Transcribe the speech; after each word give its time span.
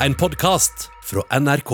en 0.00 0.14
podkast 0.14 0.90
fra 1.02 1.22
NRK. 1.40 1.72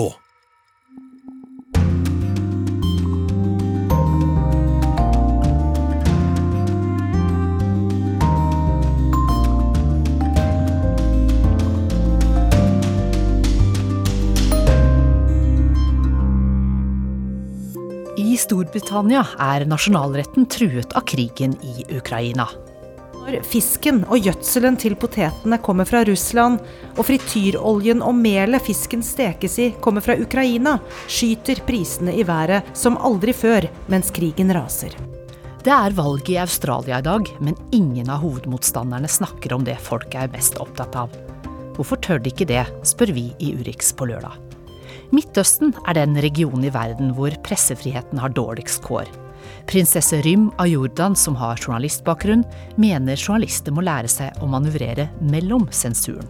I 18.17 18.37
Storbritannia 18.39 19.25
er 19.35 19.67
nasjonalretten 19.67 20.47
truet 20.47 20.95
av 20.95 21.03
krigen 21.11 21.57
i 21.59 21.83
Ukraina. 21.91 22.47
Når 23.23 23.37
fisken 23.47 24.01
og 24.11 24.19
gjødselen 24.25 24.75
til 24.75 24.97
potetene 24.99 25.55
kommer 25.63 25.87
fra 25.87 26.01
Russland, 26.03 26.57
og 26.97 27.05
frityroljen 27.07 28.03
og 28.03 28.17
melet 28.19 28.65
fisken 28.65 28.99
stekes 29.05 29.55
i 29.63 29.69
kommer 29.83 30.03
fra 30.03 30.17
Ukraina, 30.19 30.75
skyter 31.07 31.61
prisene 31.63 32.17
i 32.19 32.25
været 32.27 32.67
som 32.75 32.99
aldri 32.99 33.31
før 33.31 33.69
mens 33.87 34.11
krigen 34.11 34.51
raser. 34.51 34.97
Det 35.63 35.71
er 35.71 35.95
valg 35.95 36.27
i 36.27 36.35
Australia 36.43 36.99
i 36.99 37.07
dag, 37.07 37.31
men 37.39 37.55
ingen 37.71 38.11
av 38.11 38.25
hovedmotstanderne 38.25 39.07
snakker 39.07 39.55
om 39.55 39.63
det 39.63 39.79
folk 39.79 40.19
er 40.19 40.31
mest 40.35 40.59
opptatt 40.59 40.99
av. 41.05 41.15
Hvorfor 41.77 42.03
tør 42.03 42.19
de 42.19 42.33
ikke 42.33 42.51
det, 42.51 42.65
spør 42.83 43.15
vi 43.15 43.29
i 43.39 43.55
Urix 43.55 43.95
på 43.95 44.11
lørdag. 44.11 44.35
Midtøsten 45.15 45.71
er 45.87 45.95
den 45.95 46.19
regionen 46.19 46.67
i 46.67 46.75
verden 46.75 47.15
hvor 47.15 47.31
pressefriheten 47.47 48.19
har 48.19 48.35
dårligst 48.35 48.83
kår. 48.83 49.07
Prinsesse 49.67 50.21
Rym 50.25 50.49
av 50.57 50.67
Jordan, 50.67 51.15
som 51.15 51.35
har 51.35 51.57
journalistbakgrunn, 51.57 52.43
mener 52.75 53.19
journalister 53.19 53.73
må 53.75 53.85
lære 53.85 54.11
seg 54.11 54.43
å 54.43 54.49
manøvrere 54.49 55.09
mellom 55.21 55.69
sensuren. 55.71 56.27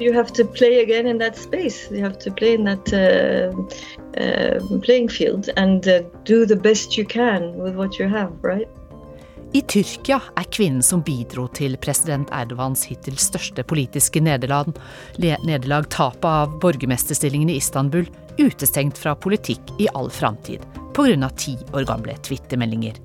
You 0.00 0.12
have 0.14 0.32
to 0.32 0.44
play 0.44 0.80
again 0.80 1.06
in 1.06 1.18
that 1.18 1.36
space. 1.36 1.88
You 1.90 2.02
have 2.02 2.18
to 2.20 2.30
play 2.30 2.54
in 2.54 2.64
that 2.64 2.92
uh, 2.92 3.54
uh, 4.18 4.80
playing 4.80 5.08
field 5.08 5.50
and 5.56 5.86
uh, 5.86 6.00
do 6.24 6.44
the 6.46 6.56
best 6.56 6.98
you 6.98 7.04
can 7.04 7.54
with 7.56 7.76
what 7.76 7.98
you 7.98 8.08
have, 8.08 8.32
right? 8.42 8.68
I 9.52 9.60
Tyrkia 9.60 10.16
er 10.40 10.46
kvinnen 10.48 10.82
som 10.82 11.02
bidro 11.04 11.44
til 11.52 11.76
president 11.76 12.30
Erdogans 12.32 12.86
hittil 12.88 13.18
største 13.20 13.62
politiske 13.68 14.22
nederlag, 14.24 14.72
nederlag 15.20 15.90
tapet 15.92 16.24
av 16.24 16.56
borgermesterstillingen 16.64 17.52
i 17.52 17.58
Istanbul, 17.60 18.08
utestengt 18.40 18.96
fra 18.98 19.12
politikk 19.12 19.74
i 19.78 19.90
all 19.92 20.08
framtid 20.10 20.64
pga. 20.94 21.28
ti 21.36 21.56
år 21.72 21.84
gamle 21.88 22.16
twittermeldinger. 22.22 22.98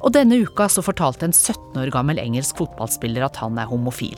Og 0.00 0.12
denne 0.14 0.38
uka 0.44 0.68
så 0.68 0.82
fortalte 0.82 1.26
en 1.26 1.34
17 1.34 1.80
år 1.82 1.90
gammel 1.90 2.18
engelsk 2.18 2.56
fotballspiller 2.62 3.26
at 3.26 3.36
han 3.36 3.58
er 3.58 3.68
homofil. 3.68 4.16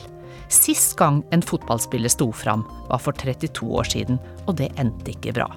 Sist 0.53 0.95
gang 0.99 1.23
en 1.31 1.41
fotballspiller 1.41 2.09
sto 2.09 2.31
fram, 2.31 2.63
var 2.87 3.01
for 3.03 3.11
32 3.17 3.67
år 3.67 3.83
siden, 3.83 4.19
og 4.45 4.57
det 4.61 4.71
endte 4.79 5.11
ikke 5.11 5.35
bra. 5.35 5.49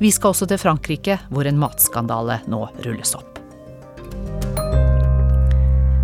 Vi 0.00 0.10
skal 0.12 0.34
også 0.34 0.48
til 0.50 0.60
Frankrike, 0.60 1.18
hvor 1.30 1.48
en 1.48 1.60
matskandale 1.60 2.40
nå 2.50 2.66
rulles 2.84 3.14
opp. 3.16 3.40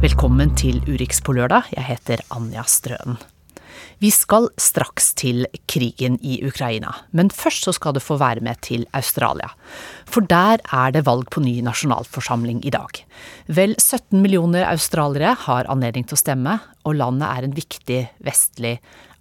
Velkommen 0.00 0.52
til 0.56 0.80
Urix 0.88 1.22
på 1.24 1.36
lørdag. 1.36 1.72
Jeg 1.76 1.88
heter 1.90 2.22
Anja 2.36 2.64
Strøen. 2.68 3.18
Vi 4.02 4.10
skal 4.12 4.50
straks 4.60 5.14
til 5.16 5.46
krigen 5.72 6.18
i 6.20 6.36
Ukraina, 6.44 6.90
men 7.16 7.30
først 7.32 7.64
så 7.64 7.72
skal 7.72 7.94
du 7.96 8.00
få 8.04 8.18
være 8.20 8.42
med 8.44 8.60
til 8.66 8.84
Australia. 8.92 9.48
For 10.04 10.20
der 10.20 10.60
er 10.60 10.92
det 10.92 11.06
valg 11.06 11.30
på 11.32 11.40
ny 11.40 11.54
nasjonalforsamling 11.64 12.60
i 12.68 12.74
dag. 12.74 13.00
Vel 13.48 13.72
17 13.80 14.20
millioner 14.20 14.68
australiere 14.68 15.32
har 15.46 15.70
anledning 15.72 16.04
til 16.04 16.18
å 16.18 16.20
stemme, 16.20 16.58
og 16.84 16.98
landet 17.00 17.30
er 17.30 17.46
en 17.46 17.56
viktig 17.56 18.00
vestlig 18.26 18.74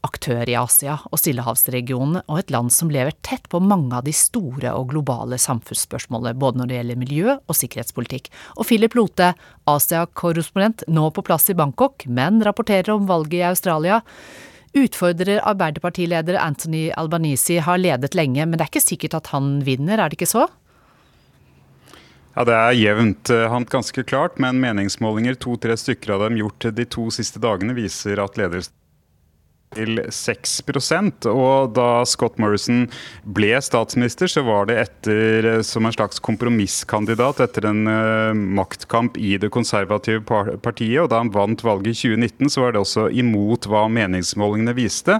aktør 0.05 0.43
i 0.51 0.57
Asia 0.59 0.97
og 1.07 1.21
Stillehavsregionen, 1.21 2.19
og 2.27 2.41
et 2.41 2.51
land 2.53 2.73
som 2.73 2.91
lever 2.91 3.15
tett 3.25 3.47
på 3.49 3.61
mange 3.63 3.95
av 3.95 4.03
de 4.05 4.13
store 4.15 4.73
og 4.75 4.91
globale 4.91 5.39
samfunnsspørsmålene, 5.41 6.35
både 6.41 6.59
når 6.59 6.69
det 6.69 6.77
gjelder 6.79 6.99
miljø 6.99 7.37
og 7.37 7.57
sikkerhetspolitikk. 7.57 8.27
Og 8.59 8.67
Philip 8.67 8.99
Lote, 8.99 9.31
Asia-korrespondent, 9.71 10.83
nå 10.91 11.07
på 11.15 11.23
plass 11.25 11.47
i 11.49 11.57
Bangkok, 11.57 12.05
men 12.11 12.43
rapporterer 12.45 12.91
om 12.97 13.07
valget 13.09 13.39
i 13.39 13.47
Australia. 13.53 14.01
Utfordrer 14.75 15.39
Arbeiderpartileder 15.47 16.35
Anthony 16.41 16.89
Albanese 16.99 17.61
har 17.63 17.79
ledet 17.79 18.15
lenge, 18.17 18.43
men 18.43 18.59
det 18.59 18.65
er 18.65 18.73
ikke 18.73 18.83
sikkert 18.83 19.17
at 19.21 19.31
han 19.31 19.59
vinner, 19.63 20.01
er 20.01 20.11
det 20.11 20.19
ikke 20.19 20.29
så? 20.29 20.49
Ja, 22.35 22.43
Det 22.43 22.55
er 22.55 22.75
jevnt 22.75 23.31
Hant 23.51 23.71
ganske 23.71 24.03
klart, 24.03 24.35
men 24.43 24.59
meningsmålinger, 24.59 25.37
to-tre 25.39 25.77
stykker 25.79 26.17
av 26.17 26.25
dem 26.25 26.41
gjort 26.41 26.67
de 26.75 26.85
to 26.91 27.07
siste 27.15 27.39
dagene, 27.39 27.77
viser 27.77 28.19
at 28.19 28.35
ledelsen 28.35 28.75
til 29.75 29.99
6% 30.09 31.27
og 31.31 31.73
Da 31.75 31.89
Scott 32.07 32.39
Morrison 32.41 32.85
ble 33.35 33.53
statsminister, 33.63 34.29
så 34.31 34.43
var 34.45 34.69
det 34.69 34.77
etter, 34.81 35.47
eh, 35.49 35.61
som 35.65 35.85
en 35.85 35.95
slags 35.95 36.21
kompromisskandidat 36.23 37.41
etter 37.43 37.67
en 37.69 37.83
uh, 37.89 38.33
maktkamp 38.33 39.17
i 39.17 39.35
det 39.41 39.51
konservative 39.53 40.23
partiet. 40.63 41.01
og 41.03 41.09
Da 41.11 41.21
han 41.21 41.33
vant 41.33 41.63
valget 41.65 41.93
i 41.93 42.15
2019, 42.15 42.51
så 42.51 42.65
var 42.65 42.75
det 42.75 42.83
også 42.83 43.07
imot 43.11 43.67
hva 43.69 43.85
meningsmålingene 43.91 44.75
viste. 44.77 45.19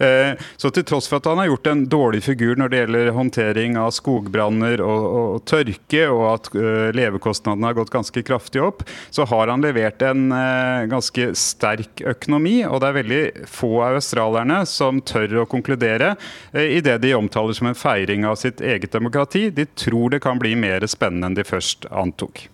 Uh, 0.00 0.34
så 0.60 0.70
til 0.70 0.86
tross 0.86 1.10
for 1.10 1.20
at 1.20 1.30
han 1.30 1.42
har 1.42 1.50
gjort 1.50 1.70
en 1.72 1.84
dårlig 1.90 2.22
figur 2.26 2.56
når 2.58 2.72
det 2.72 2.82
gjelder 2.82 3.12
håndtering 3.16 3.78
av 3.80 3.94
skogbranner 3.96 4.82
og, 4.84 5.06
og, 5.06 5.44
tørke, 5.48 6.06
og 6.10 6.24
at 6.30 6.50
levekostnadene 6.96 7.68
har 7.68 7.76
gått 7.76 7.92
ganske 7.94 8.22
kraftig 8.26 8.62
opp, 8.62 8.84
så 9.14 9.26
har 9.28 9.50
han 9.52 9.64
levert 9.64 10.02
en 10.06 10.28
ganske 10.90 11.28
sterk 11.38 12.02
økonomi. 12.06 12.58
og 12.66 12.80
det 12.80 12.88
er 12.88 12.98
veldig 13.00 13.22
få 13.50 13.70
av 13.84 13.95
australierne 13.98 14.62
som 14.68 15.00
tør 15.00 15.42
å 15.42 15.46
konkludere 15.50 16.14
eh, 16.52 16.76
i 16.76 16.82
det 16.84 16.98
de 17.04 17.14
omtaler 17.16 17.56
som 17.56 17.70
en 17.70 17.78
feiring 17.78 18.26
av 18.28 18.38
sitt 18.40 18.60
eget 18.60 18.92
demokrati. 18.92 19.48
De 19.50 19.66
tror 19.66 20.14
det 20.14 20.22
kan 20.24 20.38
bli 20.40 20.54
mer 20.58 20.86
spennende 20.90 21.30
enn 21.32 21.38
de 21.38 21.46
først 21.46 21.88
antok. 21.90 22.46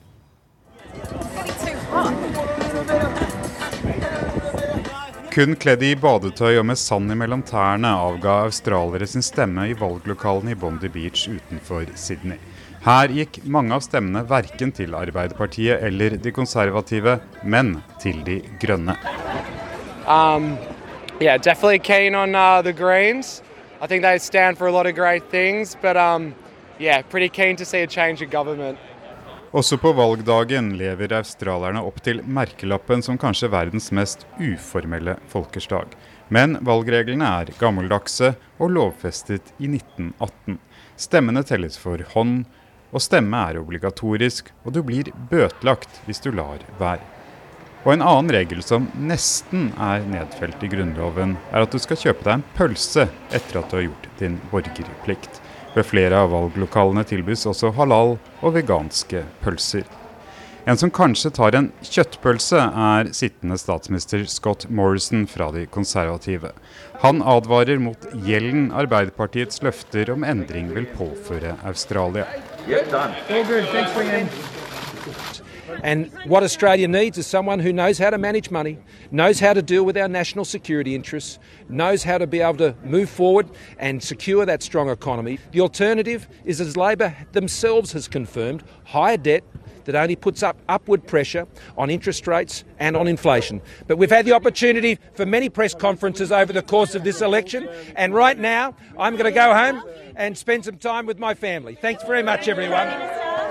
Kun 5.32 5.54
kledd 5.56 5.80
i 5.80 5.94
badetøy 5.96 6.58
og 6.60 6.66
med 6.68 6.76
sand 6.76 7.14
mellom 7.16 7.40
tærne 7.48 7.88
avga 7.88 8.42
australiere 8.50 9.06
sin 9.08 9.24
stemme 9.24 9.64
i 9.70 9.76
valglokalene 9.78 10.52
i 10.52 10.58
Bondi 10.60 10.90
Beach 10.92 11.24
utenfor 11.24 11.86
Sydney. 11.96 12.36
Her 12.84 13.12
gikk 13.14 13.38
mange 13.48 13.72
av 13.76 13.84
stemmene 13.84 14.24
verken 14.28 14.74
til 14.76 14.92
Arbeiderpartiet 14.98 15.84
eller 15.86 16.18
de 16.20 16.34
konservative, 16.34 17.14
men 17.46 17.76
til 18.02 18.20
De 18.26 18.40
grønne. 18.60 18.96
Um, 20.04 20.56
yeah, 21.20 21.36
definitely 21.38 21.78
keen 21.78 22.14
on 22.14 22.34
uh, 22.34 22.62
the 22.62 22.72
Greens. 22.72 23.42
I 23.80 23.86
think 23.86 24.02
they 24.02 24.18
stand 24.18 24.58
for 24.58 24.66
a 24.66 24.72
lot 24.72 24.86
of 24.86 24.94
great 24.94 25.24
things, 25.30 25.76
but 25.82 25.96
um, 25.96 26.34
yeah, 26.78 27.02
pretty 27.02 27.28
keen 27.28 27.56
to 27.56 27.64
see 27.64 27.82
a 27.82 27.86
change 27.86 28.22
of 28.22 28.30
government. 28.30 28.78
Også 29.52 29.76
på 29.76 29.92
valgdagen 29.92 30.70
lever 30.78 31.12
australierne 31.12 31.82
opp 31.84 31.98
til 32.00 32.22
merkelappen 32.24 33.02
som 33.04 33.18
kanskje 33.20 33.50
verdens 33.52 33.90
mest 33.92 34.24
uformelle 34.40 35.18
folkesdag. 35.28 35.92
Men 36.32 36.56
valgreglene 36.64 37.28
er 37.42 37.52
gammeldagse 37.60 38.32
og 38.56 38.72
lovfestet 38.72 39.52
i 39.58 39.68
1918. 39.68 40.56
Stemmene 40.96 41.42
telles 41.44 41.76
for 41.76 42.00
hånd, 42.14 42.46
og 42.92 43.04
stemme 43.04 43.44
er 43.50 43.60
obligatorisk, 43.60 44.48
og 44.64 44.72
du 44.72 44.80
blir 44.88 45.12
bøtelagt 45.28 46.00
hvis 46.06 46.24
du 46.24 46.30
lar 46.32 46.64
være. 46.80 47.04
Og 47.82 47.96
en 47.96 48.04
annen 48.06 48.30
regel 48.30 48.60
som 48.62 48.84
nesten 48.94 49.72
er 49.74 50.04
nedfelt 50.06 50.60
i 50.62 50.68
Grunnloven, 50.70 51.34
er 51.50 51.64
at 51.64 51.72
du 51.74 51.80
skal 51.82 51.98
kjøpe 51.98 52.22
deg 52.28 52.36
en 52.36 52.44
pølse 52.54 53.08
etter 53.34 53.58
at 53.58 53.72
du 53.72 53.78
har 53.78 53.88
gjort 53.88 54.06
din 54.20 54.36
borgerplikt. 54.52 55.40
Ved 55.74 55.88
flere 55.88 56.20
av 56.22 56.30
valglokalene 56.30 57.02
tilbys 57.08 57.42
også 57.48 57.72
halal 57.74 58.18
og 58.20 58.54
veganske 58.54 59.24
pølser. 59.42 59.88
En 60.62 60.78
som 60.78 60.92
kanskje 60.94 61.32
tar 61.34 61.56
en 61.58 61.72
kjøttpølse, 61.82 62.60
er 62.62 63.10
sittende 63.18 63.58
statsminister 63.58 64.22
Scott 64.30 64.68
Morrison 64.70 65.26
fra 65.26 65.50
de 65.50 65.64
konservative. 65.66 66.52
Han 67.02 67.18
advarer 67.26 67.82
mot 67.82 68.06
gjelden 68.14 68.70
Arbeiderpartiets 68.70 69.58
løfter 69.66 70.14
om 70.14 70.22
endring 70.22 70.70
vil 70.76 70.86
påføre 70.94 71.56
Australia. 71.66 72.28
Yeah, 72.68 72.86
And 75.82 76.12
what 76.26 76.44
Australia 76.44 76.86
needs 76.86 77.18
is 77.18 77.26
someone 77.26 77.58
who 77.58 77.72
knows 77.72 77.98
how 77.98 78.10
to 78.10 78.18
manage 78.18 78.50
money, 78.50 78.78
knows 79.10 79.40
how 79.40 79.52
to 79.52 79.62
deal 79.62 79.82
with 79.84 79.98
our 79.98 80.08
national 80.08 80.44
security 80.44 80.94
interests, 80.94 81.40
knows 81.68 82.04
how 82.04 82.18
to 82.18 82.26
be 82.26 82.40
able 82.40 82.58
to 82.58 82.76
move 82.84 83.10
forward 83.10 83.48
and 83.78 84.00
secure 84.02 84.46
that 84.46 84.62
strong 84.62 84.88
economy. 84.88 85.40
The 85.50 85.60
alternative 85.60 86.28
is, 86.44 86.60
as 86.60 86.76
Labor 86.76 87.16
themselves 87.32 87.92
has 87.92 88.06
confirmed, 88.06 88.62
higher 88.84 89.16
debt 89.16 89.42
that 89.84 89.96
only 89.96 90.14
puts 90.14 90.44
up 90.44 90.56
upward 90.68 91.04
pressure 91.06 91.48
on 91.76 91.90
interest 91.90 92.28
rates 92.28 92.62
and 92.78 92.96
on 92.96 93.08
inflation. 93.08 93.60
But 93.88 93.98
we've 93.98 94.10
had 94.10 94.24
the 94.24 94.32
opportunity 94.32 94.98
for 95.14 95.26
many 95.26 95.48
press 95.48 95.74
conferences 95.74 96.30
over 96.30 96.52
the 96.52 96.62
course 96.62 96.94
of 96.94 97.02
this 97.02 97.20
election, 97.20 97.68
and 97.96 98.14
right 98.14 98.38
now 98.38 98.76
I'm 98.96 99.16
going 99.16 99.24
to 99.24 99.32
go 99.32 99.52
home 99.52 99.82
and 100.14 100.38
spend 100.38 100.64
some 100.64 100.78
time 100.78 101.06
with 101.06 101.18
my 101.18 101.34
family. 101.34 101.74
Thanks 101.74 102.04
very 102.04 102.22
much, 102.22 102.46
everyone. 102.46 103.41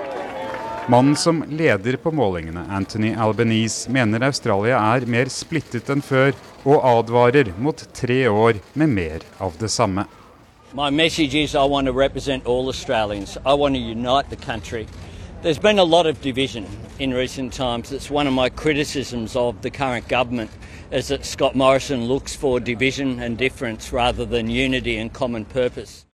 Mannen 0.88 1.16
som 1.16 1.44
leder 1.50 1.95
på 1.95 2.12
målingene, 2.12 2.66
Anthony 2.69 3.13
Albanese, 3.16 3.92
mener 3.92 4.24
Australia 4.25 4.80
er 4.81 5.06
mer 5.06 5.30
splittet 5.30 5.89
enn 5.94 6.01
før, 6.01 6.33
og 6.66 6.81
advarer 6.81 7.51
mot 7.62 7.83
tre 7.94 8.24
år 8.30 8.57
med 8.74 8.89
mer 8.89 9.25
av 9.39 9.54
det 9.62 9.69
samme. 9.72 10.07
My 10.74 10.89
message 10.89 11.36
is 11.36 11.54
I 11.54 11.66
want 11.68 11.88
to 11.88 11.94
represent 11.94 12.48
all 12.48 12.68
Australians. 12.68 13.38
I 13.45 13.54
want 13.54 13.75
to 13.75 13.81
unite 13.81 14.30
the 14.30 14.36
country. 14.36 14.88
There's 15.44 15.60
been 15.60 15.80
a 15.80 15.83
lot 15.83 16.07
of 16.07 16.22
division 16.22 16.66
in 17.00 17.13
recent 17.13 17.54
times. 17.54 17.92
It's 17.92 18.10
one 18.10 18.28
of 18.28 18.33
my 18.33 18.50
criticisms 18.50 19.36
of 19.36 19.62
the 19.62 19.72
current 19.72 20.07
government 20.07 20.50
is 20.92 21.07
that 21.07 21.25
Scott 21.25 21.56
Morrison 21.56 22.06
looks 22.06 22.36
for 22.36 22.60
division 22.60 23.19
and 23.19 23.38
difference 23.38 23.94
rather 23.94 24.25
than 24.25 24.50
unity 24.50 24.98
and 24.98 25.13
common 25.13 25.45
purpose. 25.45 26.06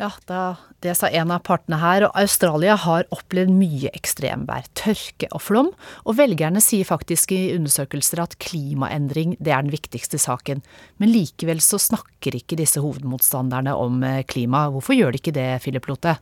Ja, 0.00 0.08
da, 0.24 0.56
det 0.80 0.94
sa 0.96 1.10
en 1.12 1.30
av 1.34 1.42
partene 1.44 1.76
her, 1.76 2.06
og 2.06 2.16
Australia 2.16 2.78
har 2.80 3.04
opplevd 3.12 3.52
mye 3.52 3.90
ekstremvær, 3.92 4.64
tørke 4.78 5.28
og 5.36 5.42
flom, 5.44 5.68
og 6.08 6.16
velgerne 6.16 6.62
sier 6.64 6.88
faktisk 6.88 7.34
i 7.36 7.52
undersøkelser 7.58 8.22
at 8.24 8.38
klimaendring 8.40 9.36
det 9.36 9.52
er 9.52 9.66
den 9.66 9.74
viktigste 9.74 10.20
saken. 10.22 10.62
Men 10.96 11.12
likevel 11.12 11.60
så 11.60 11.80
snakker 11.82 12.38
ikke 12.40 12.56
disse 12.58 12.80
hovedmotstanderne 12.80 13.76
om 13.76 14.00
eh, 14.08 14.22
klima. 14.24 14.64
Hvorfor 14.72 14.96
gjør 14.96 15.12
de 15.12 15.20
ikke 15.20 15.36
det, 15.36 15.50
Philip 15.66 15.90
Lote? 15.92 16.16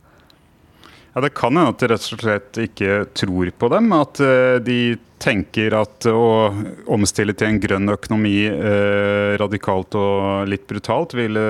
Ja, 1.15 1.23
Det 1.23 1.31
kan 1.39 1.55
hende 1.55 1.71
at 1.71 1.79
de 1.79 1.91
rett 1.91 2.11
og 2.11 2.21
slett 2.25 2.59
ikke 2.67 2.99
tror 3.15 3.55
på 3.55 3.71
dem. 3.71 3.91
At 3.95 4.19
eh, 4.19 4.59
de 4.67 4.81
tenker 5.21 5.75
at 5.77 6.07
å 6.09 6.51
omstille 6.91 7.35
til 7.37 7.51
en 7.51 7.59
grønn 7.61 7.93
økonomi 7.93 8.37
eh, 8.49 9.37
radikalt 9.39 9.95
og 9.99 10.49
litt 10.49 10.65
brutalt 10.69 11.13
ville 11.17 11.43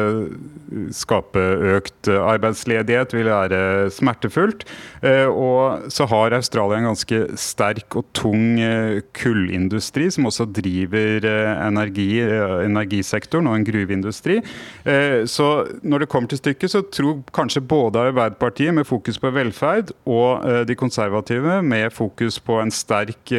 skape 0.96 1.42
økt 1.78 2.10
arbeidsledighet, 2.12 3.16
vil 3.16 3.30
være 3.32 3.62
smertefullt. 3.94 4.66
Eh, 5.06 5.28
og 5.28 5.92
så 5.92 6.08
har 6.12 6.36
Australia 6.36 6.80
en 6.80 6.90
ganske 6.92 7.22
sterk 7.40 7.98
og 8.00 8.08
tung 8.18 8.60
eh, 8.62 9.02
kullindustri, 9.18 10.10
som 10.14 10.28
også 10.30 10.48
driver 10.52 11.28
eh, 11.28 11.52
energi, 11.68 12.10
eh, 12.24 12.58
energisektoren 12.68 13.50
og 13.52 13.60
en 13.60 13.68
gruveindustri. 13.68 14.40
Eh, 14.86 15.24
så 15.30 15.50
når 15.84 16.06
det 16.06 16.12
kommer 16.12 16.32
til 16.32 16.42
stykket, 16.42 16.76
så 16.76 16.84
tror 16.92 17.24
kanskje 17.36 17.64
både 17.64 18.08
Arbeiderpartiet 18.12 18.76
med 18.76 18.88
fokus 18.90 19.20
på 19.22 19.32
velferd 19.34 19.92
og 20.10 20.46
de 20.68 20.76
konservative 20.76 21.60
med 21.64 21.92
fokus 21.94 22.40
på 22.44 22.58
en 22.62 22.72
sterk 22.74 23.32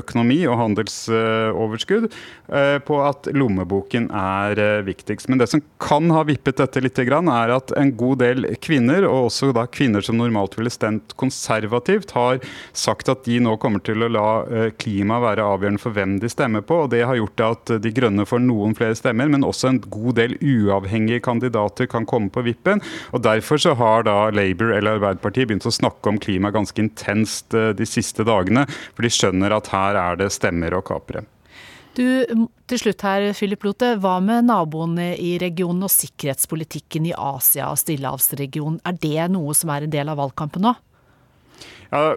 økonomi 0.00 0.38
og 0.48 0.58
handelsoverskudd 0.60 2.08
eh, 2.08 2.76
på 2.86 2.98
at 3.04 3.28
lommeboken 3.36 4.08
er 4.14 4.60
eh, 4.60 4.84
viktigst. 4.86 5.30
Men 5.30 5.40
det 5.40 5.48
som 5.52 5.62
kan 5.82 6.10
ha 6.14 6.24
vippet 6.28 6.60
dette 6.60 6.82
litt, 6.82 6.96
er 6.96 7.52
at 7.52 7.72
en 7.76 7.92
god 7.98 8.20
del 8.22 8.46
kvinner, 8.62 9.04
og 9.08 9.30
også 9.30 9.52
da 9.56 9.66
kvinner 9.70 10.04
som 10.04 10.18
normalt 10.18 10.56
ville 10.58 10.72
stemt 10.72 11.14
konservativt, 11.20 12.14
har 12.16 12.40
sagt 12.76 13.10
at 13.12 13.26
de 13.26 13.38
nå 13.42 13.56
kommer 13.62 13.82
til 13.84 14.04
å 14.04 14.10
la 14.10 14.26
klima 14.80 15.18
være 15.22 15.44
avgjørende 15.44 15.82
for 15.82 15.96
hvem 15.96 16.16
de 16.22 16.30
stemmer 16.32 16.64
på. 16.66 16.82
og 16.84 16.92
Det 16.94 17.02
har 17.06 17.18
gjort 17.18 17.44
at 17.44 17.74
De 17.82 17.92
Grønne 17.94 18.26
får 18.28 18.42
noen 18.44 18.74
flere 18.78 18.96
stemmer, 18.98 19.28
men 19.32 19.46
også 19.46 19.70
en 19.70 19.80
god 19.82 20.16
del 20.20 20.36
uavhengige 20.40 21.22
kandidater 21.24 21.88
kan 21.90 22.08
komme 22.08 22.32
på 22.32 22.44
vippen. 22.46 22.82
og 23.12 23.24
Derfor 23.26 23.60
så 23.60 23.74
har 23.78 24.06
da 24.08 24.30
Labour 24.34 24.72
eller 24.74 24.96
Arbeiderpartiet 24.96 25.50
begynt 25.50 25.68
å 25.68 25.74
snakke 25.74 26.10
om 26.10 26.20
klima 26.22 26.52
ganske 26.54 26.80
intenst 26.82 27.52
de 27.52 27.88
siste 27.88 28.24
dagene. 28.26 28.66
for 28.96 29.05
de 29.06 29.14
skjønner 29.14 29.54
at 29.56 29.70
her 29.72 29.98
er 30.00 30.20
det 30.20 30.32
stemmer 30.34 30.76
å 30.76 30.84
kapre. 30.84 31.24
Du, 31.96 32.04
til 32.68 32.80
slutt 32.80 33.02
her, 33.06 33.30
Philip 33.32 33.62
Lote. 33.64 33.94
Hva 34.02 34.18
med 34.20 34.50
naboene 34.50 35.14
i 35.16 35.38
regionen 35.40 35.86
og 35.86 35.92
sikkerhetspolitikken 35.94 37.08
i 37.08 37.14
Asia 37.16 37.70
og 37.72 37.80
Stillehavsregionen? 37.80 38.82
Er 38.84 38.98
det 39.00 39.30
noe 39.32 39.54
som 39.56 39.72
er 39.72 39.86
en 39.86 39.94
del 39.94 40.12
av 40.12 40.20
valgkampen 40.20 40.66
nå? 40.66 40.74
Ja, 41.92 42.16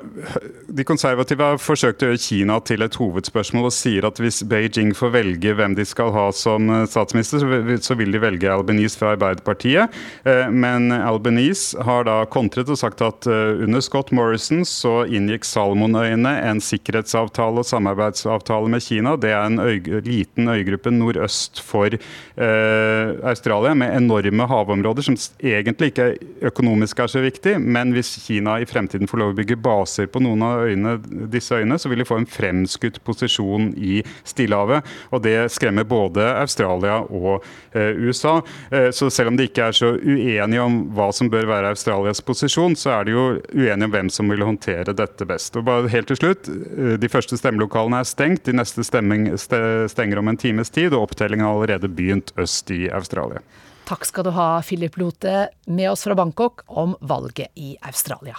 de 0.68 0.84
konservative 0.88 1.46
har 1.46 1.60
forsøkt 1.62 2.02
å 2.02 2.10
gjøre 2.10 2.22
Kina 2.22 2.58
til 2.66 2.82
et 2.82 2.96
hovedspørsmål 2.98 3.68
og 3.70 3.76
sier 3.76 4.08
at 4.08 4.18
hvis 4.22 4.42
Beijing 4.50 4.96
får 4.98 5.14
velge 5.14 5.54
hvem 5.58 5.76
de 5.78 5.86
skal 5.86 6.10
ha 6.16 6.26
som 6.34 6.72
eh, 6.74 6.86
statsminister, 6.90 7.44
så 7.86 7.98
vil 8.00 8.16
de 8.16 8.22
velge 8.22 8.50
Albanese 8.50 8.98
fra 8.98 9.14
Arbeiderpartiet. 9.14 9.94
Eh, 10.26 10.48
men 10.50 10.90
Albanese 10.96 11.78
har 11.86 12.08
da 12.10 12.24
kontret 12.32 12.72
og 12.72 12.80
sagt 12.82 13.04
at 13.06 13.30
eh, 13.30 13.62
under 13.66 13.84
Scott 13.86 14.14
Morrison 14.16 14.66
så 14.66 15.04
inngikk 15.06 15.46
Salomonøyene 15.46 16.34
en 16.50 16.64
sikkerhetsavtale 16.64 17.62
og 17.62 17.70
samarbeidsavtale 17.70 18.74
med 18.74 18.86
Kina. 18.86 19.16
Det 19.22 19.36
er 19.36 19.46
en 19.46 19.62
øy, 19.62 20.02
liten 20.06 20.50
øygruppe 20.50 20.94
nordøst 20.96 21.62
for 21.66 21.94
eh, 21.94 23.14
Australia 23.30 23.76
med 23.78 23.94
enorme 24.00 24.50
havområder 24.50 25.06
som 25.06 25.20
egentlig 25.46 25.94
ikke 25.94 26.10
økonomisk 26.50 27.06
er 27.06 27.14
så 27.14 27.22
viktig, 27.22 27.60
men 27.62 27.94
hvis 27.94 28.16
Kina 28.26 28.58
i 28.60 28.68
fremtiden 28.70 29.10
får 29.10 29.22
lov 29.22 29.36
å 29.36 29.38
bygge 29.38 29.59
baser 29.64 30.10
på 30.12 30.22
noen 30.24 30.44
av 30.46 30.64
øyene, 30.68 30.96
disse 31.32 31.56
øyene, 31.56 31.78
så 31.80 31.92
vil 31.92 32.02
de 32.02 32.08
få 32.08 32.20
en 32.22 32.30
fremskutt 32.30 33.00
posisjon 33.08 33.72
i 33.78 34.00
Stillehavet. 34.28 34.88
Og 35.14 35.24
det 35.26 35.36
skremmer 35.54 35.88
både 35.88 36.26
Australia 36.40 37.00
og 37.04 37.46
eh, 37.74 37.94
USA. 38.00 38.40
Eh, 38.72 38.90
så 38.96 39.10
selv 39.14 39.34
om 39.34 39.40
de 39.40 39.48
ikke 39.50 39.70
er 39.70 39.78
så 39.78 39.94
uenige 39.98 40.66
om 40.66 40.82
hva 40.98 41.10
som 41.16 41.32
bør 41.32 41.50
være 41.50 41.74
Australias 41.76 42.24
posisjon, 42.26 42.78
så 42.80 42.98
er 42.98 43.08
de 43.08 43.16
jo 43.16 43.26
uenige 43.54 43.90
om 43.90 43.96
hvem 43.96 44.12
som 44.14 44.32
vil 44.32 44.46
håndtere 44.46 44.96
dette 44.98 45.28
best. 45.30 45.58
Og 45.60 45.68
bare 45.70 45.92
helt 45.94 46.12
til 46.12 46.20
slutt, 46.20 46.50
eh, 46.50 46.98
De 47.00 47.10
første 47.10 47.38
stemmelokalene 47.38 48.02
er 48.02 48.08
stengt, 48.08 48.46
de 48.46 48.54
neste 48.56 48.84
stemming, 48.84 49.30
stenger 49.40 50.20
om 50.20 50.28
en 50.28 50.38
times 50.38 50.70
tid, 50.70 50.94
og 50.94 51.10
opptellingen 51.10 51.46
har 51.46 51.56
allerede 51.56 51.90
begynt 51.92 52.34
øst 52.38 52.72
i 52.72 52.88
Australia. 52.90 53.42
Takk 53.90 54.06
skal 54.06 54.28
du 54.28 54.30
ha, 54.36 54.62
Philip 54.62 54.98
Lote, 55.02 55.48
med 55.66 55.90
oss 55.90 56.04
fra 56.06 56.14
Bangkok 56.16 56.62
om 56.68 56.94
valget 57.02 57.50
i 57.56 57.72
Australia. 57.82 58.38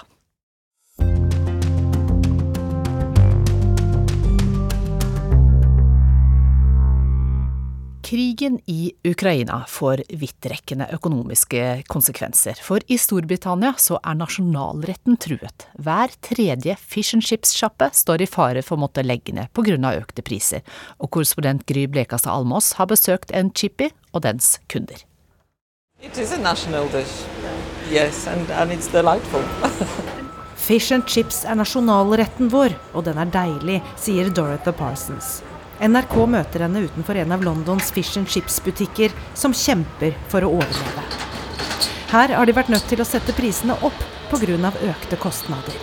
Krigen 8.11 8.61
i 8.67 8.93
Ukraina 9.05 9.61
får 9.69 10.01
vidtrekkende 10.19 10.89
økonomiske 10.97 11.85
konsekvenser, 11.87 12.59
for 12.59 12.83
i 12.91 12.97
Storbritannia 12.99 13.71
så 13.79 14.01
er 14.03 14.19
nasjonalretten 14.19 15.15
truet. 15.23 15.69
Hver 15.79 16.11
tredje 16.27 16.75
fish 16.75 17.15
and 17.15 17.23
chips-sjappe 17.23 17.93
står 17.95 18.25
i 18.25 18.27
fare 18.27 18.65
for 18.67 18.75
å 18.75 18.83
måtte 18.83 19.07
legge 19.07 19.37
ned 19.37 19.55
pga. 19.55 19.95
økte 19.95 20.27
priser, 20.27 20.67
og 20.99 21.13
korrespondent 21.15 21.63
Gry 21.71 21.87
Blekastad 21.87 22.35
Almås 22.35 22.73
har 22.81 22.91
besøkt 22.91 23.31
en 23.31 23.55
Chippy 23.55 23.93
og 24.11 24.27
dens 24.27 24.59
kunder. 24.67 25.07
It 26.03 26.19
is 26.19 26.33
a 26.33 26.39
national 26.39 26.89
dish. 26.89 27.15
Yes, 27.93 28.27
and, 28.27 28.51
and. 28.51 30.11
Fish 30.71 30.93
and 30.93 31.03
chips 31.07 31.41
er 31.43 31.57
nasjonalretten 31.59 32.47
vår, 32.47 32.77
og 32.95 33.03
den 33.03 33.17
er 33.19 33.31
deilig, 33.35 33.81
sier 33.99 34.29
Dorothy 34.31 34.71
Parsons. 34.79 35.41
NRK 35.83 36.13
møter 36.31 36.63
henne 36.63 36.85
utenfor 36.85 37.19
en 37.19 37.35
av 37.35 37.43
Londons 37.43 37.89
fish 37.91 38.21
and 38.21 38.31
chips-butikker, 38.31 39.11
som 39.35 39.51
kjemper 39.51 40.15
for 40.31 40.47
å 40.47 40.53
overleve. 40.61 41.03
Her 42.13 42.37
har 42.39 42.47
de 42.47 42.55
vært 42.55 42.71
nødt 42.71 42.87
til 42.87 43.03
å 43.03 43.09
sette 43.09 43.35
prisene 43.35 43.75
opp 43.83 44.05
pga. 44.31 44.71
økte 44.93 45.19
kostnader. 45.19 45.75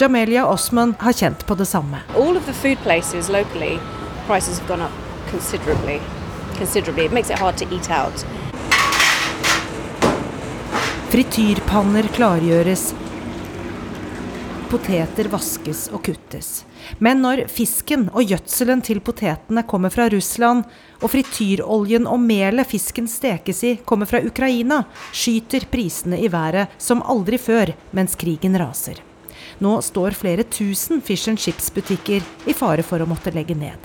Jamelia 0.00 0.46
Osman 0.46 0.96
har 0.98 1.12
kjent 1.12 1.46
på 1.46 1.54
det 1.54 1.68
samme. 1.70 2.02
All 2.16 2.36
of 2.36 2.46
the 2.46 2.52
food 2.52 2.82
places 2.82 3.28
locally, 3.28 3.78
prices 4.26 4.58
have 4.58 4.66
gone 4.66 4.82
up 4.82 4.90
considerably. 5.30 6.00
Considerably. 6.58 7.04
It 7.04 7.12
makes 7.12 7.30
it 7.30 7.38
hard 7.38 7.56
to 7.58 7.64
eat 7.72 7.90
out. 7.90 8.26
Frityrpanner 11.06 12.08
klargjøres, 12.16 12.88
Poteter 14.66 15.28
vaskes 15.30 15.84
og 15.94 16.00
kuttes. 16.08 16.64
Men 16.98 17.20
når 17.22 17.44
fisken 17.46 18.08
og 18.10 18.26
gjødselen 18.26 18.80
til 18.82 18.98
potetene 19.06 19.62
kommer 19.70 19.92
fra 19.94 20.08
Russland, 20.10 20.64
og 20.98 21.12
frityroljen 21.12 22.08
og 22.10 22.18
melet 22.24 22.66
fisken 22.66 23.06
stekes 23.06 23.62
i 23.62 23.70
kommer 23.86 24.10
fra 24.10 24.18
Ukraina, 24.26 24.80
skyter 25.14 25.68
prisene 25.70 26.18
i 26.18 26.30
været 26.32 26.74
som 26.82 27.04
aldri 27.06 27.38
før 27.38 27.70
mens 27.94 28.18
krigen 28.18 28.58
raser. 28.58 28.98
Nå 29.62 29.76
står 29.86 30.18
flere 30.18 30.42
tusen 30.50 30.98
fish 31.06 31.30
and 31.30 31.38
chips-butikker 31.38 32.26
i 32.50 32.56
fare 32.58 32.82
for 32.82 32.98
å 32.98 33.06
måtte 33.06 33.30
legge 33.30 33.54
ned. 33.54 33.78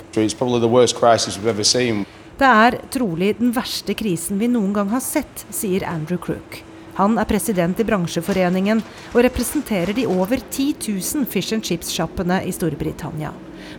Det 2.41 2.49
er 2.65 2.81
trolig 2.89 3.31
den 3.37 3.53
verste 3.53 3.93
krisen 3.93 4.41
vi 4.41 4.49
noen 4.49 4.73
gang 4.73 4.89
har 4.89 5.05
sett, 5.05 5.45
sier 5.53 5.85
Andrew 5.85 6.17
Crook. 6.17 6.63
Han 6.97 7.17
er 7.21 7.27
president 7.29 7.79
i 7.79 7.85
bransjeforeningen 7.87 8.81
og 9.13 9.23
representerer 9.25 9.93
de 9.95 10.07
over 10.09 10.41
10 10.41 10.75
000 10.87 11.27
fish 11.29 11.55
and 11.55 11.63
chips-sjappene 11.65 12.41
i 12.47 12.53
Storbritannia. 12.55 13.31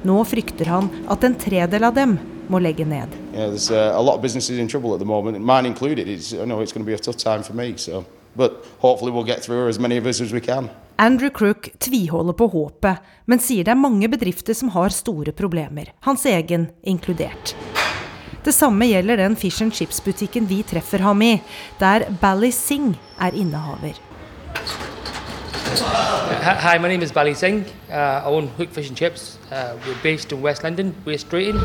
Nå 0.06 0.18
frykter 0.24 0.70
han 0.72 0.88
at 1.10 1.24
en 1.26 1.36
tredel 1.38 1.84
av 1.84 1.94
dem 1.96 2.16
må 2.48 2.60
legge 2.62 2.86
ned. 2.88 3.12
Yeah, 3.34 3.52
Andrew 10.96 11.30
Crook 11.34 11.68
tviholder 11.78 12.36
på 12.38 12.46
håpet, 12.52 12.96
men 13.26 13.40
sier 13.42 13.66
det 13.66 13.74
er 13.74 13.80
mange 13.80 14.08
bedrifter 14.12 14.56
som 14.56 14.70
har 14.76 14.94
store 14.94 15.34
problemer, 15.36 15.92
hans 16.06 16.24
egen 16.30 16.68
inkludert. 16.86 17.56
Det 18.42 18.50
samme 18.50 18.88
gjelder 18.90 19.20
den 19.20 19.36
fish 19.38 19.62
and 19.62 19.70
chips-butikken 19.70 20.48
vi 20.50 20.64
treffer 20.66 20.98
ham 20.98 21.20
i, 21.22 21.36
der 21.78 22.08
Bally 22.20 22.50
Singh 22.50 22.96
er 23.20 23.30
innehaver. 23.38 23.94
Hi, 26.42 26.78
my 26.78 26.88
name 26.88 27.04
is 27.04 27.12
Bally 27.12 27.34
Singh. 27.34 27.64
Uh, 27.88 27.94
I 27.94 28.26
own 28.26 28.48
Hook 28.56 28.72
Fish 28.74 28.88
and 28.88 28.96
Chips. 28.98 29.38
Uh, 29.52 29.78
we're 29.86 30.02
based 30.02 30.32
in 30.32 30.42
West 30.42 30.64
London, 30.64 30.94
West 31.06 31.30
Drayton. 31.30 31.60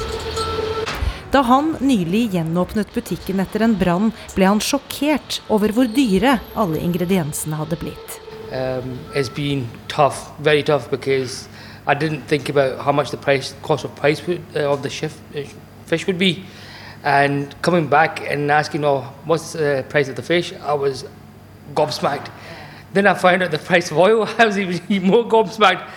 Da 1.34 1.41
han 1.41 1.74
nylig 1.81 2.29
gjenåpnet 2.36 2.93
butikken 2.93 3.41
etter 3.41 3.65
en 3.65 3.74
brann, 3.75 4.13
ble 4.36 4.46
han 4.46 4.62
sjokkert 4.62 5.41
over 5.50 5.74
hvor 5.74 5.89
dyre 5.89 6.38
alle 6.55 6.77
ingrediensene 6.77 7.57
hadde 7.57 7.79
blitt. 7.81 8.19
Um, 8.53 9.00
it's 9.15 9.34
been 9.34 9.65
tough, 9.89 10.29
very 10.39 10.62
tough, 10.62 10.91
because 10.91 11.50
I 11.88 11.96
didn't 11.96 12.29
think 12.29 12.50
about 12.50 12.86
how 12.86 12.91
much 12.93 13.10
the 13.10 13.17
price, 13.17 13.55
cost 13.63 13.84
of 13.84 13.96
price 13.96 14.22
would, 14.27 14.46
uh, 14.55 14.69
of 14.72 14.84
the 14.84 14.89
shift, 14.89 15.17
uh, 15.36 15.41
fish 15.88 16.05
would 16.05 16.19
be, 16.19 16.46
and 17.08 17.56
coming 17.62 17.88
back 17.88 18.20
and 18.30 18.52
asking, 18.52 18.84
"Oh, 18.84 19.02
what's 19.26 19.54
the 19.54 19.86
price 19.88 20.10
of 20.10 20.16
the 20.20 20.22
fish?" 20.34 20.52
I 20.72 20.74
was 20.74 21.06
gobsmacked. 21.74 22.28
Then 22.94 23.08
I 23.08 23.14
found 23.14 23.44
out 23.44 23.52
the 23.52 23.64
price 23.70 23.92
of 23.92 23.98
oil. 23.98 24.28
I 24.40 24.46
was 24.46 24.60
even 24.60 25.04
more 25.12 25.24
gobsmacked, 25.24 25.88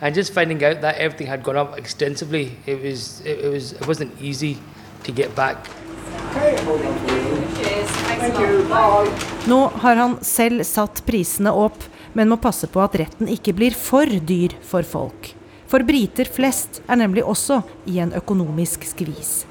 and 0.00 0.14
just 0.14 0.32
finding 0.32 0.64
out 0.64 0.80
that 0.80 0.96
everything 0.96 1.26
had 1.26 1.42
gone 1.42 1.56
up 1.56 1.76
extensively. 1.76 2.56
It 2.66 2.82
was, 2.82 3.20
it, 3.20 3.44
it 3.44 3.50
was, 3.52 3.72
it 3.72 3.86
wasn't 3.86 4.12
easy 4.20 4.56
to 5.04 5.12
get 5.12 5.36
back. 5.36 5.68
Nå 9.46 9.60
har 9.84 9.96
han 9.96 10.18
selv 10.24 10.64
satt 10.64 11.04
prisene 11.06 11.52
opp, 11.52 11.82
men 12.16 12.30
må 12.30 12.40
passe 12.40 12.66
på 12.72 12.80
at 12.80 12.96
retten 12.96 13.28
ikke 13.28 13.52
blir 13.52 13.76
for 13.76 14.08
dyr 14.08 14.56
for 14.64 14.86
folk. 14.86 15.34
For 15.68 15.84
briter 15.84 16.28
flest 16.30 16.80
er 16.88 17.00
nemlig 17.00 17.24
også 17.24 17.60
i 17.90 17.98
en 18.00 18.14
økonomisk 18.16 18.86
skvis. 18.88 19.42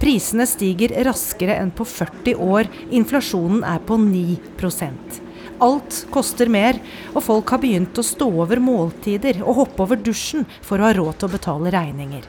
Prisene 0.00 0.44
stiger 0.48 0.92
raskere 1.06 1.56
enn 1.60 1.70
på 1.72 1.86
40 1.88 2.36
år, 2.36 2.68
inflasjonen 2.92 3.64
er 3.64 3.80
på 3.86 3.96
9% 4.00 5.22
Alt 5.64 6.02
koster 6.12 6.50
mer, 6.52 6.76
og 7.14 7.24
folk 7.24 7.50
har 7.54 7.62
begynt 7.62 7.96
å 7.96 8.04
stå 8.04 8.26
over 8.42 8.60
måltider 8.60 9.40
og 9.40 9.62
hoppe 9.62 9.86
over 9.86 9.96
dusjen 9.96 10.44
for 10.60 10.80
å 10.80 10.88
ha 10.88 10.96
råd 10.96 11.16
til 11.16 11.30
å 11.30 11.32
betale 11.32 11.72
regninger. 11.72 12.26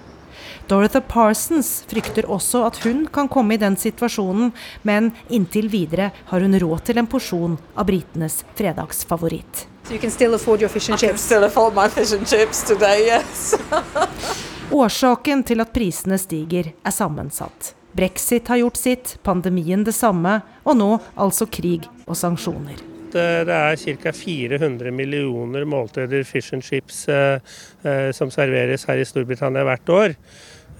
Dorothy 0.67 1.01
Parsons 1.07 1.69
frykter 1.87 2.27
også 2.31 2.65
at 2.67 2.79
hun 2.83 3.05
kan 3.11 3.29
komme 3.31 3.55
i 3.55 3.61
den 3.61 3.77
situasjonen, 3.79 4.51
men 4.87 5.13
inntil 5.31 5.69
videre 5.71 6.11
har 6.31 6.43
hun 6.43 6.59
råd 6.59 6.87
til 6.87 6.99
en 6.99 7.07
porsjon 7.07 7.55
av 7.75 7.87
britenes 7.87 8.43
fredagsfavoritt. 8.59 9.67
So 9.87 9.93
you 9.93 9.99
can 9.99 10.11
still 10.11 10.35
afford 10.35 10.59
your 10.59 10.69
fish 10.69 10.89
and 10.89 10.97
I 10.97 10.99
can 10.99 11.15
chips. 11.15 11.23
still 11.23 11.43
afford 11.43 11.73
my 11.75 11.87
fish 11.87 12.11
and 12.11 12.27
chips 12.27 12.63
today, 12.63 13.07
yes. 13.07 13.55
Årsaken 14.67 15.45
til 15.47 15.63
at 15.63 15.69
prisene 15.71 16.17
stiger, 16.19 16.73
er 16.83 16.91
sammensatt. 16.91 17.71
Brexit 17.95 18.49
har 18.51 18.59
gjort 18.59 18.77
sitt, 18.77 19.13
pandemien 19.23 19.85
det 19.87 19.93
samme, 19.95 20.41
og 20.67 20.75
nå 20.75 20.89
altså 21.15 21.47
krig 21.47 21.87
og 22.03 22.17
sanksjoner. 22.19 22.81
Det 23.13 23.23
er 23.47 23.79
ca. 23.79 24.11
400 24.11 24.91
millioner 24.91 25.63
måltider 25.65 26.25
fish 26.27 26.53
and 26.53 26.65
chips 26.67 27.05
eh, 27.07 27.39
eh, 27.87 28.09
som 28.11 28.29
serveres 28.33 28.83
her 28.89 28.99
i 28.99 29.07
Storbritannia 29.07 29.63
hvert 29.65 29.93
år. 29.95 30.17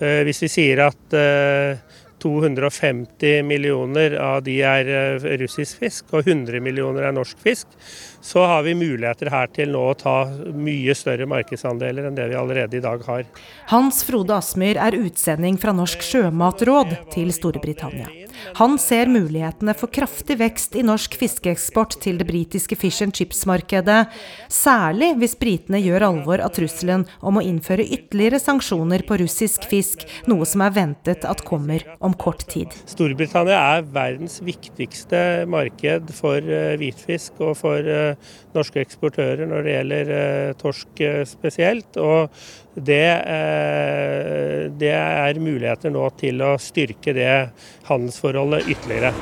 Eh, 0.02 0.20
hvis 0.28 0.44
vi 0.44 0.52
sier 0.52 0.84
at 0.90 1.16
eh, 1.16 1.80
250 2.20 3.48
millioner 3.48 4.18
av 4.20 4.42
de 4.44 4.60
er 4.68 4.92
russisk 5.40 5.80
fisk, 5.86 6.12
og 6.12 6.28
100 6.28 6.60
millioner 6.66 7.08
er 7.08 7.16
norsk 7.16 7.40
fisk, 7.40 7.78
så 8.28 8.44
har 8.46 8.64
vi 8.64 8.74
muligheter 8.76 9.30
her 9.32 9.48
til 9.56 9.72
nå 9.72 9.82
å 9.88 9.96
ta 9.96 10.16
mye 10.52 10.92
større 10.98 11.24
markedsandeler 11.32 12.10
enn 12.10 12.18
det 12.18 12.26
vi 12.28 12.36
allerede 12.36 12.76
i 12.76 12.84
dag 12.84 13.06
har. 13.08 13.24
Hans 13.72 14.02
Frode 14.04 14.36
Asmyr 14.36 14.80
er 14.84 14.98
utsending 15.00 15.56
fra 15.62 15.72
Norsk 15.76 16.04
sjømatråd 16.04 16.92
til 17.14 17.32
Storbritannia. 17.32 18.10
Han 18.60 18.76
ser 18.82 19.08
mulighetene 19.08 19.72
for 19.80 19.92
kraftig 19.96 20.38
vekst 20.42 20.76
i 20.76 20.84
norsk 20.86 21.16
fiskeeksport 21.18 21.96
til 22.04 22.20
det 22.20 22.28
britiske 22.28 22.76
fish 22.78 23.06
and 23.06 23.16
chips-markedet, 23.16 24.12
særlig 24.52 25.14
hvis 25.22 25.38
britene 25.40 25.80
gjør 25.82 26.10
alvor 26.10 26.44
av 26.44 26.52
trusselen 26.58 27.08
om 27.22 27.40
å 27.40 27.46
innføre 27.48 27.86
ytterligere 27.86 28.42
sanksjoner 28.44 29.06
på 29.08 29.22
russisk 29.24 29.70
fisk, 29.72 30.04
noe 30.28 30.46
som 30.50 30.66
er 30.68 30.76
ventet 30.76 31.24
at 31.28 31.46
kommer 31.48 31.86
om 32.04 32.16
kort 32.18 32.44
tid. 32.52 32.76
Storbritannia 32.92 33.64
er 33.78 33.88
verdens 33.96 34.42
viktigste 34.44 35.48
marked 35.48 36.12
for 36.18 36.44
eh, 36.44 36.76
hvitfisk 36.80 37.40
og 37.40 37.56
for 37.64 37.88
eh, 37.88 38.17
norske 38.56 38.82
eksportører 38.82 39.48
når 39.50 39.66
det 39.66 39.76
gjelder 39.76 40.12
eh, 40.18 40.54
torsk 40.60 41.02
eh, 41.06 41.24
spesielt. 41.28 42.00
Og 42.02 42.30
det, 42.74 43.08
eh, 43.36 44.68
det 44.78 44.94
er 44.94 45.42
muligheter 45.42 45.94
nå 45.94 46.08
til 46.20 46.44
å 46.46 46.56
styrke 46.62 47.16
det 47.18 47.32
handelsforholdet 47.90 48.70
ytterligere. 48.76 49.14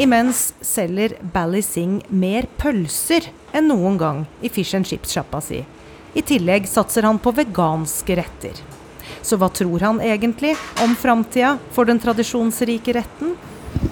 Imens 0.00 0.54
selger 0.64 1.18
Bally 1.34 1.60
Singh 1.62 2.06
mer 2.08 2.48
pølser 2.58 3.28
enn 3.52 3.68
noen 3.68 3.98
gang 4.00 4.22
i 4.40 4.48
fish 4.48 4.74
and 4.78 4.88
chips-sjappa 4.88 5.42
si. 5.44 5.60
I 6.12 6.22
tillegg 6.24 6.66
satser 6.68 7.04
han 7.08 7.20
på 7.22 7.32
veganske 7.36 8.16
retter. 8.16 8.56
Så 9.22 9.38
hva 9.38 9.48
tror 9.52 9.84
han 9.84 10.00
egentlig 10.02 10.54
om 10.82 10.96
framtida 10.98 11.54
for 11.76 11.88
den 11.88 12.00
tradisjonsrike 12.02 12.96
retten? 12.96 13.36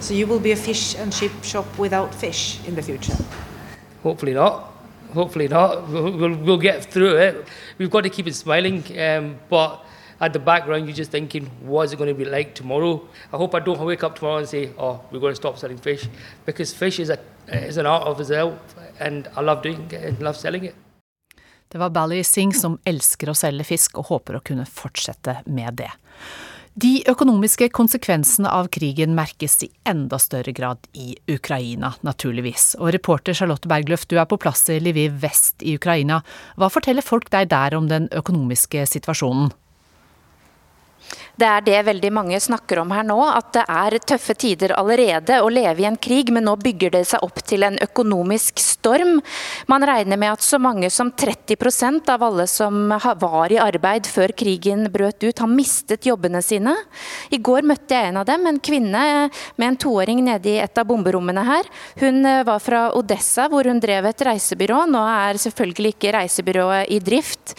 So 0.00 0.14
you 0.14 0.26
will 0.26 0.40
be 0.40 0.52
a 0.52 0.56
fish 0.56 0.96
and 0.96 1.12
chip 1.12 1.32
shop 1.44 1.78
without 1.78 2.14
fish 2.14 2.58
in 2.66 2.74
the 2.74 2.82
future. 2.82 3.16
Hopefully 4.02 4.32
not. 4.32 4.72
Hopefully 5.12 5.46
not. 5.46 5.88
We'll, 5.88 6.16
we'll, 6.16 6.36
we'll 6.36 6.58
get 6.58 6.84
through 6.84 7.16
it. 7.16 7.46
We've 7.78 7.90
got 7.90 8.02
to 8.02 8.10
keep 8.10 8.26
it 8.26 8.34
smiling. 8.34 8.82
Um, 8.98 9.38
but 9.48 9.84
at 10.20 10.32
the 10.32 10.38
background, 10.38 10.86
you're 10.86 10.96
just 10.96 11.10
thinking, 11.10 11.46
what's 11.60 11.92
it 11.92 11.96
going 11.96 12.08
to 12.08 12.14
be 12.14 12.24
like 12.24 12.54
tomorrow? 12.54 13.06
I 13.32 13.36
hope 13.36 13.54
I 13.54 13.60
don't 13.60 13.78
wake 13.80 14.02
up 14.02 14.16
tomorrow 14.16 14.38
and 14.38 14.48
say, 14.48 14.70
oh, 14.78 15.00
we're 15.10 15.20
going 15.20 15.32
to 15.32 15.36
stop 15.36 15.58
selling 15.58 15.78
fish. 15.78 16.08
Because 16.46 16.72
fish 16.72 16.98
is, 16.98 17.10
a, 17.10 17.18
is 17.48 17.76
an 17.76 17.86
art 17.86 18.04
of 18.04 18.20
itself. 18.20 18.58
And 18.98 19.28
I 19.36 19.42
love 19.42 19.62
doing 19.62 19.86
it 19.90 20.02
and 20.02 20.20
love 20.20 20.36
selling 20.36 20.64
it. 20.64 20.74
Det 21.68 21.78
var 21.78 21.90
Bally 21.90 22.24
Singh 22.24 22.54
som 22.56 22.78
elsker 22.84 23.30
å 23.30 23.34
selge 23.38 23.62
fisk 23.68 23.98
og 24.00 24.08
håper 24.08 24.40
å 24.40 24.40
kunne 24.42 24.64
fortsette 24.66 25.36
med 25.46 25.76
det. 25.78 25.92
De 26.78 27.00
økonomiske 27.10 27.66
konsekvensene 27.74 28.50
av 28.54 28.68
krigen 28.70 29.16
merkes 29.16 29.56
i 29.66 29.68
enda 29.90 30.20
større 30.22 30.52
grad 30.54 30.86
i 30.94 31.16
Ukraina, 31.26 31.90
naturligvis. 32.06 32.76
Og 32.78 32.92
reporter 32.94 33.34
Charlotte 33.34 33.68
Bergløft, 33.68 34.06
du 34.08 34.20
er 34.20 34.28
på 34.30 34.38
plass 34.38 34.68
i 34.70 34.78
Lviv 34.78 35.16
vest 35.22 35.64
i 35.66 35.74
Ukraina. 35.80 36.20
Hva 36.54 36.70
forteller 36.70 37.02
folk 37.02 37.26
deg 37.34 37.50
der 37.50 37.74
om 37.74 37.90
den 37.90 38.06
økonomiske 38.14 38.86
situasjonen? 38.86 39.50
Det 41.40 41.48
er 41.48 41.62
det 41.64 41.78
veldig 41.86 42.10
mange 42.12 42.36
snakker 42.42 42.82
om 42.82 42.90
her 42.92 43.04
nå, 43.06 43.16
at 43.24 43.54
det 43.54 43.62
er 43.64 43.94
tøffe 44.12 44.34
tider 44.36 44.74
allerede 44.76 45.38
å 45.40 45.48
leve 45.48 45.80
i 45.80 45.86
en 45.88 45.96
krig, 45.96 46.28
men 46.34 46.44
nå 46.44 46.52
bygger 46.60 46.92
det 46.92 47.00
seg 47.08 47.22
opp 47.24 47.40
til 47.48 47.64
en 47.64 47.78
økonomisk 47.80 48.60
storm. 48.60 49.22
Man 49.70 49.86
regner 49.88 50.20
med 50.20 50.34
at 50.34 50.44
så 50.44 50.58
mange 50.60 50.90
som 50.92 51.08
30% 51.08 52.10
av 52.12 52.26
alle 52.26 52.44
som 52.50 52.92
var 53.22 53.54
i 53.54 53.60
arbeid 53.62 54.04
før 54.10 54.34
krigen 54.36 54.90
brøt 54.92 55.24
ut, 55.24 55.40
har 55.40 55.48
mistet 55.48 56.04
jobbene 56.10 56.42
sine. 56.44 56.74
I 57.32 57.40
går 57.40 57.64
møtte 57.70 57.96
jeg 57.96 58.10
en 58.10 58.20
av 58.20 58.28
dem, 58.28 58.44
en 58.44 58.60
kvinne 58.60 59.06
med 59.56 59.66
en 59.70 59.80
toåring 59.80 60.20
nede 60.26 60.52
i 60.52 60.58
et 60.60 60.76
av 60.76 60.90
bomberommene 60.92 61.46
her. 61.48 61.72
Hun 62.02 62.20
var 62.44 62.60
fra 62.60 62.82
Odessa, 62.98 63.48
hvor 63.48 63.64
hun 63.70 63.80
drev 63.80 64.10
et 64.10 64.26
reisebyrå. 64.28 64.82
Nå 64.92 65.06
er 65.08 65.40
selvfølgelig 65.40 65.94
ikke 65.96 66.12
reisebyrået 66.18 66.92
i 66.92 67.00
drift. 67.00 67.56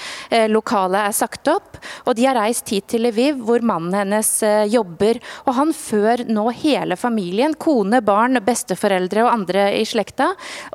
Lokalet 0.53 1.07
er 1.07 1.17
sagt 1.17 1.49
opp, 1.49 1.81
og 2.05 2.13
de 2.19 2.29
har 2.29 2.37
reist 2.43 2.69
hit 2.69 2.91
til 2.93 3.09
Lviv, 3.09 3.41
hvor 3.41 3.70
mannen 3.71 3.95
hennes 3.95 4.29
jobber. 4.71 5.19
Og 5.47 5.55
han 5.57 5.73
før 5.75 6.25
nå 6.27 6.45
hele 6.61 6.97
familien, 6.99 7.55
kone, 7.55 8.01
barn, 8.05 8.39
besteforeldre 8.45 9.25
og 9.25 9.31
andre 9.31 9.67
i 9.79 9.85
slekta, 9.87 10.31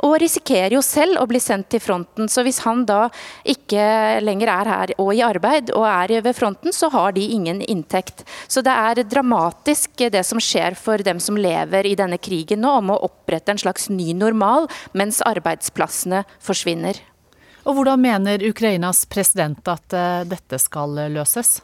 og 0.06 0.16
risikerer 0.22 0.76
jo 0.76 0.82
selv 0.84 1.20
å 1.20 1.28
bli 1.28 1.40
sendt 1.42 1.70
til 1.74 1.82
fronten. 1.84 2.30
Så 2.32 2.44
hvis 2.46 2.62
han 2.64 2.84
da 2.88 3.06
ikke 3.46 4.20
lenger 4.24 4.52
er 4.52 4.72
her 4.72 4.94
og 5.02 5.12
i 5.14 5.22
arbeid 5.24 5.72
og 5.76 5.86
er 5.88 6.16
ved 6.24 6.36
fronten, 6.36 6.74
så 6.74 6.90
har 6.94 7.16
de 7.16 7.24
ingen 7.36 7.60
inntekt. 7.62 8.24
Så 8.48 8.62
det 8.64 8.72
er 8.72 9.04
dramatisk 9.06 10.06
det 10.12 10.24
som 10.26 10.40
skjer 10.42 10.76
for 10.78 11.02
dem 11.04 11.20
som 11.22 11.38
lever 11.38 11.86
i 11.86 11.96
denne 11.98 12.18
krigen 12.22 12.64
nå, 12.64 12.78
om 12.80 12.94
å 12.94 13.02
opprette 13.08 13.52
en 13.52 13.60
slags 13.60 13.90
ny 13.92 14.12
normal 14.16 14.70
mens 14.96 15.22
arbeidsplassene 15.26 16.24
forsvinner. 16.42 17.00
Og 17.66 17.74
hvordan 17.78 17.98
mener 17.98 18.44
Ukrainas 18.46 19.04
president 19.10 19.66
at 19.68 19.94
dette 20.30 20.60
skal 20.62 20.94
løses? 21.10 21.58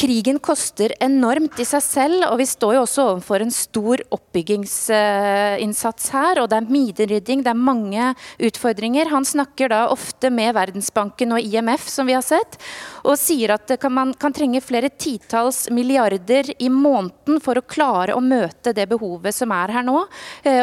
Krigen 0.00 0.38
koster 0.40 0.94
enormt 1.04 1.58
i 1.60 1.64
seg 1.68 1.82
selv, 1.84 2.22
og 2.30 2.38
vi 2.40 2.46
står 2.48 2.78
jo 2.78 2.82
også 2.86 3.02
overfor 3.04 3.42
en 3.44 3.50
stor 3.52 4.00
oppbyggingsinnsats 4.16 6.06
her. 6.14 6.40
Og 6.40 6.48
det 6.48 6.56
er 6.56 6.70
minerydding, 6.72 7.42
det 7.44 7.52
er 7.52 7.58
mange 7.68 8.14
utfordringer. 8.48 9.12
Han 9.12 9.28
snakker 9.28 9.68
da 9.74 9.92
ofte 9.92 10.30
med 10.32 10.54
Verdensbanken 10.56 11.36
og 11.36 11.44
IMF, 11.44 11.84
som 11.92 12.08
vi 12.08 12.16
har 12.16 12.24
sett, 12.24 12.56
og 13.04 13.20
sier 13.20 13.52
at 13.58 13.68
man 13.92 14.14
kan 14.16 14.32
trenge 14.32 14.64
flere 14.64 14.88
titalls 14.88 15.68
milliarder 15.68 16.48
i 16.56 16.72
måneden 16.72 17.36
for 17.44 17.60
å 17.60 17.68
klare 17.68 18.16
å 18.16 18.24
møte 18.24 18.72
det 18.72 18.88
behovet 18.88 19.36
som 19.36 19.52
er 19.52 19.68
her 19.76 19.84
nå, 19.84 20.00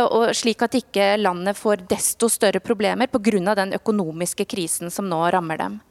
og 0.07 0.33
slik 0.33 0.65
at 0.65 0.73
ikke 0.81 1.13
landet 1.21 1.53
får 1.61 1.85
desto 1.85 2.25
større 2.25 2.57
problemer 2.57 3.05
pga. 3.05 3.53
den 3.53 3.73
økonomiske 3.77 4.45
krisen 4.49 4.89
som 4.89 5.05
nå 5.05 5.29
rammer 5.29 5.57
dem. 5.61 5.81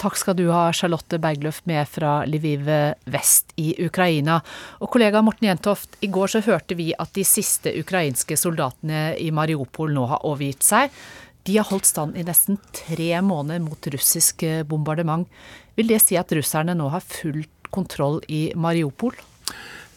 Takk 0.00 0.16
skal 0.16 0.36
du 0.38 0.46
ha, 0.48 0.70
Charlotte 0.72 1.18
Bergløf, 1.20 1.58
med 1.68 1.84
fra 1.92 2.22
Lviv 2.24 2.64
vest 3.12 3.52
i 3.60 3.74
Ukraina. 3.84 4.38
Og 4.80 4.88
kollega 4.94 5.20
Morten 5.20 5.50
Jentoft, 5.50 5.98
i 6.00 6.08
går 6.08 6.32
så 6.32 6.40
hørte 6.46 6.76
vi 6.78 6.86
at 6.96 7.12
de 7.12 7.24
siste 7.28 7.74
ukrainske 7.76 8.38
soldatene 8.40 9.10
i 9.20 9.28
Mariupol 9.28 9.92
nå 9.92 10.06
har 10.08 10.24
overgitt 10.24 10.64
seg. 10.64 10.88
De 11.44 11.58
har 11.58 11.68
holdt 11.68 11.90
stand 11.90 12.16
i 12.16 12.24
nesten 12.24 12.56
tre 12.72 13.10
måneder 13.20 13.60
mot 13.60 13.90
russisk 13.92 14.46
bombardement. 14.70 15.28
Vil 15.76 15.92
det 15.92 16.00
si 16.00 16.16
at 16.16 16.32
russerne 16.32 16.72
nå 16.80 16.88
har 16.94 17.04
full 17.04 17.42
kontroll 17.68 18.22
i 18.32 18.46
Mariupol? 18.56 19.12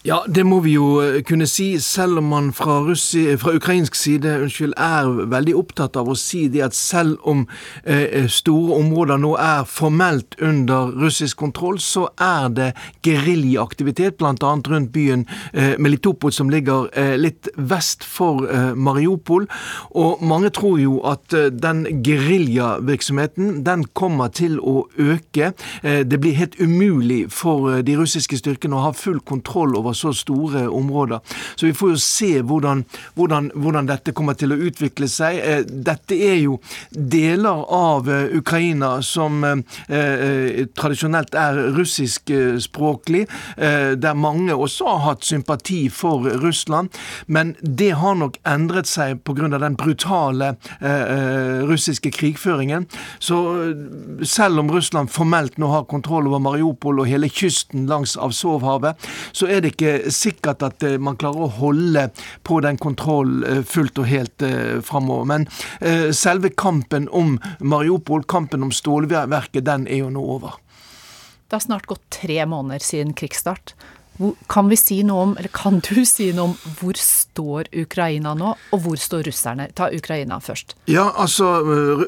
Ja, 0.04 0.18
det 0.28 0.44
må 0.44 0.58
vi 0.60 0.74
jo 0.74 0.98
eh, 1.00 1.22
kunne 1.24 1.46
si, 1.48 1.78
selv 1.80 2.20
om 2.20 2.26
man 2.34 2.50
fra, 2.52 2.82
russi, 2.84 3.22
fra 3.40 3.54
ukrainsk 3.56 3.96
side 3.96 4.34
unnskyld, 4.44 4.74
er 4.76 5.08
veldig 5.32 5.54
opptatt 5.56 5.96
av 5.96 6.10
å 6.12 6.16
si 6.20 6.50
det 6.52 6.60
at 6.66 6.76
selv 6.76 7.22
om 7.24 7.46
eh, 7.86 8.10
eh 8.20 8.28
store 8.28 8.82
områder 8.82 9.22
nå 9.24 9.30
er 9.40 9.64
formelt 9.64 10.36
under 10.44 10.92
russisk 11.00 11.40
kontroll, 11.40 11.80
så 11.80 12.10
er 12.20 12.50
det 12.52 12.68
geriljaaktivitet, 13.08 14.18
bl.a. 14.20 14.34
rundt 14.74 14.92
byen 14.92 15.24
eh, 15.54 15.78
Melitopol, 15.80 16.36
som 16.36 16.52
ligger 16.52 16.90
eh, 17.00 17.16
litt 17.16 17.48
vest 17.56 18.04
for 18.04 18.44
eh, 18.44 18.76
Mariupol. 18.76 19.48
Og 19.96 20.20
mange 20.20 20.52
tror 20.52 20.84
jo 20.84 20.98
at 21.08 21.32
den 21.32 21.86
geriljavirksomheten, 22.04 23.64
den 23.64 23.88
kommer 23.96 24.36
til 24.36 24.60
å 24.60 24.84
øke. 25.00 25.54
det 25.84 26.20
blir 26.20 26.36
helt 26.36 26.60
umulig 26.60 27.32
for 27.32 27.82
de 27.86 27.96
russiske 27.98 28.38
styrkene 28.38 28.76
å 28.76 28.84
ha 28.90 28.92
full 28.98 29.22
kontroll 29.24 29.78
over 29.78 29.93
så 29.98 30.14
store 30.14 30.68
områder. 30.70 31.20
Så 31.56 31.66
vi 31.66 31.74
får 31.74 31.94
jo 31.94 32.00
se 32.02 32.32
hvordan, 32.42 32.84
hvordan, 33.16 33.52
hvordan 33.56 33.90
dette 33.90 34.14
kommer 34.16 34.38
til 34.40 34.54
å 34.54 34.60
utvikle 34.68 35.08
seg. 35.12 35.40
Eh, 35.40 35.64
dette 35.66 36.18
er 36.18 36.40
jo 36.44 36.60
deler 36.92 37.64
av 37.74 38.10
eh, 38.12 38.36
Ukraina 38.38 38.96
som 39.06 39.44
eh, 39.44 40.64
tradisjonelt 40.78 41.36
er 41.38 41.60
russiskspråklig, 41.76 43.24
der 43.58 44.18
mange 44.18 44.56
også 44.56 44.88
har 44.88 45.02
hatt 45.08 45.26
sympati 45.26 45.88
for 45.94 46.26
Russland. 46.42 46.92
Men 47.28 47.54
det 47.62 47.92
har 48.00 48.16
nok 48.20 48.38
endret 48.50 48.90
seg 48.90 49.22
pga. 49.24 49.48
den 49.54 49.76
brutale 49.80 50.54
russiske 51.68 52.12
krigføringen. 52.12 52.86
Så 53.20 53.38
selv 54.24 54.60
om 54.60 54.72
Russland 54.72 55.12
formelt 55.12 55.58
nå 55.62 55.70
har 55.72 55.88
kontroll 55.90 56.28
over 56.30 56.42
Mariupol 56.44 57.04
og 57.04 57.10
hele 57.10 57.30
kysten 57.30 57.88
langs 57.90 58.16
Avsovhavet, 58.18 59.00
så 59.32 59.50
er 59.50 59.64
det 59.64 59.74
ikke 59.74 59.83
ikke 59.84 60.12
sikkert 60.14 60.64
at 60.66 60.84
eh, 60.86 60.98
man 61.02 61.18
klarer 61.20 61.46
å 61.46 61.54
holde 61.60 62.08
på 62.48 62.60
den 62.64 62.80
kontrollen 62.82 63.44
eh, 63.48 63.62
fullt 63.68 64.00
og 64.02 64.10
helt 64.10 64.46
eh, 64.46 64.80
framover. 64.86 65.28
Men 65.30 65.48
selve 66.16 66.50
kampen 66.58 67.08
om 67.12 67.36
Mariupol, 67.60 68.24
kampen 68.30 68.64
om 68.66 68.72
stålverket, 68.74 69.64
den 69.66 69.88
er 69.88 70.04
jo 70.04 70.12
nå 70.14 70.24
over. 70.38 70.58
Det 71.48 71.58
har 71.60 71.66
snart 71.66 71.88
gått 71.90 72.06
tre 72.14 72.40
måneder 72.50 72.84
siden 72.84 73.14
krigsstart. 73.18 73.76
Kan 74.48 74.70
vi 74.70 74.78
si 74.78 75.00
noe 75.06 75.24
om, 75.28 75.34
eller 75.38 75.50
kan 75.54 75.80
du 75.82 76.04
si 76.10 76.30
noe 76.36 76.52
om 76.52 76.56
hvor 76.80 76.98
står 77.00 77.72
Ukraina 77.84 78.36
nå, 78.38 78.54
og 78.72 78.84
hvor 78.86 79.00
står 79.00 79.28
russerne? 79.30 79.70
Ta 79.76 79.90
Ukraina 79.94 80.40
først. 80.44 80.76
Ja, 80.92 81.10
altså, 81.18 81.50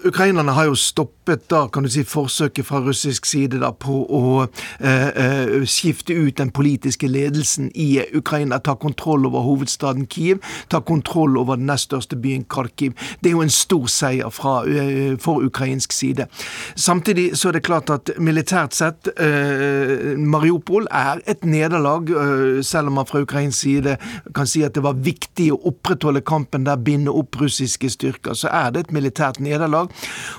Ukrainerne 0.05 0.53
har 0.55 0.69
jo 0.69 0.77
stoppet 0.77 1.47
da, 1.49 1.65
kan 1.73 1.85
du 1.85 1.89
si, 1.89 2.03
forsøket 2.05 2.67
fra 2.67 2.81
russisk 2.85 3.25
side 3.25 3.59
da, 3.63 3.71
på 3.71 4.03
å 4.05 4.21
eh, 4.45 5.09
eh, 5.09 5.65
skifte 5.69 6.13
ut 6.13 6.37
den 6.37 6.51
politiske 6.55 7.09
ledelsen 7.09 7.71
i 7.73 8.03
Ukraina. 8.13 8.59
Ta 8.61 8.75
kontroll 8.79 9.25
over 9.25 9.45
hovedstaden 9.45 10.05
Kiev, 10.11 10.43
ta 10.69 10.81
kontroll 10.85 11.39
over 11.41 11.57
den 11.59 11.69
nest 11.69 11.89
største 11.89 12.17
byen 12.21 12.45
Kharkiv. 12.49 12.93
Det 13.21 13.31
er 13.31 13.37
jo 13.37 13.43
en 13.45 13.53
stor 13.53 13.89
seier 13.91 14.29
fra, 14.33 14.61
eh, 14.69 15.17
for 15.21 15.43
ukrainsk 15.45 15.93
side. 15.93 16.27
Samtidig 16.75 17.31
så 17.37 17.49
er 17.49 17.57
det 17.57 17.65
klart 17.65 17.89
at 17.89 18.13
militært 18.19 18.73
sett, 18.73 19.09
eh, 19.17 20.15
Mariupol 20.17 20.87
er 20.91 21.21
et 21.25 21.45
nederlag 21.45 22.04
dag, 22.05 22.15
øh, 22.15 22.63
selv 22.63 22.87
om 22.87 22.93
man 22.93 23.05
fra 23.05 23.19
ukrainsk 23.21 23.59
side 23.59 23.97
kan 24.35 24.47
si 24.47 24.61
at 24.61 24.75
det 24.75 24.83
var 24.83 24.93
viktig 24.93 25.51
å 25.53 25.59
opprettholde 25.69 26.21
kampen 26.21 26.65
der, 26.65 26.75
binde 26.75 27.11
opp 27.11 27.35
russiske 27.41 27.89
styrker, 27.89 28.33
så 28.33 28.49
er 28.51 28.71
det 28.71 28.79
et 28.79 28.91
militært 28.91 29.39
nederlag. 29.39 29.89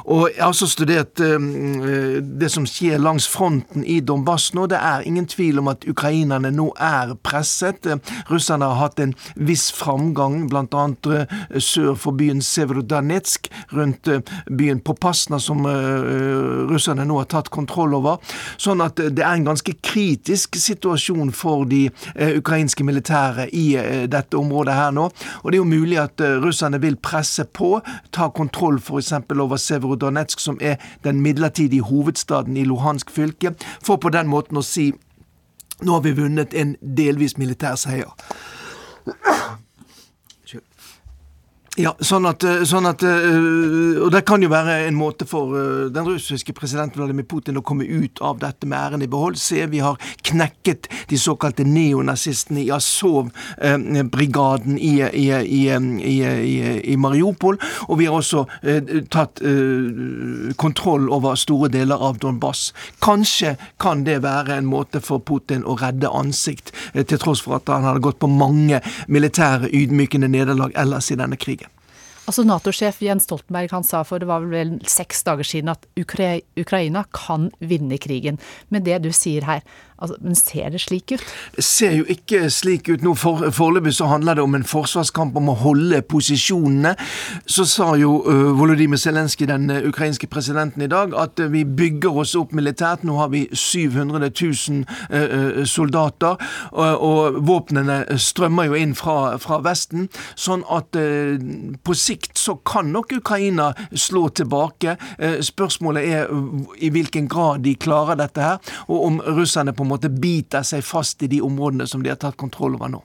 Og 0.04 0.30
Jeg 0.36 0.42
har 0.42 0.48
også 0.48 0.66
studert 0.66 1.20
øh, 1.20 1.40
øh, 1.40 2.22
det 2.40 2.50
som 2.50 2.66
skjer 2.66 2.98
langs 2.98 3.28
fronten 3.28 3.84
i 3.84 4.00
Donbass 4.00 4.54
nå. 4.54 4.66
Det 4.66 4.78
er 4.78 5.00
ingen 5.00 5.26
tvil 5.26 5.58
om 5.58 5.68
at 5.68 5.84
ukrainerne 5.88 6.50
nå 6.50 6.72
er 6.80 7.14
presset. 7.22 7.86
Russerne 8.30 8.64
har 8.64 8.74
hatt 8.74 9.00
en 9.00 9.14
viss 9.36 9.72
framgang, 9.72 10.48
bl.a. 10.50 11.26
sør 11.58 11.94
for 11.94 12.12
byen 12.12 12.42
Severodonetsk, 12.42 13.48
rundt 13.72 14.08
byen 14.58 14.80
Popasna, 14.80 15.38
som 15.38 15.64
russerne 15.66 17.04
nå 17.04 17.18
har 17.18 17.24
tatt 17.30 17.50
kontroll 17.50 17.94
over. 17.94 18.18
Sånn 18.58 18.80
at 18.80 18.96
det 18.96 19.22
er 19.24 19.34
en 19.34 19.48
ganske 19.48 19.72
kritisk 19.82 20.56
situasjon 20.56 21.32
for 21.32 21.45
for 21.46 21.64
de 21.70 21.84
eh, 22.14 22.36
ukrainske 22.40 22.84
militære 22.84 23.48
i 23.54 23.66
eh, 23.78 24.04
dette 24.10 24.38
området 24.38 24.74
her 24.74 24.94
nå. 24.96 25.08
Og 25.42 25.52
det 25.52 25.58
er 25.58 25.62
jo 25.62 25.70
mulig 25.70 26.00
at 26.02 26.20
eh, 26.20 26.38
russerne 26.42 26.80
vil 26.82 26.98
presse 26.98 27.46
på, 27.46 27.76
ta 28.12 28.28
kontroll 28.34 28.80
f.eks. 28.82 29.12
over 29.30 29.56
Severodonetsk, 29.62 30.42
som 30.42 30.58
er 30.60 30.80
den 31.06 31.22
midlertidige 31.22 31.86
hovedstaden 31.86 32.56
i 32.56 32.66
Luhansk 32.66 33.10
fylke, 33.14 33.54
for 33.82 34.02
på 34.02 34.10
den 34.14 34.30
måten 34.32 34.58
å 34.58 34.66
si 34.66 34.92
nå 35.84 35.92
har 35.92 36.04
vi 36.06 36.14
vunnet 36.16 36.54
en 36.56 36.72
delvis 36.80 37.36
militær 37.36 37.76
seier. 37.76 38.08
Ja, 41.76 41.90
sånn 42.00 42.24
at, 42.24 42.44
eh, 42.44 42.62
sånn 42.64 42.86
at, 42.88 43.02
eh, 43.04 44.00
Og 44.00 44.10
det 44.10 44.24
kan 44.24 44.40
jo 44.40 44.48
være 44.48 44.86
en 44.86 44.94
måte 44.96 45.26
for 45.28 45.52
eh, 45.52 45.90
den 45.92 46.06
russiske 46.06 46.54
presidenten 46.56 46.96
Vladimir 46.96 47.26
Putin 47.28 47.58
å 47.58 47.62
komme 47.62 47.84
ut 47.84 48.18
av 48.22 48.38
dette 48.40 48.66
med 48.66 48.78
æren 48.78 49.02
i 49.02 49.06
behold. 49.06 49.36
Se, 49.36 49.66
vi 49.66 49.78
har 49.84 49.98
knekket 50.22 50.88
de 51.08 51.16
såkalte 51.16 51.64
neonazistene 51.64 52.64
i 52.64 52.70
Azov-brigaden 52.70 54.78
i, 54.78 55.02
i, 55.04 55.30
i, 55.36 55.70
i, 56.92 56.96
Mariupol. 56.96 57.58
Og 57.88 57.98
vi 57.98 58.06
har 58.06 58.14
også 58.16 58.46
tatt 59.10 59.40
kontroll 60.56 61.10
over 61.12 61.34
store 61.36 61.68
deler 61.68 61.96
av 62.00 62.18
Donbass. 62.18 62.72
Kanskje 63.02 63.56
kan 63.78 64.04
det 64.04 64.22
være 64.22 64.56
en 64.56 64.70
måte 64.70 65.00
for 65.04 65.18
Putin 65.18 65.64
å 65.64 65.76
redde 65.80 66.08
ansikt, 66.08 66.72
til 66.94 67.18
tross 67.18 67.40
for 67.44 67.54
at 67.58 67.68
han 67.68 67.84
hadde 67.84 68.04
gått 68.04 68.22
på 68.22 68.30
mange 68.30 68.80
militære 69.08 69.68
ydmykende 69.72 70.28
nederlag 70.28 70.72
ellers 70.76 71.10
i 71.10 71.20
denne 71.20 71.36
krigen. 71.36 71.65
Altså 72.26 72.42
Nato-sjef 72.42 72.98
Jens 73.06 73.28
Stoltenberg 73.28 73.70
han 73.70 73.84
sa 73.86 74.00
for 74.06 74.18
det 74.18 74.26
var 74.26 74.46
vel 74.50 74.76
seks 74.90 75.22
dager 75.26 75.46
siden 75.46 75.70
at 75.70 75.86
Ukraina 75.94 77.04
kan 77.14 77.52
vinne 77.62 78.00
krigen. 78.02 78.40
Men 78.68 78.82
det 78.86 78.98
du 79.04 79.12
sier 79.14 79.46
her, 79.46 79.62
Altså, 79.98 80.16
men 80.20 80.34
ser 80.34 80.68
det 80.68 80.80
slik 80.80 81.12
ut? 81.12 81.22
Ser 81.58 81.94
jo 81.96 82.04
ikke 82.12 82.50
slik 82.52 82.88
ut 82.90 83.04
nå. 83.04 83.14
For, 83.16 83.48
foreløpig 83.54 83.94
så 83.96 84.10
handler 84.10 84.36
det 84.36 84.44
om 84.44 84.54
en 84.58 84.66
forsvarskamp 84.66 85.36
om 85.40 85.48
å 85.48 85.56
holde 85.62 86.02
posisjonene. 86.04 86.92
Så 87.48 87.64
sa 87.68 87.94
jo 87.96 88.18
uh, 88.26 88.50
Volodymyr 88.58 89.00
Zelenskyj, 89.00 89.46
den 89.48 89.70
uh, 89.72 89.80
ukrainske 89.88 90.28
presidenten, 90.28 90.84
i 90.84 90.90
dag 90.92 91.14
at 91.16 91.40
uh, 91.40 91.48
vi 91.52 91.64
bygger 91.64 92.20
oss 92.20 92.34
opp 92.36 92.52
militært. 92.56 93.06
Nå 93.08 93.16
har 93.16 93.32
vi 93.32 93.46
700 93.52 94.28
000 94.28 94.84
uh, 94.84 95.62
soldater, 95.64 96.36
og 96.76 97.38
våpnene 97.46 98.18
strømmer 98.20 98.68
jo 98.68 98.76
inn 98.76 98.92
fra, 98.98 99.36
fra 99.40 99.58
Vesten. 99.64 100.10
Sånn 100.36 100.64
at 100.72 100.96
på 100.96 101.94
sikt 101.96 102.38
så 102.40 102.56
kan 102.66 102.90
nok 102.92 103.14
Ukraina 103.16 103.70
slå 103.92 104.28
tilbake. 104.36 104.96
spørsmålet 105.44 106.08
er 106.08 106.30
i 106.82 106.90
hvilken 106.92 107.28
grad 107.30 107.64
de 107.64 107.74
klarer 107.80 108.18
dette 108.20 108.42
her, 108.42 108.60
og 108.88 109.06
om 109.08 109.18
russerne 109.38 109.74
på 109.76 109.85
en 109.86 109.94
måte 109.94 110.10
biter 110.12 110.66
seg 110.66 110.84
fast 110.84 111.22
i 111.22 111.30
de 111.30 111.40
områdene 111.44 111.86
som 111.88 112.02
de 112.02 112.12
har 112.12 112.18
tatt 112.20 112.38
kontroll 112.40 112.76
over 112.78 112.90
nå. 112.92 113.02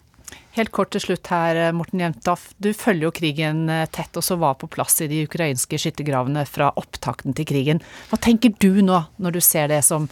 Helt 0.55 0.71
kort 0.75 0.91
til 0.91 1.03
slutt 1.03 1.29
her, 1.31 1.57
Morten 1.75 2.01
Jemtaf. 2.03 2.49
Du 2.59 2.73
følger 2.75 3.07
jo 3.07 3.13
krigen 3.15 3.69
eh, 3.71 3.85
tett, 3.87 4.11
og 4.19 4.25
så 4.25 4.35
var 4.39 4.57
på 4.59 4.67
plass 4.71 4.99
i 5.03 5.07
de 5.07 5.21
ukrainske 5.27 5.79
skyttergravene 5.79 6.43
fra 6.49 6.73
opptakten 6.79 7.35
til 7.37 7.47
krigen. 7.47 7.79
Hva 8.09 8.19
tenker 8.19 8.55
du 8.59 8.81
nå, 8.83 8.99
når 9.15 9.37
du 9.37 9.41
ser 9.43 9.71
det 9.71 9.79
som 9.87 10.09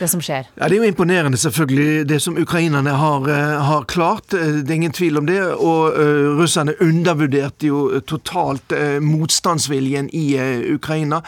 det 0.00 0.08
som 0.08 0.22
skjer? 0.24 0.48
Ja, 0.56 0.68
Det 0.68 0.76
er 0.76 0.82
jo 0.82 0.88
imponerende, 0.88 1.38
selvfølgelig, 1.38 2.08
det 2.08 2.20
som 2.22 2.38
ukrainerne 2.38 2.90
har, 2.90 3.20
uh, 3.20 3.60
har 3.64 3.84
klart. 3.84 4.34
Eh, 4.34 4.62
det 4.64 4.70
er 4.70 4.74
ingen 4.74 4.92
tvil 4.92 5.18
om 5.18 5.26
det. 5.26 5.40
Og 5.54 5.92
uh, 5.96 6.38
russerne 6.40 6.74
undervurderte 6.80 7.66
jo 7.66 8.00
totalt 8.00 8.72
uh, 8.72 8.98
motstandsviljen 9.02 10.10
i 10.12 10.26
Ukraina. 10.74 11.20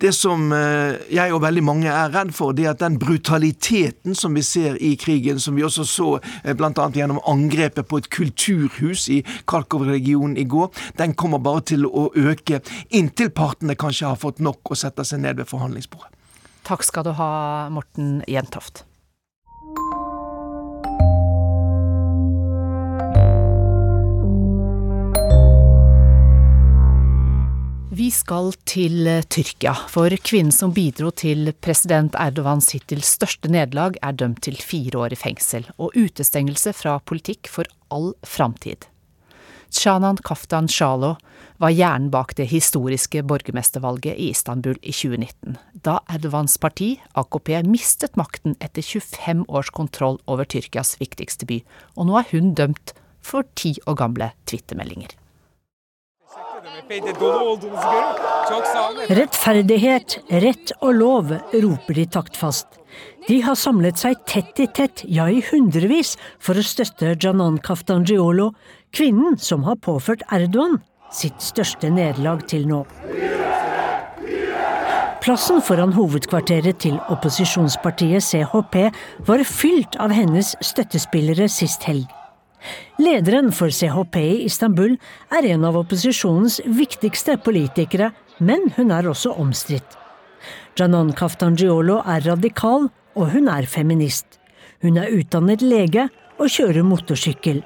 Det 0.00 0.14
som 0.14 0.52
jeg 1.10 1.32
og 1.32 1.42
veldig 1.42 1.62
mange 1.64 1.88
er 1.88 2.12
redd 2.14 2.32
for, 2.34 2.52
det 2.52 2.66
er 2.66 2.70
at 2.74 2.80
den 2.80 2.98
brutaliteten 2.98 4.14
som 4.14 4.34
vi 4.34 4.42
ser 4.42 4.76
i 4.80 4.94
krigen, 5.00 5.40
som 5.40 5.56
vi 5.56 5.64
også 5.64 5.84
så 5.84 6.08
uh, 6.20 6.52
bl.a. 6.54 6.90
gjennom 6.94 7.20
angrepet 7.26 7.88
på 7.88 8.00
et 8.00 8.10
kulturhus 8.10 9.08
i 9.08 9.22
Kharkov-regionen 9.50 10.36
i 10.36 10.44
går, 10.44 10.70
den 10.98 11.14
kommer 11.14 11.38
bare 11.38 11.66
til 11.72 11.86
å 11.86 12.10
øke 12.16 12.62
inntil 12.90 13.30
partene 13.30 13.78
kanskje 13.78 14.12
har 14.12 14.20
fått 14.20 14.40
nok 14.40 14.72
å 14.72 14.78
sette 14.78 15.04
seg 15.06 15.22
ned 15.24 15.40
ved 15.40 15.50
forhandlingsbordet. 15.50 16.19
Takk 16.66 16.84
skal 16.86 17.08
du 17.08 17.14
ha, 17.18 17.32
Morten 17.72 18.20
Jentoft. 18.28 18.84
Vi 28.00 28.06
skal 28.14 28.54
til 28.64 29.06
eh, 29.10 29.24
Tyrkia, 29.28 29.74
for 29.90 30.14
kvinnen 30.24 30.54
som 30.54 30.70
bidro 30.72 31.10
til 31.12 31.50
president 31.60 32.14
Erdogans 32.16 32.70
hittil 32.72 33.02
største 33.04 33.50
nederlag, 33.52 33.98
er 34.00 34.14
dømt 34.16 34.40
til 34.46 34.56
fire 34.56 35.02
år 35.02 35.12
i 35.12 35.18
fengsel 35.20 35.66
og 35.76 35.92
utestengelse 35.98 36.72
fra 36.78 36.94
politikk 37.04 37.50
for 37.52 37.68
all 37.92 38.14
framtid. 38.22 38.86
Canan 39.74 40.16
Kaftan 40.24 40.70
Shalo 40.70 41.16
var 41.60 41.74
hjernen 41.76 42.08
bak 42.10 42.32
det 42.38 42.48
historiske 42.50 43.22
borgermestervalget 43.28 44.16
i 44.16 44.30
Istanbul 44.32 44.78
i 44.80 44.94
2019, 44.96 45.58
da 45.84 45.98
Erdogans 46.08 46.56
parti, 46.58 46.94
AKP, 47.12 47.52
mistet 47.68 48.16
makten 48.16 48.56
etter 48.64 48.82
25 48.82 49.44
års 49.48 49.70
kontroll 49.76 50.18
over 50.24 50.48
Tyrkias 50.48 50.96
viktigste 51.02 51.48
by, 51.50 51.60
og 52.00 52.08
nå 52.08 52.20
er 52.22 52.30
hun 52.32 52.54
dømt 52.56 52.94
for 53.20 53.44
ti 53.60 53.74
år 53.86 54.00
gamle 54.00 54.32
twittermeldinger. 54.48 55.12
Rettferdighet, 59.20 60.18
rett 60.42 60.72
og 60.80 60.96
lov, 60.96 61.32
roper 61.52 61.96
de 62.00 62.04
taktfast. 62.16 62.80
De 63.28 63.38
har 63.44 63.56
samlet 63.56 64.00
seg 64.00 64.20
tett 64.28 64.60
i 64.64 64.66
tett, 64.66 65.04
ja 65.04 65.28
i 65.28 65.42
hundrevis, 65.52 66.16
for 66.40 66.56
å 66.56 66.64
støtte 66.64 67.14
Janan 67.20 67.60
Kaftangiolo, 67.64 68.50
kvinnen 68.96 69.36
som 69.40 69.68
har 69.68 69.78
påført 69.84 70.24
Erdogan 70.32 70.80
sitt 71.14 71.42
største 71.42 71.90
nederlag 71.92 72.46
til 72.50 72.66
nå. 72.70 72.84
Plassen 75.20 75.60
foran 75.60 75.92
hovedkvarteret 75.92 76.78
til 76.80 76.96
opposisjonspartiet 77.12 78.24
CHP 78.24 78.76
var 79.28 79.44
fylt 79.44 79.98
av 80.00 80.14
hennes 80.16 80.54
støttespillere 80.64 81.48
sist 81.52 81.84
helg. 81.84 82.08
Lederen 83.00 83.50
for 83.52 83.72
CHP 83.72 84.16
i 84.20 84.38
Istanbul 84.46 84.96
er 85.32 85.48
en 85.52 85.64
av 85.68 85.76
opposisjonens 85.80 86.60
viktigste 86.64 87.36
politikere, 87.44 88.10
men 88.40 88.70
hun 88.76 88.92
er 88.96 89.08
også 89.08 89.34
omstridt. 89.40 89.96
Janan 90.78 91.12
Kaftangiolo 91.16 91.98
er 92.08 92.24
radikal, 92.24 92.88
og 93.16 93.32
hun 93.34 93.48
er 93.52 93.68
feminist. 93.68 94.38
Hun 94.80 94.96
er 94.96 95.12
utdannet 95.12 95.60
lege 95.60 96.08
og 96.40 96.48
kjører 96.48 96.86
motorsykkel. 96.86 97.60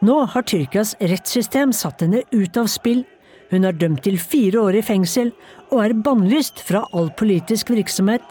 Nå 0.00 0.14
har 0.30 0.44
Tyrkias 0.46 0.94
rettssystem 1.00 1.72
satt 1.74 2.04
henne 2.04 2.22
ut 2.30 2.56
av 2.60 2.68
spill. 2.70 3.02
Hun 3.50 3.64
er 3.66 3.74
dømt 3.74 4.04
til 4.06 4.18
fire 4.20 4.60
år 4.68 4.78
i 4.78 4.82
fengsel 4.86 5.32
og 5.72 5.80
er 5.82 5.94
bannlyst 6.06 6.60
fra 6.62 6.84
all 6.94 7.08
politisk 7.18 7.72
virksomhet. 7.74 8.22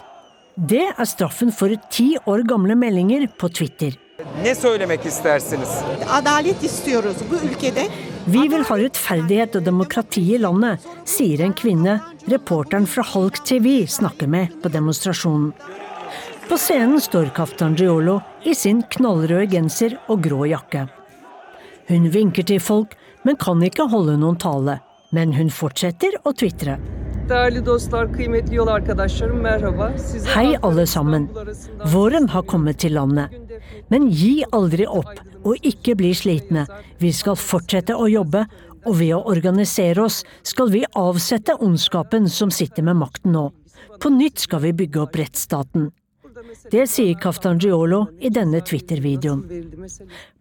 Det 0.56 0.86
er 0.88 1.10
straffen 1.10 1.52
for 1.52 1.74
ti 1.92 2.14
år 2.24 2.46
gamle 2.48 2.78
meldinger 2.80 3.28
på 3.38 3.50
Twitter. 3.52 3.98
Ne 4.42 4.56
söylemek 4.56 5.06
istersiniz? 5.06 5.74
Adalet 6.08 6.64
istiyoruz 6.64 7.20
bu 7.30 7.36
ülkede. 7.36 7.84
Vi 8.28 8.48
vil 8.48 8.64
ha 8.64 8.78
rettferdighet 8.80 9.56
og 9.60 9.66
demokrati 9.66 10.24
i 10.36 10.40
landet, 10.42 10.84
sier 11.06 11.44
en 11.44 11.54
kvinne 11.56 12.00
reporteren 12.32 12.88
fra 12.88 13.04
Halk 13.12 13.44
TV 13.46 13.86
snakker 13.88 14.28
med 14.28 14.56
på 14.64 14.72
demonstrasjonen. 14.72 15.52
På 16.48 16.58
scenen 16.58 17.02
står 17.04 17.34
Kaftan 17.36 17.76
Giolo 17.76 18.22
i 18.44 18.56
sin 18.56 18.82
knallrøde 18.96 19.52
genser 19.52 20.00
og 20.08 20.24
grå 20.24 20.46
jakke. 20.48 20.88
Hun 21.88 22.10
vinker 22.12 22.44
til 22.44 22.60
folk, 22.60 22.96
men 23.24 23.38
kan 23.40 23.62
ikke 23.64 23.88
holde 23.92 24.18
noen 24.20 24.38
tale. 24.40 24.80
Men 25.16 25.32
hun 25.38 25.50
fortsetter 25.54 26.18
å 26.28 26.34
tvitre. 26.36 26.76
Hei, 30.34 30.48
alle 30.68 30.86
sammen. 30.88 31.28
Våren 31.92 32.28
har 32.32 32.44
kommet 32.48 32.80
til 32.84 32.96
landet. 32.96 33.36
Men 33.92 34.10
gi 34.12 34.44
aldri 34.56 34.88
opp, 34.88 35.14
og 35.44 35.68
ikke 35.68 35.96
bli 36.00 36.12
slitne. 36.16 36.66
Vi 37.00 37.12
skal 37.16 37.40
fortsette 37.40 37.96
å 37.96 38.08
jobbe, 38.12 38.46
og 38.88 39.00
ved 39.00 39.14
å 39.16 39.24
organisere 39.32 40.04
oss 40.08 40.22
skal 40.48 40.72
vi 40.72 40.84
avsette 40.96 41.56
ondskapen 41.64 42.28
som 42.32 42.52
sitter 42.52 42.84
med 42.84 43.00
makten 43.00 43.36
nå. 43.36 43.50
På 44.00 44.12
nytt 44.12 44.44
skal 44.44 44.64
vi 44.68 44.76
bygge 44.84 45.04
opp 45.04 45.16
rettsstaten. 45.20 45.90
Det 46.72 46.84
sier 46.90 47.16
Kaftangiolo 47.20 48.04
i 48.22 48.30
denne 48.30 48.62
Twitter-videoen. 48.62 49.42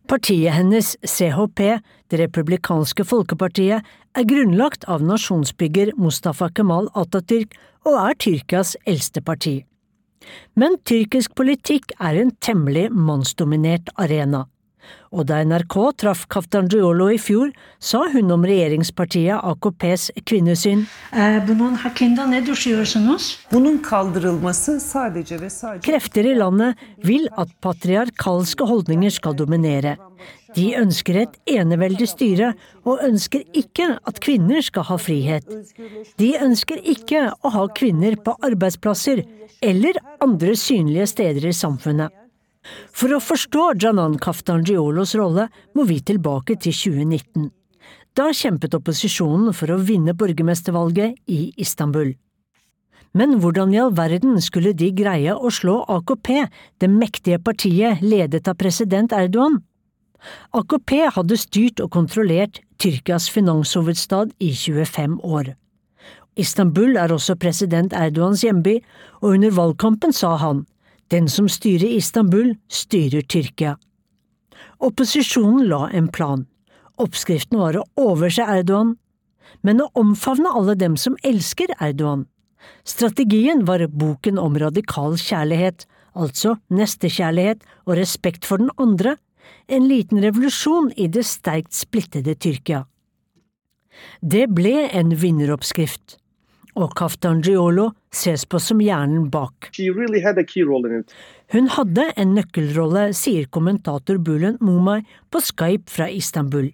Partiet 0.06 0.54
hennes, 0.54 0.96
CHP, 1.02 1.80
Det 2.08 2.18
republikanske 2.20 3.02
folkepartiet, 3.04 3.82
er 4.14 4.24
grunnlagt 4.30 4.84
av 4.86 5.02
nasjonsbygger 5.02 5.90
Mustafa 5.98 6.46
Kemal 6.54 6.86
Atatürk 6.94 7.56
og 7.82 7.96
er 7.98 8.14
Tyrkias 8.14 8.76
eldste 8.86 9.20
parti. 9.20 9.64
Men 10.54 10.78
tyrkisk 10.86 11.34
politikk 11.34 11.90
er 11.98 12.20
en 12.20 12.30
temmelig 12.38 12.86
mannsdominert 12.94 13.90
arena. 13.98 14.44
Og 15.14 15.26
da 15.28 15.40
NRK 15.46 15.76
traff 16.02 16.24
Kaftangiolo 16.32 17.08
i 17.14 17.18
fjor, 17.20 17.52
sa 17.78 18.04
hun 18.12 18.32
om 18.34 18.44
regjeringspartiet 18.46 19.38
AKPs 19.38 20.10
kvinnesyn. 20.26 20.86
Sadece 24.86 25.72
Krefter 25.86 26.26
i 26.26 26.34
landet 26.36 26.88
vil 27.06 27.28
at 27.36 27.54
patriarkalske 27.64 28.66
holdninger 28.68 29.14
skal 29.14 29.38
dominere. 29.38 29.96
De 30.56 30.70
ønsker 30.78 31.18
et 31.20 31.34
eneveldig 31.58 32.08
styre, 32.08 32.52
og 32.88 33.02
ønsker 33.04 33.44
ikke 33.56 33.90
at 34.08 34.20
kvinner 34.24 34.64
skal 34.64 34.86
ha 34.88 34.96
frihet. 35.00 35.48
De 36.20 36.30
ønsker 36.40 36.80
ikke 36.80 37.26
å 37.44 37.52
ha 37.52 37.66
kvinner 37.76 38.16
på 38.16 38.36
arbeidsplasser 38.46 39.24
eller 39.64 40.00
andre 40.24 40.56
synlige 40.56 41.10
steder 41.12 41.50
i 41.50 41.56
samfunnet. 41.56 42.25
For 42.96 43.12
å 43.14 43.22
forstå 43.22 43.72
Janan 43.82 44.16
Kaftangiolos 44.22 45.14
rolle 45.18 45.48
må 45.76 45.86
vi 45.88 46.00
tilbake 46.00 46.56
til 46.58 46.74
2019. 46.74 47.50
Da 48.16 48.30
kjempet 48.32 48.74
opposisjonen 48.78 49.52
for 49.56 49.72
å 49.72 49.80
vinne 49.82 50.14
borgermestervalget 50.16 51.18
i 51.28 51.50
Istanbul. 51.60 52.14
Men 53.16 53.38
hvordan 53.40 53.72
i 53.72 53.80
all 53.80 53.92
verden 53.96 54.40
skulle 54.44 54.74
de 54.76 54.90
greie 54.92 55.32
å 55.32 55.50
slå 55.52 55.78
AKP, 55.88 56.30
det 56.80 56.90
mektige 56.92 57.38
partiet 57.40 58.02
ledet 58.04 58.48
av 58.48 58.58
president 58.60 59.12
Erdogan? 59.16 59.62
AKP 60.56 60.92
hadde 61.16 61.38
styrt 61.40 61.80
og 61.84 61.92
kontrollert 61.92 62.60
Tyrkias 62.80 63.28
finanshovedstad 63.32 64.34
i 64.40 64.50
25 64.52 65.20
år. 65.24 65.54
Istanbul 66.36 66.98
er 67.00 67.12
også 67.12 67.38
president 67.40 67.94
Erdogans 67.96 68.42
hjemby, 68.44 68.80
og 69.22 69.38
under 69.38 69.54
valgkampen 69.56 70.12
sa 70.12 70.34
han 70.40 70.66
den 71.12 71.28
som 71.28 71.48
styrer 71.48 71.88
Istanbul, 71.96 72.54
styrer 72.68 73.22
Tyrkia. 73.22 73.76
Opposisjonen 74.82 75.66
la 75.70 75.86
en 75.92 76.08
plan. 76.08 76.46
Oppskriften 77.00 77.60
var 77.60 77.76
å 77.76 77.84
overse 78.00 78.42
Erdogan, 78.42 78.96
men 79.62 79.82
å 79.82 79.90
omfavne 79.98 80.50
alle 80.52 80.74
dem 80.78 80.96
som 81.00 81.16
elsker 81.24 81.72
Erdogan. 81.80 82.26
Strategien 82.84 83.64
var 83.68 83.84
boken 83.86 84.40
om 84.42 84.58
radikal 84.58 85.16
kjærlighet, 85.20 85.86
altså 86.16 86.56
nestekjærlighet 86.72 87.62
og 87.86 87.96
respekt 88.00 88.48
for 88.48 88.62
den 88.62 88.72
andre, 88.82 89.16
en 89.70 89.86
liten 89.86 90.22
revolusjon 90.22 90.92
i 90.96 91.06
det 91.12 91.26
sterkt 91.26 91.74
splittede 91.76 92.34
Tyrkia. 92.34 92.84
Det 94.20 94.46
ble 94.52 94.88
en 94.92 95.14
vinneroppskrift 95.16 96.18
og 96.76 96.92
Kaftangiolo 96.98 97.90
ses 98.12 98.44
på 98.44 98.60
som 98.60 98.80
hjernen 98.84 99.30
bak. 99.32 99.70
Really 99.78 100.20
Hun 101.52 101.68
hadde 101.72 102.04
en 102.16 102.34
nøkkelrolle, 102.36 103.12
sier 103.16 103.46
kommentator 103.48 104.18
Bulen 104.18 104.58
Mumay 104.60 105.02
på 105.30 105.40
Skype 105.40 105.90
fra 105.90 106.08
Istanbul. 106.10 106.70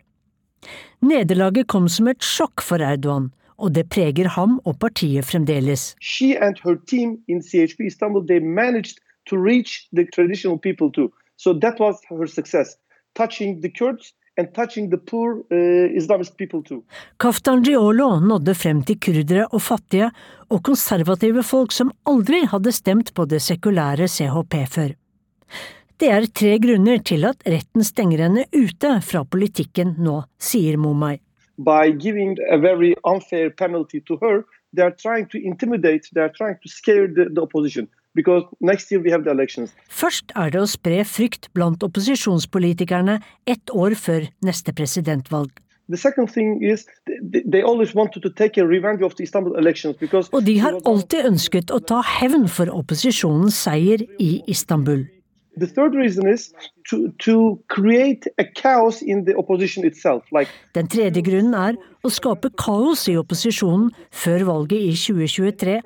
Nederlaget 1.02 1.66
kom 1.66 1.88
som 1.88 2.08
et 2.08 2.22
sjokk 2.22 2.62
for 2.62 2.82
Erdogan, 2.82 3.30
og 3.58 3.74
det 3.74 3.88
preger 3.90 4.28
ham 4.36 4.60
og 4.64 4.78
partiet 4.78 5.26
fremdeles. 5.26 5.94
She 6.00 6.34
and 6.38 6.58
her 6.64 6.76
team 6.86 7.18
in 7.28 7.42
CHP 7.42 7.86
Istanbul, 7.86 8.26
they 8.26 8.40
managed 8.40 8.98
to 9.26 9.36
reach 9.36 9.88
the 9.92 10.06
traditional 10.14 10.58
people 10.58 10.90
too. 10.90 11.12
So 11.36 11.52
that 11.54 11.80
was 11.80 11.98
her 12.08 12.26
success, 12.26 12.76
touching 13.14 13.60
the 13.62 13.70
Kurds 13.70 14.14
and 14.38 14.54
touching 14.54 14.90
the 14.90 14.98
poor 14.98 15.44
uh, 15.50 15.98
Islamist 15.98 16.36
people 16.36 16.62
too. 16.62 16.82
Kaftangiolo 17.16 18.20
nådde 18.20 18.54
frem 18.54 18.82
til 18.82 18.98
kurdere 19.00 19.46
og 19.52 19.62
fattige 19.62 20.10
og 20.50 20.62
konservative 20.64 21.42
folk 21.42 21.72
som 21.72 21.92
aldri 22.06 22.44
hadde 22.48 22.72
stemt 22.72 23.14
på 23.14 23.26
det 23.28 23.42
sekulære 23.42 24.08
CHP 24.08 24.56
før. 24.68 24.94
Det 26.00 26.08
er 26.10 26.26
tre 26.34 26.56
grunner 26.58 26.98
til 26.98 27.24
at 27.28 27.44
retten 27.46 27.84
stenger 27.84 28.24
henne 28.24 28.46
ute 28.56 28.96
fra 29.06 29.22
politikken 29.24 29.94
nå, 30.02 30.22
sier 30.38 30.76
Momay. 30.76 31.20
By 31.58 31.92
giving 31.92 32.38
a 32.50 32.56
very 32.58 32.94
unfair 33.04 33.50
penalty 33.50 34.00
to 34.08 34.18
her, 34.22 34.42
they 34.74 34.82
are 34.82 34.96
trying 34.96 35.28
to 35.28 35.38
intimidate, 35.38 36.08
they 36.14 36.22
are 36.22 36.32
trying 36.32 36.56
to 36.62 36.68
scare 36.68 37.06
the, 37.06 37.28
the 37.30 37.42
opposition. 37.42 37.88
Først 39.88 40.32
er 40.36 40.50
det 40.52 40.60
å 40.60 40.68
spre 40.68 41.04
frykt 41.08 41.48
blant 41.56 41.82
opposisjonspolitikerne 41.86 43.20
ett 43.48 43.72
år 43.72 43.96
før 43.96 44.28
neste 44.44 44.72
presidentvalg. 44.76 45.48
Og 50.32 50.44
de 50.44 50.58
har 50.64 50.78
alltid 50.92 51.30
ønsket 51.30 51.72
å 51.72 51.80
ta 51.80 52.02
hevn 52.18 52.46
for 52.48 52.66
opposisjonens 52.70 53.56
seier 53.64 54.04
i 54.20 54.30
Istanbul. 54.46 55.08
The 55.56 55.66
third 55.66 55.94
reason 55.94 56.26
is 56.26 56.52
to, 56.88 57.12
to 57.18 57.58
create 57.68 58.26
a 58.38 58.44
chaos 58.44 59.02
in 59.02 59.24
the 59.24 59.36
opposition 59.36 59.84
itself. 59.84 60.24
Like 60.32 60.48
Den 60.72 60.88
tredje 60.88 61.20
grunnen 61.20 61.52
er 61.52 61.76
å 62.00 62.08
skape 62.08 62.48
kaos 62.56 63.04
i 63.12 63.18
opposisjonen 63.20 63.90
før 64.08 64.46
valget 64.48 64.80
i 64.80 64.94
2023, 64.96 65.82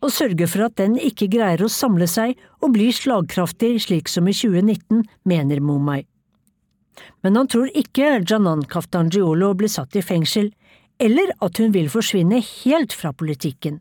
og 0.00 0.12
sørge 0.14 0.46
for 0.48 0.66
at 0.66 0.78
den 0.80 0.96
ikke 0.96 1.28
greier 1.32 1.62
å 1.64 1.72
samle 1.72 2.08
seg 2.08 2.38
og 2.60 2.72
bli 2.76 2.88
slagkraftig 2.94 3.74
slik 3.84 4.08
som 4.08 4.28
i 4.28 4.34
2019, 4.36 5.04
mener 5.28 5.60
Momai. 5.60 6.04
Men 7.24 7.36
han 7.36 7.48
tror 7.48 7.68
ikke 7.76 8.20
Janan 8.24 8.64
Kaftangiolo 8.68 9.52
blir 9.56 9.72
satt 9.72 9.96
i 9.96 10.04
fengsel, 10.04 10.50
eller 11.00 11.32
at 11.44 11.60
hun 11.60 11.72
vil 11.72 11.88
forsvinne 11.92 12.40
helt 12.44 12.96
fra 12.96 13.12
politikken. 13.16 13.80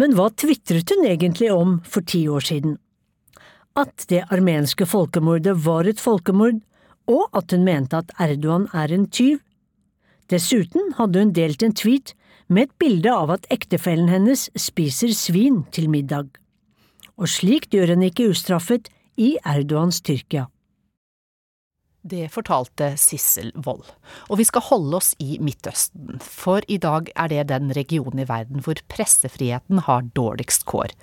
Men 0.00 0.16
hva 0.16 0.30
tvitret 0.32 0.92
hun 0.92 1.04
egentlig 1.08 1.50
om 1.52 1.78
for 1.84 2.04
ti 2.04 2.26
år 2.28 2.44
siden? 2.44 2.78
At 3.76 4.06
det 4.08 4.26
armenske 4.32 4.88
folkemordet 4.88 5.54
var 5.64 5.88
et 5.88 6.00
folkemord, 6.00 6.60
og 7.08 7.28
at 7.36 7.52
hun 7.52 7.64
mente 7.66 8.00
at 8.00 8.12
Erdogan 8.20 8.68
er 8.76 8.92
en 8.92 9.06
tyv. 9.08 9.40
Dessuten 10.30 10.94
hadde 10.98 11.20
hun 11.20 11.32
delt 11.36 11.62
en 11.64 11.76
tweet 11.76 12.14
med 12.50 12.66
et 12.66 12.78
bilde 12.82 13.12
av 13.14 13.30
at 13.36 13.46
ektefellen 13.54 14.10
hennes 14.10 14.48
spiser 14.58 15.14
svin 15.14 15.62
til 15.70 15.86
middag. 15.92 16.34
Og 17.16 17.30
slikt 17.30 17.74
gjør 17.76 17.94
hun 17.94 18.08
ikke 18.08 18.30
ustraffet 18.32 18.90
i 19.20 19.36
Erdogans 19.46 20.00
Tyrkia. 20.02 20.48
Det 22.02 22.30
fortalte 22.32 22.94
Sissel 22.96 23.50
Wold. 23.60 23.84
Og 24.32 24.38
vi 24.40 24.46
skal 24.48 24.64
holde 24.70 24.96
oss 24.96 25.10
i 25.20 25.34
Midtøsten, 25.42 26.16
for 26.24 26.64
i 26.64 26.78
dag 26.80 27.10
er 27.12 27.28
det 27.28 27.42
den 27.50 27.74
regionen 27.76 28.22
i 28.22 28.28
verden 28.28 28.64
hvor 28.64 28.80
pressefriheten 28.88 29.82
har 29.84 30.08
dårligst 30.16 30.64
kår. 30.70 30.94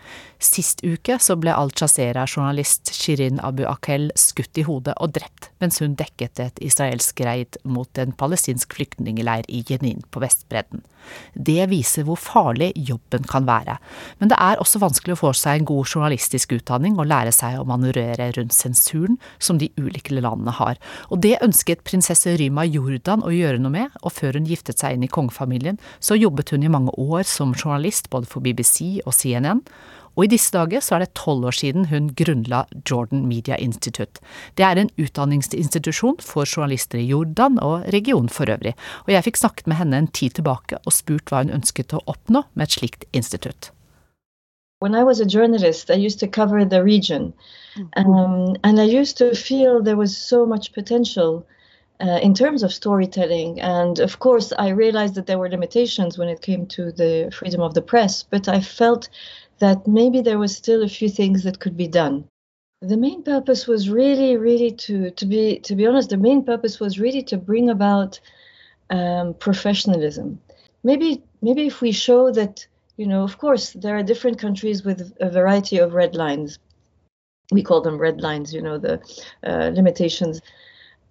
Sist 0.41 0.81
uke 0.81 1.19
så 1.21 1.37
ble 1.37 1.53
Al-Jazeera-journalist 1.53 2.89
Shirin 2.97 3.37
Abu 3.45 3.67
Akel 3.69 4.09
skutt 4.17 4.57
i 4.57 4.65
hodet 4.65 4.97
og 4.97 5.13
drept 5.19 5.51
mens 5.61 5.77
hun 5.81 5.95
dekket 5.97 6.41
et 6.41 6.59
israelsk 6.65 7.21
reid 7.25 7.57
mot 7.65 8.01
en 8.01 8.13
palestinsk 8.17 8.73
flyktningleir 8.77 9.45
i 9.49 9.63
Jenin 9.69 10.01
på 10.09 10.21
Vestbredden. 10.21 10.83
Det 11.33 11.69
viser 11.71 12.05
hvor 12.07 12.19
farlig 12.19 12.71
jobben 12.75 13.25
kan 13.29 13.47
være. 13.47 13.77
Men 14.19 14.31
det 14.31 14.37
er 14.43 14.59
også 14.61 14.81
vanskelig 14.83 15.15
å 15.15 15.21
få 15.21 15.31
seg 15.37 15.61
en 15.61 15.69
god 15.69 15.93
journalistisk 15.93 16.57
utdanning 16.57 16.97
og 16.99 17.09
lære 17.09 17.33
seg 17.35 17.57
å 17.59 17.67
manøvrere 17.69 18.31
rundt 18.37 18.55
sensuren 18.55 19.17
som 19.39 19.61
de 19.61 19.71
ulike 19.79 20.17
landene 20.17 20.53
har. 20.59 20.77
Og 21.11 21.21
det 21.25 21.37
ønsket 21.45 21.85
prinsesse 21.87 22.37
Rima 22.39 22.65
Jordan 22.67 23.25
å 23.25 23.33
gjøre 23.33 23.61
noe 23.61 23.73
med, 23.73 23.99
og 24.03 24.15
før 24.15 24.39
hun 24.39 24.49
giftet 24.49 24.81
seg 24.81 24.97
inn 24.97 25.05
i 25.07 25.11
kongefamilien, 25.11 25.79
så 25.99 26.17
jobbet 26.17 26.53
hun 26.53 26.65
i 26.65 26.71
mange 26.71 26.93
år 26.97 27.27
som 27.27 27.55
journalist 27.55 28.11
både 28.13 28.29
for 28.29 28.45
BBC 28.45 29.03
og 29.05 29.15
CNN. 29.15 29.63
Og 30.17 30.25
i 30.25 30.31
disse 30.33 30.49
dager 30.49 30.81
så 30.81 30.97
er 30.97 31.05
det 31.05 31.13
tolv 31.19 31.45
år 31.45 31.55
siden 31.59 31.87
hun 31.91 32.09
grunnla 32.17 32.63
Jordan 32.89 33.27
Media 33.29 33.57
Institute. 33.61 34.17
Det 34.57 34.65
er 34.65 34.81
en 34.81 34.91
utdanningsinstitusjon 34.97 36.17
for 36.25 36.49
journalister 36.49 36.97
i 36.97 37.07
Jordan 37.11 37.61
og 37.61 37.85
regionen 37.93 38.33
for 38.33 38.49
øvrig, 38.49 38.73
og 39.05 39.13
jeg 39.13 39.29
fikk 39.29 39.41
snakket 39.43 39.69
med 39.69 39.81
henne 39.83 40.01
en 40.01 40.11
tid 40.11 40.39
tilbake 40.41 40.81
og 40.83 40.97
spurt 40.97 41.29
hva 41.29 41.45
hun 41.45 41.53
ønsket 41.61 41.93
å 41.93 42.03
oppnå 42.09 42.47
med 42.55 42.65
et 42.65 42.79
slikt 42.79 43.09
institutt. 43.13 43.71
When 44.79 44.95
I 44.95 45.03
was 45.03 45.19
a 45.19 45.25
journalist, 45.25 45.89
I 45.89 45.95
used 45.95 46.19
to 46.19 46.27
cover 46.27 46.63
the 46.63 46.83
region. 46.83 47.33
Um, 47.95 48.55
and 48.63 48.79
I 48.79 48.83
used 48.83 49.17
to 49.17 49.35
feel 49.35 49.81
there 49.81 49.97
was 49.97 50.17
so 50.17 50.45
much 50.45 50.73
potential 50.73 51.45
uh, 51.99 52.19
in 52.21 52.33
terms 52.33 52.63
of 52.63 52.73
storytelling. 52.73 53.59
And 53.59 53.99
of 53.99 54.19
course, 54.19 54.53
I 54.57 54.69
realized 54.69 55.15
that 55.15 55.25
there 55.25 55.39
were 55.39 55.49
limitations 55.49 56.17
when 56.17 56.29
it 56.29 56.41
came 56.41 56.65
to 56.67 56.91
the 56.91 57.31
freedom 57.31 57.61
of 57.61 57.73
the 57.73 57.81
press, 57.81 58.23
but 58.23 58.47
I 58.47 58.61
felt 58.61 59.09
that 59.59 59.87
maybe 59.87 60.21
there 60.21 60.37
was 60.37 60.55
still 60.55 60.83
a 60.83 60.89
few 60.89 61.09
things 61.09 61.43
that 61.43 61.59
could 61.59 61.75
be 61.75 61.87
done. 61.87 62.25
The 62.81 62.97
main 62.97 63.23
purpose 63.23 63.65
was 63.65 63.89
really, 63.89 64.37
really 64.37 64.71
to, 64.71 65.09
to 65.09 65.25
be 65.25 65.59
to 65.61 65.75
be 65.75 65.87
honest, 65.87 66.11
the 66.11 66.17
main 66.17 66.43
purpose 66.43 66.79
was 66.79 66.99
really 66.99 67.23
to 67.23 67.37
bring 67.37 67.69
about 67.69 68.19
um, 68.91 69.33
professionalism. 69.33 70.39
Maybe 70.83 71.23
maybe 71.41 71.65
if 71.65 71.81
we 71.81 71.91
show 71.91 72.31
that, 72.31 72.67
you 72.97 73.07
know, 73.07 73.23
of 73.23 73.37
course 73.37 73.73
there 73.73 73.97
are 73.97 74.03
different 74.03 74.39
countries 74.39 74.83
with 74.83 75.13
a 75.19 75.29
variety 75.29 75.77
of 75.77 75.93
red 75.93 76.15
lines, 76.15 76.59
we 77.51 77.63
call 77.63 77.81
them 77.81 77.97
red 77.97 78.21
lines, 78.21 78.53
you 78.53 78.61
know, 78.61 78.77
the 78.77 78.99
uh, 79.43 79.69
limitations. 79.73 80.41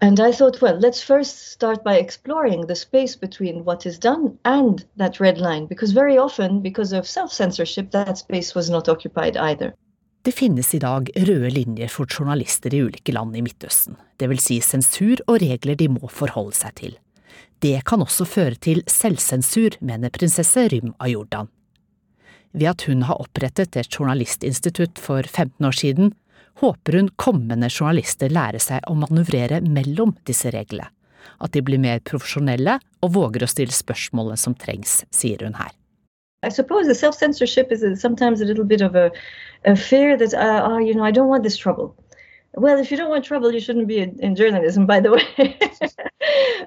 And 0.02 0.20
I 0.20 0.30
thought, 0.32 0.60
well, 0.60 0.78
let's 0.78 1.02
first 1.02 1.52
start 1.52 1.82
by 1.82 1.96
exploring 1.96 2.66
the 2.66 2.74
space 2.74 3.16
between 3.16 3.64
what 3.64 3.86
is 3.86 3.98
done 3.98 4.38
and 4.44 4.84
that 4.96 5.20
red 5.20 5.38
line, 5.38 5.66
because 5.66 5.92
very 5.92 6.18
often, 6.18 6.60
because 6.60 6.92
of 6.92 7.06
self 7.06 7.32
censorship, 7.32 7.90
that 7.92 8.18
space 8.18 8.54
was 8.54 8.68
not 8.68 8.88
occupied 8.88 9.36
either. 9.36 9.72
Det 10.22 10.34
finnes 10.34 10.74
i 10.74 10.78
dag 10.78 11.10
røde 11.16 11.50
linjer 11.50 11.88
for 11.88 12.06
journalister 12.10 12.74
i 12.74 12.80
ulike 12.82 13.12
land 13.14 13.36
i 13.36 13.44
Midtøsten, 13.46 13.94
vil 14.18 14.40
si 14.42 14.58
sensur 14.60 15.22
og 15.28 15.38
regler 15.40 15.78
de 15.78 15.86
må 15.88 16.10
forholde 16.10 16.56
seg 16.58 16.74
til. 16.80 16.96
Det 17.62 17.78
kan 17.86 18.02
også 18.02 18.26
føre 18.26 18.58
til 18.58 18.82
selvsensur, 18.90 19.78
mener 19.80 20.10
prinsesse 20.10 20.66
Rym 20.72 20.96
av 20.98 21.12
Jordan. 21.14 21.48
Ved 22.56 22.70
at 22.70 22.86
hun 22.88 23.02
har 23.04 23.20
opprettet 23.20 23.76
et 23.76 23.90
journalistinstitutt 23.92 24.98
for 24.98 25.22
15 25.28 25.66
år 25.68 25.76
siden, 25.76 26.14
håper 26.62 26.96
hun 26.96 27.10
kommende 27.20 27.68
journalister 27.68 28.32
lærer 28.32 28.62
seg 28.62 28.86
å 28.88 28.96
manøvrere 28.96 29.60
mellom 29.60 30.14
disse 30.28 30.52
reglene. 30.54 30.88
At 31.42 31.52
de 31.52 31.60
blir 31.60 31.82
mer 31.82 32.00
profesjonelle 32.06 32.78
og 33.04 33.12
våger 33.12 33.44
å 33.44 33.50
stille 33.50 33.74
spørsmålene 33.74 34.40
som 34.40 34.54
trengs, 34.56 35.02
sier 35.12 35.42
hun 35.44 35.58
her. 35.58 35.74
I 36.46 36.48
suppose 36.48 36.86
the 36.86 36.94
self-censorship 36.94 37.72
is 37.72 37.82
sometimes 38.00 38.40
a 38.40 38.44
little 38.44 38.64
bit 38.64 38.80
of 38.80 38.94
a, 38.94 39.10
a 39.64 39.74
fear 39.76 40.16
that, 40.16 40.32
uh, 40.32 40.62
oh, 40.64 40.78
you 40.78 40.94
know, 40.94 41.04
I 41.04 41.10
don't 41.10 41.28
want 41.28 41.42
this 41.42 41.58
trouble. 41.58 41.94
Well, 42.56 42.78
if 42.78 42.90
you 42.90 42.96
don't 42.96 43.10
want 43.10 43.26
trouble, 43.26 43.52
you 43.52 43.60
shouldn't 43.60 43.86
be 43.86 43.98
in, 43.98 44.18
in 44.20 44.34
journalism, 44.34 44.86
by 44.86 45.00
the 45.00 45.12
way. 45.16 45.58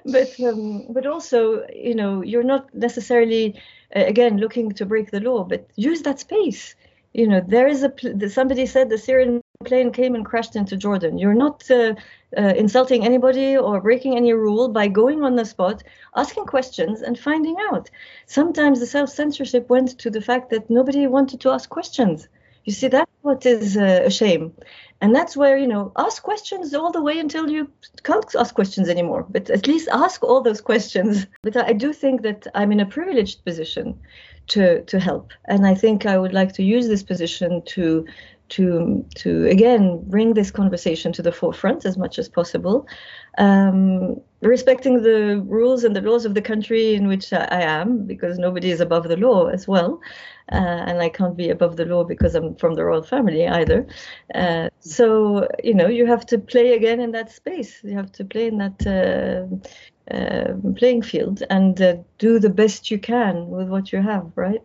but 0.06 0.39
um, 0.39 0.86
but 0.89 1.08
also, 1.08 1.65
you 1.73 1.95
know, 1.95 2.21
you're 2.21 2.43
not 2.43 2.73
necessarily 2.75 3.60
uh, 3.95 4.06
again 4.06 4.38
looking 4.38 4.71
to 4.73 4.86
break 4.86 5.10
the 5.10 5.19
law, 5.19 5.43
but 5.43 5.67
use 5.75 6.04
that 6.04 6.19
space. 6.19 6.75
You 7.13 7.28
know, 7.28 7.41
there 7.45 7.67
is 7.67 7.84
a 7.84 7.91
somebody 8.30 8.67
said 8.67 8.89
the 8.89 8.99
Syrian 8.99 9.41
plane 9.65 9.91
came 9.91 10.13
and 10.13 10.23
crashed 10.23 10.56
into 10.56 10.78
Jordan. 10.78 11.17
You're 11.17 11.34
not 11.34 11.69
uh, 11.71 11.95
uh, 12.38 12.54
insulting 12.56 13.04
anybody 13.04 13.58
or 13.58 13.82
breaking 13.82 14.15
any 14.15 14.32
rule 14.34 14.69
by 14.69 14.88
going 14.88 15.23
on 15.23 15.36
the 15.36 15.45
spot, 15.45 15.82
asking 16.15 16.45
questions, 16.45 17.02
and 17.02 17.17
finding 17.17 17.56
out. 17.71 17.89
Sometimes 18.28 18.80
the 18.80 18.86
self 18.86 19.10
censorship 19.10 19.69
went 19.69 19.97
to 19.97 20.12
the 20.12 20.21
fact 20.21 20.52
that 20.52 20.69
nobody 20.69 21.08
wanted 21.08 21.41
to 21.41 21.49
ask 21.49 21.67
questions. 21.67 22.28
You 22.65 22.74
see, 22.74 22.88
that's 22.88 23.12
what 23.22 23.45
is 23.45 23.78
uh, 23.78 24.02
a 24.06 24.12
shame. 24.12 24.54
And 25.02 25.15
that's 25.15 25.38
where, 25.38 25.58
you 25.58 25.67
know, 25.67 25.91
ask 25.95 26.22
questions 26.22 26.74
all 26.74 26.91
the 26.91 27.02
way 27.02 27.19
until 27.19 27.50
you 27.50 27.72
can't 28.04 28.26
ask 28.36 28.54
questions 28.54 28.89
anymore. 28.89 29.26
But 29.30 29.50
at 29.50 29.67
least 29.67 29.88
ask 29.91 30.24
all 30.24 30.41
those 30.41 30.62
questions. 30.62 31.26
But 31.41 31.56
I 31.56 31.74
do 31.74 31.93
think 31.93 32.22
that 32.24 32.48
I'm 32.54 32.72
in 32.72 32.82
a 32.82 32.86
privileged 32.86 33.45
position 33.45 33.98
to, 34.48 34.84
to 34.84 35.00
help. 35.00 35.32
And 35.45 35.65
I 35.65 35.74
think 35.76 36.06
I 36.06 36.17
would 36.17 36.34
like 36.34 36.54
to 36.54 36.63
use 36.63 36.88
this 36.88 37.04
position 37.04 37.62
to 37.67 38.06
to 38.49 39.05
to 39.15 39.47
again 39.47 40.03
bring 40.07 40.33
this 40.33 40.51
conversation 40.51 41.12
to 41.13 41.21
the 41.21 41.31
forefront 41.31 41.85
as 41.85 41.97
much 41.97 42.19
as 42.19 42.27
possible, 42.27 42.88
um, 43.38 44.19
respecting 44.41 45.01
the 45.01 45.41
rules 45.45 45.83
and 45.83 45.95
the 45.95 46.01
laws 46.01 46.25
of 46.25 46.33
the 46.33 46.41
country 46.41 46.95
in 46.95 47.07
which 47.07 47.31
I 47.33 47.62
am, 47.62 48.05
because 48.05 48.38
nobody 48.38 48.71
is 48.71 48.81
above 48.81 49.07
the 49.07 49.17
law 49.17 49.47
as 49.47 49.67
well, 49.67 50.01
uh, 50.51 50.83
and 50.88 51.01
I 51.01 51.09
can't 51.09 51.38
be 51.38 51.49
above 51.49 51.77
the 51.77 51.85
law 51.85 52.03
because 52.03 52.35
I'm 52.35 52.55
from 52.55 52.75
the 52.75 52.83
royal 52.83 53.03
family 53.03 53.47
either. 53.47 53.88
Uh, 54.33 54.69
so 54.79 55.47
you 55.63 55.73
know 55.73 55.88
you 55.88 56.05
have 56.05 56.25
to 56.27 56.38
play 56.38 56.73
again 56.73 56.99
in 56.99 57.12
that 57.12 57.31
space. 57.31 57.83
You 57.83 57.95
have 57.95 58.12
to 58.13 58.25
play 58.25 58.47
in 58.47 58.57
that. 58.57 58.77
Uh, 58.85 59.55
uh 60.12 60.55
playing 60.75 61.03
field 61.03 61.43
and 61.51 61.79
uh, 61.83 61.95
do 62.17 62.39
the 62.39 62.49
best 62.49 62.89
you 62.89 62.97
can 62.97 63.47
with 63.47 63.69
what 63.69 63.93
you 63.93 64.01
have, 64.01 64.25
right? 64.35 64.63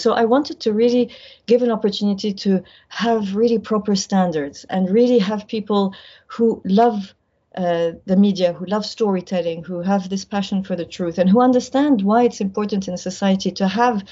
So 0.00 0.12
I 0.12 0.26
wanted 0.26 0.60
to 0.60 0.72
really 0.72 1.10
give 1.46 1.60
an 1.62 1.72
opportunity 1.72 2.32
to 2.32 2.62
have 2.86 3.34
really 3.34 3.58
proper 3.58 3.96
standards 3.96 4.64
and 4.70 4.88
really 4.88 5.18
have 5.18 5.48
people 5.48 5.92
who 6.28 6.62
love 6.64 7.14
uh, 7.56 7.90
the 8.06 8.16
media, 8.16 8.52
who 8.52 8.66
love 8.66 8.86
storytelling, 8.86 9.64
who 9.64 9.80
have 9.80 10.08
this 10.08 10.24
passion 10.24 10.62
for 10.62 10.76
the 10.76 10.84
truth, 10.84 11.18
and 11.18 11.28
who 11.28 11.40
understand 11.40 12.02
why 12.02 12.22
it's 12.22 12.40
important 12.40 12.86
in 12.86 12.96
society 12.96 13.50
to 13.50 13.66
have 13.66 14.04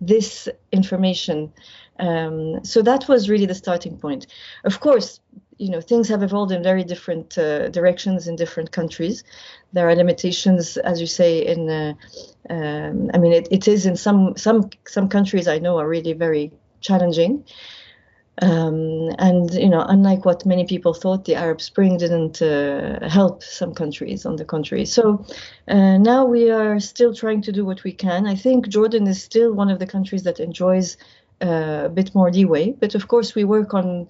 this 0.00 0.48
information. 0.72 1.52
Um, 1.98 2.64
so 2.64 2.80
that 2.80 3.06
was 3.06 3.28
really 3.28 3.44
the 3.44 3.54
starting 3.54 3.98
point. 3.98 4.26
Of 4.64 4.80
course, 4.80 5.20
you 5.58 5.70
know 5.70 5.80
things 5.80 6.08
have 6.08 6.22
evolved 6.22 6.52
in 6.52 6.62
very 6.62 6.84
different 6.84 7.38
uh, 7.38 7.68
directions 7.68 8.28
in 8.28 8.36
different 8.36 8.72
countries. 8.72 9.24
There 9.72 9.88
are 9.88 9.94
limitations, 9.94 10.76
as 10.76 11.00
you 11.00 11.06
say, 11.06 11.46
in 11.46 11.68
uh, 11.68 11.94
um, 12.50 13.10
I 13.14 13.18
mean 13.18 13.32
it, 13.32 13.48
it 13.50 13.68
is 13.68 13.86
in 13.86 13.96
some 13.96 14.36
some 14.36 14.70
some 14.86 15.08
countries 15.08 15.48
I 15.48 15.58
know 15.58 15.78
are 15.78 15.88
really 15.88 16.12
very 16.12 16.52
challenging. 16.80 17.44
Um, 18.42 19.10
and 19.18 19.54
you 19.54 19.68
know, 19.68 19.84
unlike 19.88 20.24
what 20.24 20.44
many 20.44 20.66
people 20.66 20.92
thought, 20.92 21.24
the 21.24 21.36
Arab 21.36 21.60
Spring 21.60 21.98
didn't 21.98 22.42
uh, 22.42 23.08
help 23.08 23.44
some 23.44 23.72
countries. 23.74 24.26
On 24.26 24.36
the 24.36 24.44
contrary, 24.44 24.86
so 24.86 25.24
uh, 25.68 25.98
now 25.98 26.24
we 26.24 26.50
are 26.50 26.80
still 26.80 27.14
trying 27.14 27.42
to 27.42 27.52
do 27.52 27.64
what 27.64 27.84
we 27.84 27.92
can. 27.92 28.26
I 28.26 28.34
think 28.34 28.68
Jordan 28.68 29.06
is 29.06 29.22
still 29.22 29.52
one 29.52 29.70
of 29.70 29.78
the 29.78 29.86
countries 29.86 30.24
that 30.24 30.40
enjoys 30.40 30.96
uh, 31.42 31.82
a 31.84 31.88
bit 31.88 32.12
more 32.12 32.32
leeway, 32.32 32.72
but 32.72 32.96
of 32.96 33.06
course 33.06 33.36
we 33.36 33.44
work 33.44 33.72
on 33.72 34.08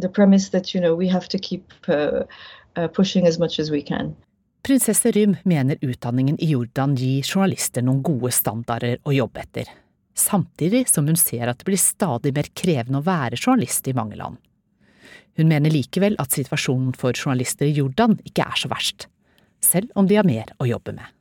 the 0.00 0.08
premise 0.08 0.50
that 0.50 0.74
you 0.74 0.80
know 0.80 0.94
we 0.94 1.08
have 1.08 1.28
to 1.28 1.38
keep 1.38 1.72
uh, 1.88 2.24
uh, 2.76 2.88
pushing 2.88 3.26
as 3.26 3.38
much 3.38 3.58
as 3.58 3.70
we 3.70 3.82
can. 3.82 4.14
Prinsesse 4.64 5.12
Rym 5.12 5.36
mener 5.44 5.76
utdanningen 5.82 6.38
i 6.40 6.48
Jordan 6.48 6.94
gir 6.96 7.22
journalister 7.22 7.84
noen 7.84 8.00
gode 8.02 8.32
standarder 8.32 8.96
å 9.04 9.12
jobbe 9.12 9.42
etter, 9.42 9.68
samtidig 10.16 10.86
som 10.88 11.04
hun 11.10 11.18
ser 11.20 11.50
at 11.50 11.60
det 11.60 11.68
blir 11.68 11.80
stadig 11.80 12.32
mer 12.32 12.48
krevende 12.56 13.02
å 13.02 13.04
være 13.04 13.36
journalist 13.36 13.88
i 13.88 13.96
mange 13.96 14.16
land. 14.16 14.40
Hun 15.36 15.50
mener 15.50 15.74
likevel 15.74 16.16
at 16.22 16.32
situasjonen 16.32 16.94
for 16.96 17.12
journalister 17.12 17.68
i 17.68 17.74
Jordan 17.76 18.16
ikke 18.24 18.46
er 18.46 18.62
så 18.62 18.70
verst, 18.72 19.08
selv 19.60 19.92
om 19.98 20.08
de 20.08 20.16
har 20.16 20.24
mer 20.24 20.54
å 20.56 20.68
jobbe 20.70 20.94
med. 20.96 21.12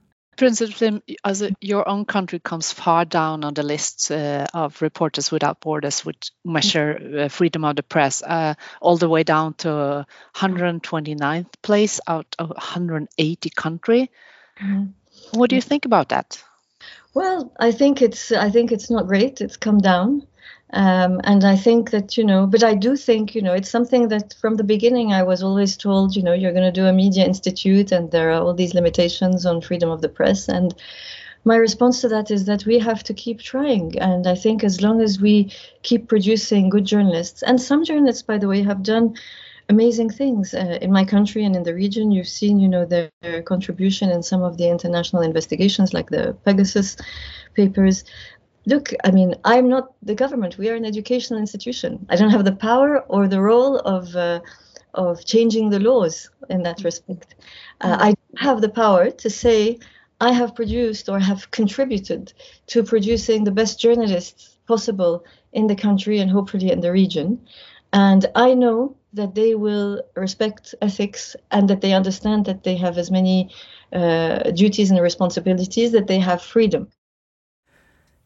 Lim, 0.81 1.01
as 1.23 1.41
a, 1.41 1.51
your 1.61 1.87
own 1.87 2.05
country 2.05 2.39
comes 2.39 2.71
far 2.71 3.05
down 3.05 3.43
on 3.43 3.53
the 3.53 3.63
list 3.63 4.11
uh, 4.11 4.45
of 4.53 4.81
Reporters 4.81 5.31
Without 5.31 5.59
Borders, 5.59 6.05
which 6.05 6.31
measure 6.43 7.23
uh, 7.25 7.29
freedom 7.29 7.65
of 7.65 7.75
the 7.75 7.83
press, 7.83 8.21
uh, 8.21 8.53
all 8.81 8.97
the 8.97 9.09
way 9.09 9.23
down 9.23 9.53
to 9.55 10.05
129th 10.35 11.61
place 11.61 11.99
out 12.07 12.35
of 12.39 12.49
180 12.49 13.49
country. 13.49 14.11
Mhm. 14.59 14.93
What 15.31 15.49
do 15.49 15.55
you 15.55 15.61
think 15.61 15.85
about 15.85 16.09
that? 16.09 16.43
Well, 17.13 17.51
I 17.59 17.71
think 17.71 18.01
it's 18.01 18.31
I 18.31 18.49
think 18.49 18.71
it's 18.71 18.89
not 18.89 19.07
great. 19.07 19.41
It's 19.41 19.57
come 19.57 19.77
down, 19.79 20.27
um, 20.73 21.21
and 21.23 21.43
I 21.43 21.55
think 21.55 21.91
that 21.91 22.17
you 22.17 22.23
know, 22.23 22.47
but 22.47 22.63
I 22.63 22.73
do 22.73 22.95
think 22.95 23.35
you 23.35 23.41
know 23.41 23.53
it's 23.53 23.69
something 23.69 24.07
that 24.09 24.33
from 24.41 24.55
the 24.55 24.63
beginning 24.63 25.13
I 25.13 25.23
was 25.23 25.43
always 25.43 25.77
told 25.77 26.15
you 26.15 26.23
know 26.23 26.33
you're 26.33 26.51
going 26.51 26.73
to 26.73 26.81
do 26.81 26.87
a 26.87 26.93
media 26.93 27.25
institute 27.25 27.91
and 27.91 28.11
there 28.11 28.31
are 28.31 28.41
all 28.41 28.53
these 28.53 28.73
limitations 28.73 29.45
on 29.45 29.61
freedom 29.61 29.89
of 29.89 30.01
the 30.01 30.09
press 30.09 30.49
and. 30.49 30.73
My 31.45 31.57
response 31.57 31.99
to 31.99 32.07
that 32.07 32.31
is 32.31 32.45
that 32.45 32.65
we 32.65 32.79
have 32.79 33.03
to 33.03 33.13
keep 33.13 33.41
trying. 33.41 33.99
And 33.99 34.27
I 34.27 34.33
think 34.33 34.63
as 34.63 34.81
long 34.81 35.01
as 35.01 35.19
we 35.19 35.51
keep 35.81 36.07
producing 36.07 36.69
good 36.69 36.85
journalists, 36.85 37.43
and 37.43 37.61
some 37.61 37.83
journalists, 37.83 38.21
by 38.21 38.37
the 38.37 38.47
way, 38.47 38.63
have 38.63 38.81
done 38.81 39.15
amazing 39.69 40.09
things 40.09 40.53
uh, 40.53 40.77
in 40.81 40.91
my 40.91 41.05
country 41.05 41.43
and 41.43 41.55
in 41.55 41.63
the 41.63 41.73
region. 41.73 42.11
You've 42.11 42.27
seen, 42.27 42.59
you 42.59 42.67
know, 42.67 42.85
their, 42.85 43.09
their 43.21 43.41
contribution 43.41 44.09
in 44.09 44.23
some 44.23 44.41
of 44.41 44.57
the 44.57 44.69
international 44.69 45.21
investigations, 45.21 45.93
like 45.93 46.09
the 46.09 46.35
Pegasus 46.45 46.97
papers. 47.55 48.03
Look, 48.65 48.93
I 49.03 49.11
mean, 49.11 49.35
I'm 49.43 49.67
not 49.67 49.93
the 50.01 50.15
government. 50.15 50.57
We 50.57 50.69
are 50.69 50.75
an 50.75 50.85
educational 50.85 51.39
institution. 51.39 52.05
I 52.09 52.15
don't 52.15 52.29
have 52.29 52.45
the 52.45 52.55
power 52.55 53.01
or 53.09 53.27
the 53.27 53.41
role 53.41 53.77
of 53.79 54.15
uh, 54.15 54.39
of 54.93 55.25
changing 55.25 55.69
the 55.69 55.79
laws 55.79 56.29
in 56.49 56.63
that 56.63 56.83
respect. 56.83 57.35
Uh, 57.81 57.97
I 57.99 58.15
have 58.37 58.61
the 58.61 58.69
power 58.69 59.09
to 59.09 59.29
say 59.29 59.79
I 60.21 60.31
have 60.31 60.55
produced 60.55 61.09
or 61.09 61.19
have 61.19 61.49
contributed 61.51 62.33
to 62.67 62.83
producing 62.83 63.43
the 63.43 63.51
best 63.51 63.79
journalists 63.79 64.57
possible 64.67 65.25
in 65.51 65.67
the 65.67 65.75
country 65.75 66.19
and 66.19 66.31
hopefully 66.31 66.71
in 66.71 66.81
the 66.81 66.91
region. 66.91 67.39
And 67.91 68.25
I 68.35 68.53
know 68.53 68.95
that 69.13 69.35
they 69.35 69.55
will 69.55 70.01
respect 70.15 70.73
ethics 70.81 71.35
and 71.51 71.69
that 71.69 71.81
they 71.81 71.93
understand 71.93 72.45
that 72.45 72.63
they 72.63 72.75
have 72.77 72.97
as 72.97 73.11
many 73.11 73.49
uh, 73.91 74.51
duties 74.51 74.89
and 74.89 74.99
responsibilities, 75.01 75.91
that 75.91 76.07
they 76.07 76.19
have 76.19 76.41
freedom. 76.41 76.87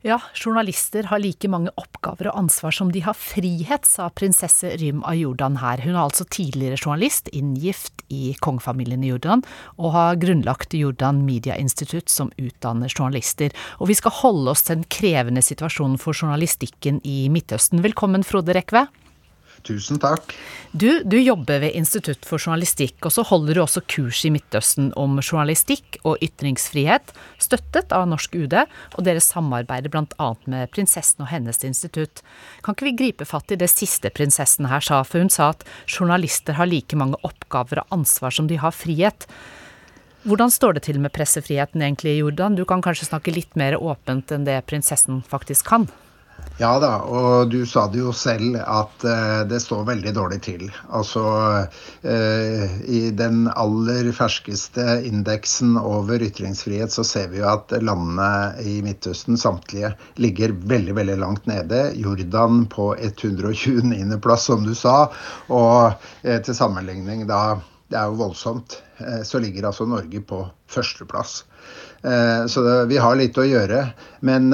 Ja, 0.05 0.19
journalister 0.37 1.07
har 1.09 1.17
like 1.17 1.49
mange 1.49 1.71
oppgaver 1.73 2.27
og 2.29 2.35
ansvar 2.43 2.75
som 2.75 2.91
de 2.93 3.01
har 3.01 3.15
frihet, 3.17 3.87
sa 3.89 4.11
prinsesse 4.13 4.69
Rym 4.77 4.99
av 5.01 5.17
Jordan 5.17 5.55
her. 5.57 5.81
Hun 5.81 5.95
er 5.95 6.03
altså 6.03 6.27
tidligere 6.29 6.77
journalist, 6.77 7.31
inngift 7.33 8.03
i 8.13 8.35
kongefamilien 8.45 9.01
i 9.01 9.09
Jordan, 9.09 9.41
og 9.81 9.95
har 9.95 10.19
grunnlagt 10.21 10.77
Jordan 10.77 11.23
Media 11.25 11.57
Institute 11.57 12.13
som 12.13 12.29
utdanner 12.37 12.93
journalister. 12.93 13.49
Og 13.81 13.89
vi 13.89 13.97
skal 13.97 14.13
holde 14.19 14.53
oss 14.53 14.67
til 14.67 14.77
den 14.77 14.85
krevende 14.85 15.41
situasjonen 15.41 15.97
for 15.97 16.13
journalistikken 16.13 17.01
i 17.01 17.23
Midtøsten. 17.33 17.81
Velkommen, 17.81 18.21
Frode 18.21 18.53
Rekve. 18.53 18.85
Tusen 19.67 19.99
takk. 19.99 20.31
Du, 20.71 21.03
du 21.03 21.17
jobber 21.19 21.59
ved 21.63 21.75
Institutt 21.75 22.23
for 22.27 22.39
journalistikk, 22.39 22.99
og 23.07 23.13
så 23.15 23.23
holder 23.27 23.57
du 23.57 23.61
også 23.63 23.83
kurs 23.89 24.21
i 24.27 24.31
Midtøsten 24.31 24.89
om 24.99 25.17
journalistikk 25.19 25.99
og 26.07 26.21
ytringsfrihet, 26.23 27.11
støttet 27.41 27.91
av 27.95 28.07
norsk 28.07 28.35
UD, 28.37 28.55
og 28.95 29.03
dere 29.07 29.23
samarbeider 29.23 29.91
bl.a. 29.91 30.29
med 30.47 30.71
prinsessen 30.75 31.25
og 31.25 31.31
hennes 31.33 31.59
institutt. 31.67 32.23
Kan 32.63 32.77
ikke 32.77 32.89
vi 32.89 32.95
gripe 33.03 33.27
fatt 33.27 33.51
i 33.51 33.59
det 33.59 33.71
siste 33.73 34.11
prinsessen 34.13 34.69
her 34.71 34.83
sa, 34.83 35.03
for 35.07 35.23
hun 35.23 35.33
sa 35.33 35.51
at 35.55 35.67
journalister 35.87 36.59
har 36.59 36.71
like 36.71 36.99
mange 36.99 37.19
oppgaver 37.27 37.83
og 37.83 37.99
ansvar 37.99 38.35
som 38.35 38.47
de 38.51 38.59
har 38.63 38.75
frihet. 38.75 39.27
Hvordan 40.27 40.51
står 40.51 40.75
det 40.75 40.87
til 40.87 40.99
med 40.99 41.13
pressefriheten 41.15 41.83
egentlig 41.83 42.15
i 42.15 42.19
Jordan? 42.19 42.55
Du 42.55 42.65
kan 42.67 42.83
kanskje 42.83 43.07
snakke 43.11 43.35
litt 43.35 43.55
mer 43.59 43.79
åpent 43.79 44.31
enn 44.35 44.47
det 44.47 44.59
prinsessen 44.67 45.23
faktisk 45.27 45.69
kan? 45.71 45.87
Ja 46.57 46.71
da, 46.81 47.03
og 47.05 47.51
du 47.53 47.59
sa 47.69 47.83
det 47.93 47.99
jo 48.01 48.09
selv 48.17 48.55
at 48.57 49.03
uh, 49.05 49.43
det 49.45 49.59
står 49.61 49.83
veldig 49.91 50.13
dårlig 50.15 50.39
til. 50.47 50.63
Altså 50.89 51.21
uh, 51.61 52.63
i 52.89 53.01
den 53.13 53.43
aller 53.53 54.09
ferskeste 54.17 55.03
indeksen 55.05 55.77
over 55.77 56.25
ytringsfrihet 56.25 56.95
så 56.95 57.05
ser 57.05 57.29
vi 57.29 57.43
jo 57.43 57.47
at 57.51 57.75
landene 57.77 58.57
i 58.65 58.79
Midtøsten 58.81 59.37
samtlige 59.37 59.93
ligger 60.17 60.55
veldig, 60.73 60.97
veldig 60.97 61.19
langt 61.21 61.45
nede. 61.45 61.91
Jordan 61.93 62.65
på 62.73 62.89
129. 62.95 64.17
plass, 64.25 64.49
som 64.49 64.65
du 64.65 64.73
sa. 64.73 65.11
Og 65.53 65.93
uh, 65.93 66.37
til 66.41 66.57
sammenligning 66.57 67.27
da 67.29 67.59
det 67.87 68.01
er 68.01 68.09
jo 68.09 68.17
voldsomt, 68.19 68.81
så 69.23 69.39
ligger 69.39 69.69
altså 69.69 69.85
Norge 69.87 70.19
på 70.27 70.41
førsteplass. 70.67 71.37
Så 72.03 72.63
det, 72.65 72.73
vi 72.89 72.97
har 72.99 73.15
litt 73.15 73.39
å 73.39 73.45
gjøre. 73.47 73.77
Men 74.27 74.49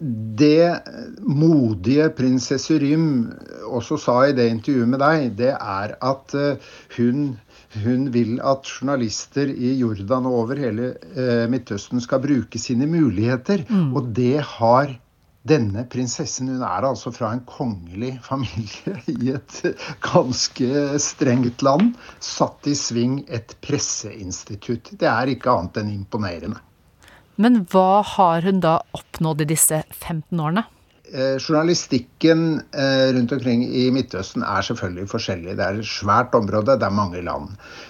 det 0.00 0.80
modige 1.20 2.06
prinsesse 2.16 2.78
Rym 2.80 3.04
også 3.68 3.98
sa 4.00 4.16
i 4.28 4.36
det 4.36 4.48
intervjuet 4.48 4.88
med 4.88 5.02
deg, 5.02 5.26
det 5.36 5.52
er 5.52 5.92
at 6.00 6.34
eh, 6.38 6.70
hun, 6.96 7.34
hun 7.84 8.08
vil 8.14 8.38
at 8.40 8.64
journalister 8.70 9.52
i 9.52 9.74
Jordan 9.82 10.28
og 10.30 10.38
over 10.44 10.62
hele 10.62 10.94
eh, 11.12 11.44
Midtøsten 11.52 12.00
skal 12.00 12.22
bruke 12.24 12.58
sine 12.58 12.88
muligheter. 12.88 13.66
Mm. 13.68 13.92
Og 13.92 14.08
det 14.16 14.40
har 14.56 14.96
denne 15.48 15.86
prinsessen 15.88 16.50
Hun 16.52 16.64
er 16.64 16.84
altså 16.84 17.12
fra 17.16 17.30
en 17.32 17.44
kongelig 17.48 18.18
familie 18.24 18.96
i 19.20 19.34
et 19.36 19.60
ganske 20.04 20.96
strengt 21.00 21.64
land. 21.66 21.92
Satt 22.24 22.72
i 22.72 22.76
sving 22.76 23.20
et 23.28 23.52
presseinstitutt. 23.64 24.94
Det 24.96 25.08
er 25.12 25.36
ikke 25.36 25.52
annet 25.52 25.80
enn 25.84 25.94
imponerende. 25.98 26.64
Men 27.40 27.62
hva 27.72 28.02
har 28.04 28.44
hun 28.44 28.60
da 28.60 28.80
oppnådd 28.96 29.46
i 29.46 29.50
disse 29.54 29.80
15 29.96 30.44
årene? 30.44 30.66
Eh, 31.10 31.38
journalistikken 31.42 32.60
eh, 32.70 33.08
rundt 33.14 33.32
omkring 33.34 33.64
i 33.66 33.88
Midtøsten 33.90 34.44
er 34.46 34.62
selvfølgelig 34.62 35.08
forskjellig. 35.10 35.56
Det 35.58 35.64
er 35.64 35.78
et 35.80 35.88
svært 35.88 36.36
område, 36.38 36.76
det 36.78 36.86
er 36.86 36.94
mange 36.94 37.22
land. 37.26 37.48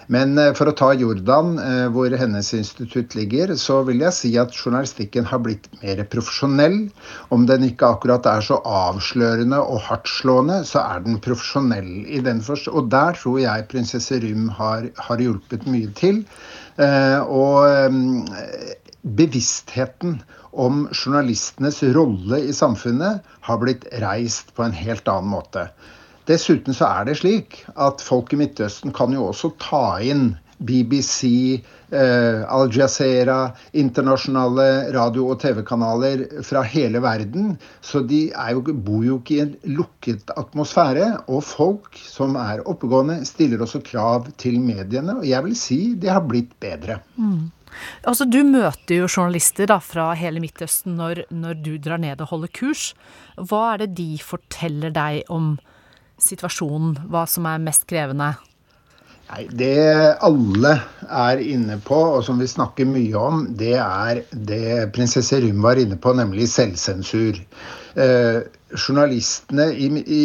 Men 0.08 0.38
eh, 0.40 0.54
for 0.56 0.70
å 0.70 0.74
ta 0.78 0.88
Jordan, 0.96 1.58
hvor 1.92 2.16
hennes 2.16 2.48
institutt 2.56 3.12
ligger, 3.18 3.52
så 3.60 3.82
vil 3.84 4.00
jeg 4.06 4.16
si 4.16 4.30
at 4.40 4.56
journalistikken 4.56 5.28
har 5.28 5.42
blitt 5.44 5.68
mer 5.82 6.00
profesjonell. 6.14 6.78
Om 7.34 7.44
den 7.50 7.68
ikke 7.68 7.92
akkurat 7.92 8.24
er 8.30 8.46
så 8.46 8.62
avslørende 8.64 9.60
og 9.60 9.84
hardtslående, 9.90 10.62
så 10.70 10.86
er 10.86 11.04
den 11.04 11.20
profesjonell 11.20 11.92
i 12.08 12.22
den 12.24 12.40
forst 12.46 12.72
Og 12.72 12.88
der 12.92 13.20
tror 13.20 13.36
jeg 13.42 13.68
prinsesse 13.68 14.22
Rym 14.22 14.48
har, 14.56 14.88
har 14.96 15.20
hjulpet 15.20 15.68
mye 15.68 15.92
til. 15.98 16.24
Og 16.80 17.68
bevisstheten 19.02 20.20
om 20.50 20.84
journalistenes 20.92 21.82
rolle 21.96 22.42
i 22.50 22.52
samfunnet 22.52 23.24
har 23.46 23.62
blitt 23.62 23.86
reist 24.02 24.54
på 24.56 24.66
en 24.66 24.76
helt 24.76 25.08
annen 25.08 25.32
måte. 25.32 25.68
Dessuten 26.28 26.76
så 26.76 26.86
er 27.00 27.08
det 27.08 27.18
slik 27.22 27.62
at 27.74 28.04
folk 28.04 28.34
i 28.34 28.38
Midtøsten 28.42 28.94
kan 28.94 29.14
jo 29.16 29.30
også 29.30 29.54
ta 29.62 29.98
inn 30.04 30.34
BBC, 30.60 31.24
eh, 31.88 32.42
Al 32.52 32.68
Jazeera, 32.72 33.50
internasjonale 33.72 34.92
radio- 34.92 35.30
og 35.32 35.40
TV-kanaler 35.40 36.26
fra 36.44 36.62
hele 36.62 37.00
verden. 37.00 37.54
Så 37.80 38.02
de 38.06 38.28
jo, 38.28 38.60
bor 38.60 39.04
jo 39.04 39.16
ikke 39.18 39.38
i 39.38 39.40
en 39.46 39.54
lukket 39.78 40.34
atmosfære. 40.36 41.24
Og 41.28 41.42
folk 41.44 41.96
som 41.96 42.36
er 42.36 42.60
oppegående, 42.68 43.24
stiller 43.24 43.64
også 43.64 43.80
krav 43.80 44.28
til 44.36 44.60
mediene. 44.60 45.16
Og 45.16 45.26
jeg 45.26 45.44
vil 45.48 45.56
si 45.56 45.80
de 45.94 46.12
har 46.12 46.28
blitt 46.28 46.52
bedre. 46.60 47.00
Mm. 47.16 47.48
Altså, 48.04 48.24
Du 48.24 48.42
møter 48.44 49.00
jo 49.00 49.08
journalister 49.08 49.70
da, 49.70 49.78
fra 49.82 50.12
hele 50.18 50.42
Midtøsten 50.42 50.96
når, 50.98 51.24
når 51.30 51.62
du 51.64 51.72
drar 51.78 52.00
ned 52.02 52.20
og 52.20 52.34
holder 52.34 52.52
kurs. 52.54 52.92
Hva 53.36 53.74
er 53.74 53.84
det 53.84 53.94
de 54.00 54.12
forteller 54.22 54.94
deg 54.94 55.24
om 55.28 55.56
situasjonen, 56.20 56.96
hva 57.10 57.26
som 57.30 57.48
er 57.48 57.62
mest 57.62 57.86
krevende? 57.90 58.34
Nei, 59.30 59.44
Det 59.46 60.18
alle 60.26 60.72
er 61.06 61.42
inne 61.42 61.78
på, 61.86 61.98
og 62.16 62.24
som 62.26 62.40
vi 62.42 62.48
snakker 62.50 62.88
mye 62.88 63.18
om, 63.18 63.44
det 63.56 63.76
er 63.78 64.24
det 64.32 64.90
prinsesse 64.94 65.38
Rym 65.40 65.62
var 65.62 65.78
inne 65.78 65.98
på, 66.00 66.14
nemlig 66.18 66.48
selvsensur. 66.50 67.38
Eh, 67.94 68.40
journalistene 68.76 69.66
i, 69.72 69.88
i, 70.00 70.24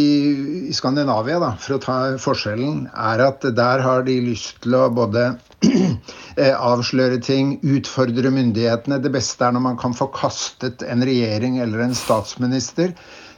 i 0.69 0.73
Skandinavia, 0.75 1.39
da, 1.41 1.51
for 1.61 1.77
å 1.77 1.81
ta 1.81 1.97
forskjellen, 2.21 2.85
er 2.93 3.23
at 3.25 3.45
der 3.57 3.83
har 3.83 4.05
de 4.05 4.15
lyst 4.27 4.61
til 4.63 4.77
å 4.77 4.85
både 4.93 5.27
eh, 5.65 6.53
avsløre 6.53 7.19
ting, 7.25 7.55
utfordre 7.65 8.31
myndighetene. 8.33 9.01
Det 9.03 9.13
beste 9.13 9.47
er 9.47 9.55
når 9.55 9.65
man 9.69 9.79
kan 9.81 9.95
få 9.97 10.09
kastet 10.15 10.85
en 10.85 11.05
regjering 11.05 11.59
eller 11.63 11.87
en 11.87 11.95
statsminister. 11.97 12.93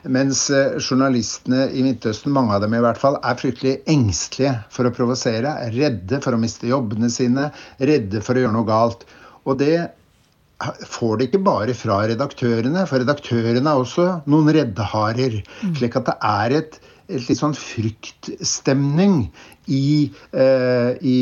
Mens 0.08 0.46
eh, 0.54 0.78
journalistene 0.80 1.68
i 1.74 1.84
Midtøsten, 1.86 2.34
mange 2.36 2.56
av 2.56 2.64
dem 2.64 2.76
i 2.78 2.82
hvert 2.84 3.00
fall, 3.02 3.20
er 3.24 3.40
fryktelig 3.40 3.80
engstelige 3.92 4.58
for 4.74 4.88
å 4.88 4.94
provosere. 4.96 5.56
Er 5.68 5.76
redde 5.76 6.22
for 6.24 6.36
å 6.36 6.42
miste 6.42 6.70
jobbene 6.70 7.12
sine, 7.14 7.50
redde 7.80 8.24
for 8.26 8.38
å 8.38 8.46
gjøre 8.46 8.58
noe 8.60 8.70
galt. 8.70 9.08
Og 9.48 9.60
det 9.62 9.90
får 10.58 11.18
det 11.18 11.30
ikke 11.30 11.44
bare 11.46 11.74
fra 11.78 12.02
redaktørene, 12.10 12.86
for 12.90 13.04
redaktørene 13.04 13.70
er 13.70 13.82
også 13.82 14.08
noen 14.30 14.50
reddeharer. 14.56 15.42
Mm. 15.62 15.74
Slik 15.78 15.98
at 16.00 16.10
det 16.10 16.16
er 16.26 16.56
et, 16.62 16.80
et 17.08 17.28
litt 17.30 17.40
sånn 17.40 17.56
fryktstemning 17.58 19.20
i, 19.68 20.10
eh, 20.32 20.92
i, 20.98 21.20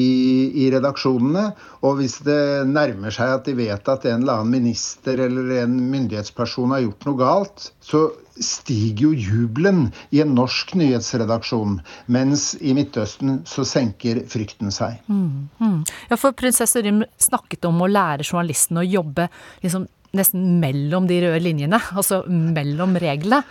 i, 0.63 0.69
redaksjonene. 0.73 1.49
Og 1.83 1.99
hvis 1.99 2.19
det 2.27 2.39
nærmer 2.69 3.13
seg 3.15 3.33
at 3.39 3.49
de 3.49 3.57
vet 3.59 3.91
at 3.91 4.07
en 4.07 4.23
eller 4.23 4.39
annen 4.39 4.55
minister 4.55 5.19
eller 5.27 5.51
en 5.63 5.75
myndighetsperson 5.91 6.75
har 6.77 6.85
gjort 6.85 7.09
noe 7.09 7.19
galt, 7.19 7.69
så 7.83 8.07
stiger 8.41 9.07
jo 9.07 9.11
jubelen 9.13 9.89
i 10.15 10.21
en 10.23 10.33
norsk 10.35 10.75
nyhetsredaksjon. 10.79 11.79
Mens 12.11 12.53
i 12.59 12.75
Midtøsten 12.77 13.41
så 13.47 13.65
senker 13.67 14.23
frykten 14.31 14.73
seg. 14.73 14.99
Mm, 15.07 15.47
mm. 15.59 15.77
Ja, 16.11 16.19
for 16.19 16.35
prinsesse 16.37 16.83
Rym 16.83 17.03
snakket 17.21 17.67
om 17.69 17.81
å 17.81 17.91
lære 17.91 18.25
journalisten 18.27 18.81
å 18.81 18.87
jobbe 18.87 19.29
liksom 19.63 19.87
nesten 20.15 20.59
mellom 20.61 21.09
de 21.09 21.19
røde 21.25 21.41
linjene, 21.43 21.79
altså 21.99 22.23
mellom 22.29 22.97
reglene. 23.01 23.43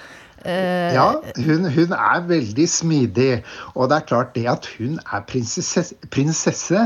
Uh, 0.45 0.93
ja, 0.93 1.07
hun, 1.47 1.65
hun, 1.73 1.95
er 1.97 2.25
veldig 2.29 2.67
smidig. 2.69 3.39
Og 3.75 3.89
det 3.89 3.97
er 3.97 4.07
klart 4.11 4.35
det 4.37 4.45
at 4.51 4.69
hun 4.77 4.99
er 5.01 5.25
prinsesse, 5.29 5.97
prinsesse 6.13 6.83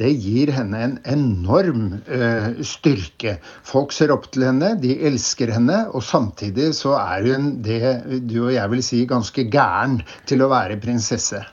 det 0.00 0.14
gir 0.22 0.52
henne 0.56 0.80
en 0.86 0.96
enorm 1.12 1.84
uh, 2.08 2.48
styrke. 2.64 3.36
Folk 3.68 3.92
ser 3.92 4.14
opp 4.14 4.30
til 4.32 4.46
henne, 4.48 4.72
de 4.80 4.96
elsker 5.10 5.52
henne, 5.52 5.84
og 5.92 6.04
samtidig 6.08 6.72
så 6.78 6.96
er 7.02 7.28
hun 7.28 7.52
det 7.64 7.82
du 8.30 8.38
og 8.46 8.54
jeg 8.56 8.72
vil 8.72 8.84
si 8.86 9.04
ganske 9.10 9.44
gæren 9.52 10.00
til 10.30 10.44
å 10.44 10.50
være 10.52 10.80
prinsesse. 10.80 11.44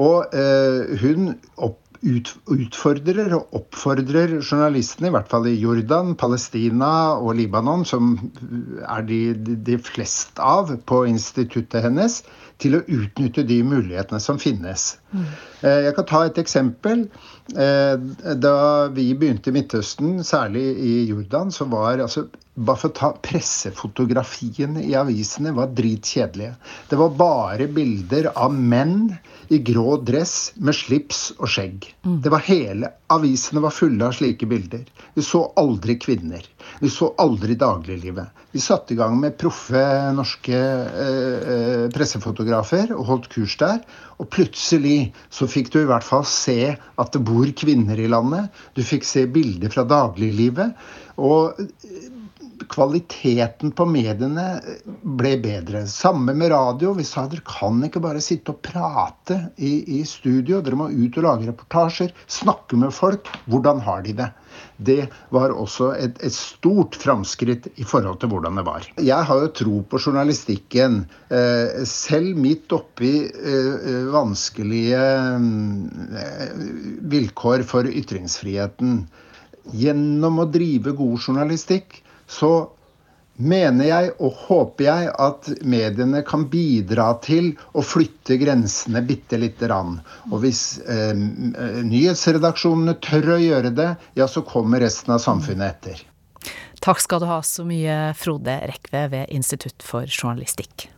Og 0.00 0.32
uh, 0.32 0.96
hun 1.04 1.34
opp 1.60 1.83
utfordrer 2.04 3.32
og 3.36 3.56
oppfordrer 3.56 4.36
journalistene, 4.40 5.08
i 5.08 5.14
hvert 5.14 5.30
fall 5.30 5.48
i 5.48 5.56
Jordan, 5.56 6.14
Palestina 6.20 7.16
og 7.16 7.38
Libanon, 7.38 7.84
som 7.88 8.16
er 8.84 9.06
de, 9.08 9.20
de 9.66 9.78
flest 9.80 10.40
av 10.42 10.74
på 10.88 11.04
instituttet 11.10 11.86
hennes, 11.86 12.20
til 12.62 12.76
å 12.78 12.84
utnytte 12.86 13.42
de 13.48 13.58
mulighetene 13.66 14.20
som 14.22 14.38
finnes. 14.38 14.92
Mm. 15.10 15.24
Eh, 15.64 15.80
jeg 15.88 15.96
kan 15.96 16.06
ta 16.06 16.20
et 16.28 16.38
eksempel. 16.38 17.06
Eh, 17.50 17.94
da 18.38 18.56
vi 18.94 19.08
begynte 19.18 19.50
i 19.50 19.56
Midtøsten, 19.56 20.20
særlig 20.24 20.62
i 20.78 20.94
Jordan, 21.08 21.50
så 21.52 21.66
var 21.72 22.04
altså 22.04 22.28
bare 22.54 22.78
for 22.78 22.92
å 22.92 22.94
ta 22.94 23.10
Pressefotografiene 23.24 24.84
i 24.86 24.94
avisene 24.98 25.54
var 25.56 25.72
dritkjedelige. 25.74 26.54
Det 26.90 27.00
var 27.00 27.16
bare 27.18 27.66
bilder 27.66 28.30
av 28.34 28.54
menn 28.54 29.16
i 29.48 29.58
grå 29.58 29.96
dress 30.06 30.52
med 30.56 30.76
slips 30.76 31.26
og 31.38 31.48
skjegg. 31.50 31.88
Mm. 32.06 32.20
Det 32.24 32.32
var 32.32 32.44
hele 32.46 32.90
Avisene 33.14 33.62
var 33.64 33.74
fulle 33.74 34.06
av 34.06 34.16
slike 34.16 34.46
bilder. 34.48 34.84
Vi 35.14 35.22
så 35.22 35.44
aldri 35.60 35.98
kvinner. 36.00 36.46
Vi 36.80 36.90
så 36.90 37.10
aldri 37.20 37.54
dagliglivet. 37.58 38.42
Vi 38.54 38.62
satte 38.62 38.94
i 38.94 38.98
gang 38.98 39.16
med 39.20 39.36
proffe 39.38 39.82
norske 40.14 40.58
eh, 40.58 41.52
eh, 41.54 41.84
pressefotografer 41.94 42.94
og 42.96 43.06
holdt 43.10 43.30
kurs 43.34 43.56
der. 43.60 43.82
Og 44.22 44.30
plutselig 44.32 45.12
så 45.34 45.48
fikk 45.50 45.72
du 45.74 45.80
i 45.82 45.88
hvert 45.90 46.06
fall 46.06 46.26
se 46.28 46.74
at 46.74 47.14
det 47.14 47.22
bor 47.26 47.50
kvinner 47.58 48.00
i 48.00 48.10
landet. 48.10 48.50
Du 48.74 48.82
fikk 48.86 49.06
se 49.06 49.26
bilder 49.30 49.74
fra 49.74 49.86
dagliglivet. 49.90 50.74
Og 51.18 51.60
kvaliteten 52.70 53.72
på 53.76 53.86
mediene 53.88 54.46
ble 55.02 55.34
bedre. 55.42 55.84
Samme 55.90 56.34
med 56.36 56.52
radio. 56.52 56.94
Vi 56.98 57.06
sa 57.06 57.26
dere 57.30 57.44
kan 57.48 57.82
ikke 57.86 58.02
bare 58.04 58.22
sitte 58.24 58.54
og 58.54 58.62
prate 58.64 59.38
i, 59.56 59.98
i 59.98 60.04
studio. 60.08 60.62
Dere 60.64 60.78
må 60.80 60.90
ut 60.92 61.18
og 61.20 61.26
lage 61.26 61.48
reportasjer. 61.50 62.14
Snakke 62.30 62.78
med 62.80 62.94
folk. 62.94 63.30
Hvordan 63.50 63.82
har 63.84 64.04
de 64.06 64.16
det? 64.22 64.30
Det 64.76 65.06
var 65.34 65.54
også 65.54 65.92
et, 65.98 66.18
et 66.22 66.34
stort 66.34 66.96
framskritt 66.98 67.68
i 67.78 67.86
forhold 67.86 68.20
til 68.22 68.30
hvordan 68.32 68.58
det 68.58 68.66
var. 68.66 68.86
Jeg 68.98 69.28
har 69.28 69.42
jo 69.42 69.52
tro 69.60 69.80
på 69.90 70.00
journalistikken. 70.02 71.04
Eh, 71.30 71.82
selv 71.88 72.38
midt 72.40 72.72
oppi 72.74 73.12
eh, 73.26 74.08
vanskelige 74.14 75.04
eh, 76.22 76.64
vilkår 77.14 77.66
for 77.70 77.90
ytringsfriheten. 77.90 79.04
Gjennom 79.74 80.42
å 80.42 80.50
drive 80.52 80.92
god 80.96 81.22
journalistikk 81.22 82.02
så 82.26 82.54
mener 83.34 83.88
jeg 83.88 84.10
og 84.22 84.36
håper 84.46 84.86
jeg 84.86 85.10
at 85.24 85.48
mediene 85.66 86.22
kan 86.26 86.46
bidra 86.50 87.08
til 87.24 87.52
å 87.74 87.82
flytte 87.82 88.38
grensene 88.38 89.02
bitte 89.06 89.38
lite 89.40 89.66
grann. 89.66 89.98
Og 90.30 90.44
hvis 90.44 90.78
eh, 90.86 91.14
nyhetsredaksjonene 91.14 92.96
tør 93.02 93.34
å 93.36 93.42
gjøre 93.42 93.74
det, 93.74 93.90
ja, 94.18 94.28
så 94.30 94.44
kommer 94.46 94.84
resten 94.84 95.16
av 95.16 95.22
samfunnet 95.24 95.74
etter. 95.74 96.04
Takk 96.84 97.00
skal 97.00 97.22
du 97.22 97.30
ha 97.30 97.40
så 97.42 97.64
mye, 97.66 98.12
Frode 98.18 98.58
Rekve 98.68 99.06
ved 99.12 99.32
Institutt 99.34 99.82
for 99.82 100.06
journalistikk. 100.06 100.90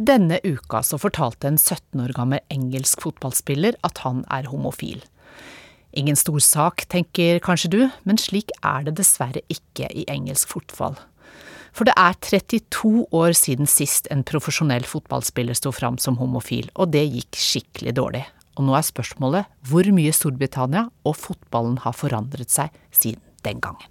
Denne 0.00 0.38
uka 0.44 0.80
så 0.80 0.96
fortalte 0.96 1.50
en 1.50 1.58
17 1.60 2.00
år 2.00 2.14
gammel 2.16 2.40
engelsk 2.48 3.02
fotballspiller 3.04 3.76
at 3.84 4.00
han 4.00 4.22
er 4.32 4.48
homofil. 4.48 5.02
Ingen 5.92 6.16
stor 6.16 6.38
sak, 6.40 6.86
tenker 6.88 7.40
kanskje 7.44 7.70
du, 7.74 7.80
men 8.08 8.16
slik 8.16 8.54
er 8.64 8.86
det 8.86 8.94
dessverre 8.96 9.42
ikke 9.52 9.90
i 9.92 10.06
engelsk 10.08 10.48
fotball. 10.54 10.96
For 11.76 11.84
det 11.84 11.92
er 12.00 12.16
32 12.16 13.04
år 13.12 13.36
siden 13.36 13.68
sist 13.68 14.08
en 14.10 14.24
profesjonell 14.24 14.88
fotballspiller 14.88 15.58
sto 15.58 15.74
fram 15.74 16.00
som 16.00 16.16
homofil, 16.16 16.70
og 16.80 16.94
det 16.96 17.04
gikk 17.04 17.36
skikkelig 17.36 17.98
dårlig. 18.00 18.24
Og 18.56 18.64
nå 18.70 18.78
er 18.78 18.88
spørsmålet 18.88 19.52
hvor 19.68 19.84
mye 19.92 20.16
Storbritannia 20.16 20.88
og 21.04 21.18
fotballen 21.20 21.76
har 21.84 21.92
forandret 21.98 22.48
seg 22.48 22.72
siden 22.88 23.20
den 23.44 23.60
gangen. 23.60 23.90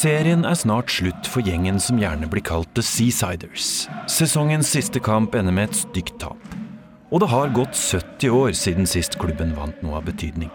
Serien 0.00 0.46
er 0.48 0.56
snart 0.56 0.88
slutt 0.94 1.26
for 1.28 1.44
gjengen 1.44 1.76
som 1.82 1.98
gjerne 2.00 2.24
blir 2.30 2.40
kalt 2.46 2.70
The 2.72 2.80
Seasiders. 2.80 3.84
Sesongens 4.08 4.70
siste 4.72 5.00
kamp 5.04 5.34
ender 5.36 5.52
med 5.52 5.68
et 5.68 5.76
stygt 5.76 6.14
tap. 6.22 6.54
Og 7.12 7.20
det 7.20 7.28
har 7.28 7.52
gått 7.52 7.76
70 7.76 8.32
år 8.32 8.56
siden 8.56 8.88
sist 8.88 9.18
klubben 9.20 9.52
vant 9.58 9.82
noe 9.84 9.98
av 9.98 10.06
betydning. 10.08 10.48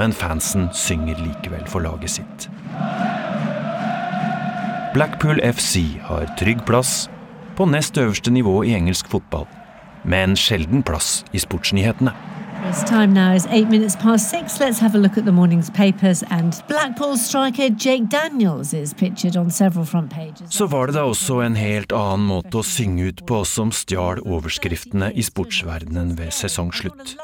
Men 0.00 0.14
fansen 0.16 0.70
synger 0.72 1.20
likevel 1.20 1.66
for 1.68 1.84
laget 1.84 2.14
sitt. 2.14 2.48
Blackpool 4.96 5.42
FC 5.44 5.98
har 6.08 6.32
trygg 6.40 6.64
plass 6.64 7.10
på 7.58 7.68
nest 7.68 8.00
øverste 8.00 8.32
nivå 8.32 8.62
i 8.64 8.72
engelsk 8.78 9.10
fotball, 9.12 9.44
med 10.04 10.30
en 10.30 10.38
sjelden 10.38 10.80
plass 10.80 11.26
i 11.36 11.42
sportsnyhetene. 11.44 12.14
It's 12.64 12.84
time 12.84 13.12
now 13.12 13.34
is 13.34 13.46
eight 13.50 13.68
minutes 13.68 13.96
past 13.96 14.30
six. 14.30 14.60
Let's 14.60 14.78
have 14.78 14.94
a 14.94 14.98
look 14.98 15.18
at 15.18 15.24
the 15.24 15.32
morning's 15.32 15.68
papers. 15.70 16.22
And 16.30 16.62
Blackpool 16.68 17.16
striker 17.16 17.68
Jake 17.70 18.08
Daniels 18.08 18.72
is 18.72 18.94
pictured 18.94 19.36
on 19.36 19.50
several 19.50 19.84
front 19.84 20.10
pages. 20.10 20.52
Så 20.52 20.66
var 20.66 20.86
det 20.86 20.94
da 20.94 21.02
også 21.02 21.40
en 21.42 21.56
helt 21.58 21.92
annen 21.92 22.28
måte 22.28 22.60
å 22.60 22.62
synge 22.62 23.08
ut 23.10 23.24
på 23.26 23.42
som 23.44 23.72
stjal 23.74 24.22
overskriftene 24.22 25.10
i 25.10 25.26
sportsverdenen 25.26 26.14
ved 26.18 26.30
sesongslutt. 26.30 27.16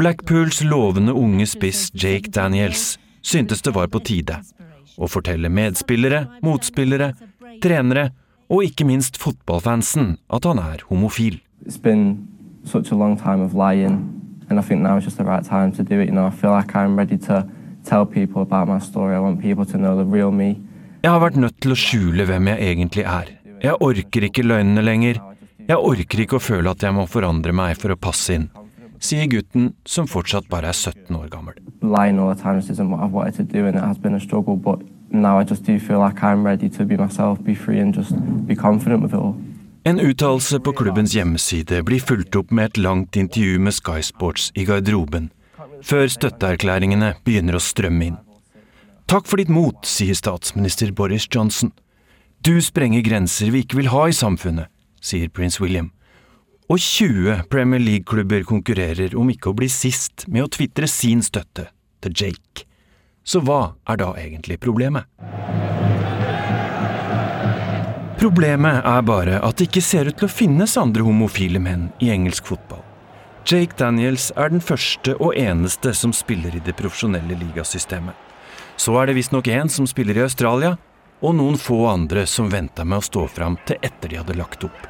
Blackpools 0.00 0.64
lovende 0.64 1.12
unge 1.12 1.46
spiss 1.46 1.90
Jake 1.92 2.32
Daniels 2.32 2.96
syntes 3.22 3.60
det 3.60 3.76
var 3.76 3.92
på 3.92 4.00
tide 4.00 4.40
å 4.96 5.04
fortelle 5.04 5.52
medspillere, 5.52 6.24
motspillere, 6.40 7.12
trenere 7.60 8.08
og 8.48 8.64
ikke 8.64 8.88
minst 8.88 9.20
fotballfansen 9.20 10.16
at 10.32 10.48
han 10.48 10.64
er 10.64 10.88
homofil. 10.88 11.42
It's 11.66 11.76
been 11.76 12.28
such 12.64 12.90
a 12.90 12.96
long 12.96 13.18
time 13.20 13.44
of 13.44 13.52
lying 13.52 14.15
and 14.48 14.58
I 14.58 14.62
think 14.62 14.80
now 14.82 14.96
is 14.96 15.04
just 15.04 15.18
the 15.18 15.24
right 15.24 15.44
time 15.44 15.72
to 15.72 15.82
do 15.82 16.00
it. 16.00 16.08
You 16.08 16.14
know, 16.14 16.26
I 16.26 16.30
feel 16.30 16.50
like 16.50 16.74
I'm 16.74 16.96
ready 16.96 17.18
to 17.18 17.46
tell 17.84 18.06
people 18.06 18.42
about 18.42 18.68
my 18.68 18.78
story. 18.78 19.14
I 19.14 19.20
want 19.20 19.40
people 19.40 19.64
to 19.64 19.76
know 19.78 19.96
the 19.96 20.04
real 20.04 20.30
me. 20.30 20.56
Jeg 21.02 21.12
har 21.12 21.20
vært 21.20 21.36
nødt 21.38 21.60
til 21.62 21.70
å 21.70 21.78
skjule 21.78 22.24
hvem 22.26 22.48
jeg 22.50 22.70
egentlig 22.72 23.04
er. 23.06 23.32
Jeg 23.62 23.78
orker 23.80 24.26
ikke 24.26 24.42
løgnene 24.42 24.82
lenger. 24.82 25.20
Jeg 25.68 25.78
orker 25.78 26.22
ikke 26.22 26.38
å 26.38 26.42
føle 26.42 26.70
at 26.70 26.82
jeg 26.82 26.94
må 26.94 27.06
forandre 27.10 27.54
meg 27.54 27.76
for 27.78 27.94
å 27.94 27.98
passe 27.98 28.34
inn, 28.34 28.48
sier 29.02 29.26
gutten 29.30 29.72
som 29.86 30.06
fortsatt 30.10 30.46
bare 30.50 30.70
er 30.70 30.76
17 30.76 31.14
år 31.18 31.28
gammel. 31.30 31.56
Lying 31.82 32.18
all 32.18 32.32
the 32.34 32.40
time 32.40 32.58
isn't 32.58 32.90
what 32.90 33.02
I've 33.02 33.12
wanted 33.12 33.36
to 33.36 33.44
do, 33.44 33.66
and 33.66 33.76
it 33.76 33.82
has 33.82 33.98
been 33.98 34.14
a 34.14 34.20
struggle. 34.20 34.56
But 34.56 34.82
now 35.10 35.38
I 35.38 35.44
just 35.44 35.64
do 35.64 35.78
feel 35.78 35.98
like 35.98 36.22
I'm 36.22 36.44
ready 36.46 36.68
to 36.70 36.84
be 36.84 36.96
myself, 36.96 37.42
be 37.42 37.54
free, 37.54 37.78
and 37.80 37.94
just 37.94 38.14
be 38.46 38.54
confident 38.54 39.02
with 39.02 39.12
it 39.12 39.18
all. 39.18 39.36
En 39.86 40.00
uttalelse 40.00 40.58
på 40.60 40.72
klubbens 40.72 41.12
hjemmeside 41.14 41.76
blir 41.86 42.02
fulgt 42.02 42.34
opp 42.34 42.50
med 42.50 42.72
et 42.72 42.78
langt 42.82 43.16
intervju 43.16 43.60
med 43.62 43.74
Sky 43.76 44.00
Sports 44.02 44.48
i 44.58 44.64
garderoben, 44.66 45.28
før 45.86 46.10
støtteerklæringene 46.10 47.12
begynner 47.22 47.54
å 47.54 47.62
strømme 47.62 48.08
inn. 48.08 48.16
Takk 49.06 49.30
for 49.30 49.38
ditt 49.38 49.52
mot, 49.54 49.78
sier 49.86 50.18
statsminister 50.18 50.90
Boris 50.90 51.28
Johnson. 51.30 51.70
Du 52.42 52.58
sprenger 52.58 53.06
grenser 53.06 53.54
vi 53.54 53.62
ikke 53.62 53.78
vil 53.78 53.92
ha 53.94 54.08
i 54.10 54.18
samfunnet, 54.24 54.66
sier 54.98 55.30
prins 55.30 55.60
William. 55.62 55.92
Og 56.66 56.82
20 56.82 57.46
Premier 57.52 57.78
League-klubber 57.78 58.42
konkurrerer 58.42 59.14
om 59.14 59.30
ikke 59.30 59.52
å 59.52 59.58
bli 59.62 59.70
sist 59.70 60.26
med 60.26 60.48
å 60.48 60.50
tvitre 60.50 60.90
sin 60.90 61.22
støtte 61.22 61.68
til 62.02 62.22
Jake. 62.24 62.66
Så 63.22 63.38
hva 63.38 63.76
er 63.86 64.02
da 64.02 64.16
egentlig 64.18 64.58
problemet? 64.66 65.06
Problemet 68.16 68.80
er 68.88 69.02
bare 69.04 69.40
at 69.44 69.58
det 69.58 69.68
ikke 69.68 69.82
ser 69.84 70.08
ut 70.08 70.16
til 70.16 70.24
å 70.24 70.32
finnes 70.32 70.76
andre 70.80 71.04
homofile 71.04 71.60
menn 71.60 71.90
i 72.00 72.08
engelsk 72.14 72.48
fotball. 72.48 72.80
Jake 73.46 73.76
Daniels 73.78 74.30
er 74.34 74.50
den 74.50 74.62
første 74.64 75.12
og 75.20 75.36
eneste 75.38 75.92
som 75.94 76.14
spiller 76.16 76.56
i 76.56 76.62
det 76.64 76.74
profesjonelle 76.78 77.36
ligasystemet. 77.38 78.16
Så 78.80 78.96
er 78.98 79.06
det 79.08 79.16
visstnok 79.18 79.46
én 79.52 79.68
som 79.72 79.86
spiller 79.86 80.18
i 80.18 80.24
Australia, 80.24 80.74
og 81.20 81.36
noen 81.36 81.56
få 81.60 81.86
andre 81.88 82.26
som 82.28 82.48
venta 82.52 82.84
med 82.84 82.98
å 83.00 83.06
stå 83.06 83.26
fram 83.30 83.56
til 83.68 83.78
etter 83.84 84.12
de 84.12 84.18
hadde 84.20 84.36
lagt 84.36 84.64
opp. 84.66 84.88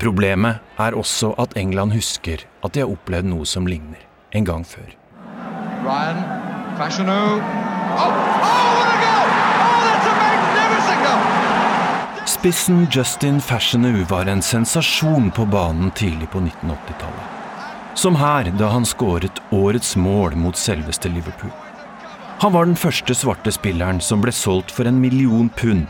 Problemet 0.00 0.60
er 0.80 0.96
også 1.00 1.32
at 1.40 1.56
England 1.56 1.96
husker 1.96 2.44
at 2.64 2.76
de 2.76 2.84
har 2.84 2.92
opplevd 2.92 3.28
noe 3.32 3.48
som 3.48 3.66
ligner 3.68 4.04
en 4.36 4.44
gang 4.44 4.64
før. 4.68 4.92
Ryan, 5.84 6.20
Fashionou. 6.76 7.40
Oh, 7.94 8.04
oh, 8.04 8.68
what 8.76 8.88
a 8.88 8.96
goal! 9.00 9.26
Oh, 9.64 9.80
that's 9.84 10.06
a 10.08 10.14
magnificent 10.20 11.00
goal! 11.04 11.22
Spissen 12.26 12.88
Justin 12.90 13.40
Fashionew 13.40 14.04
var 14.08 14.26
en 14.26 14.42
sensasjon 14.42 15.30
på 15.30 15.44
banen 15.46 15.90
tidlig 15.90 16.30
på 16.30 16.40
1980-tallet. 16.40 17.26
Som 17.94 18.16
her, 18.16 18.48
da 18.58 18.70
han 18.72 18.86
skåret 18.88 19.42
årets 19.52 19.92
mål 19.96 20.32
mot 20.40 20.56
selveste 20.56 21.08
Liverpool. 21.12 21.52
Han 22.40 22.52
var 22.56 22.64
den 22.64 22.80
første 22.80 23.14
svarte 23.14 23.52
spilleren 23.52 24.00
som 24.00 24.24
ble 24.24 24.32
solgt 24.32 24.72
for 24.72 24.88
en 24.88 25.02
million 25.04 25.52
pund. 25.52 25.84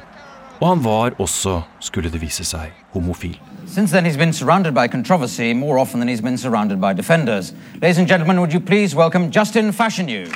Og 0.59 0.69
han 0.73 0.85
var 0.85 1.15
også, 1.23 1.61
skulle 1.79 2.11
det 2.11 2.23
vise 2.23 2.45
seg, 2.45 2.75
homofil. 2.93 3.39
Since 3.67 3.95
then, 3.95 4.05
he's 4.05 4.19
been 4.19 4.33
surrounded 4.33 4.75
by 4.75 4.89
controversy 4.91 5.53
more 5.55 5.79
often 5.79 6.01
than 6.01 6.09
he's 6.09 6.23
been 6.23 6.39
surrounded 6.39 6.81
by 6.81 6.93
defenders. 6.93 7.55
Ladies 7.81 7.99
and 7.99 8.09
gentlemen, 8.09 8.41
would 8.41 8.53
you 8.53 8.61
please 8.61 8.97
welcome 8.97 9.31
Justin 9.31 9.73
Fashionew? 9.73 10.27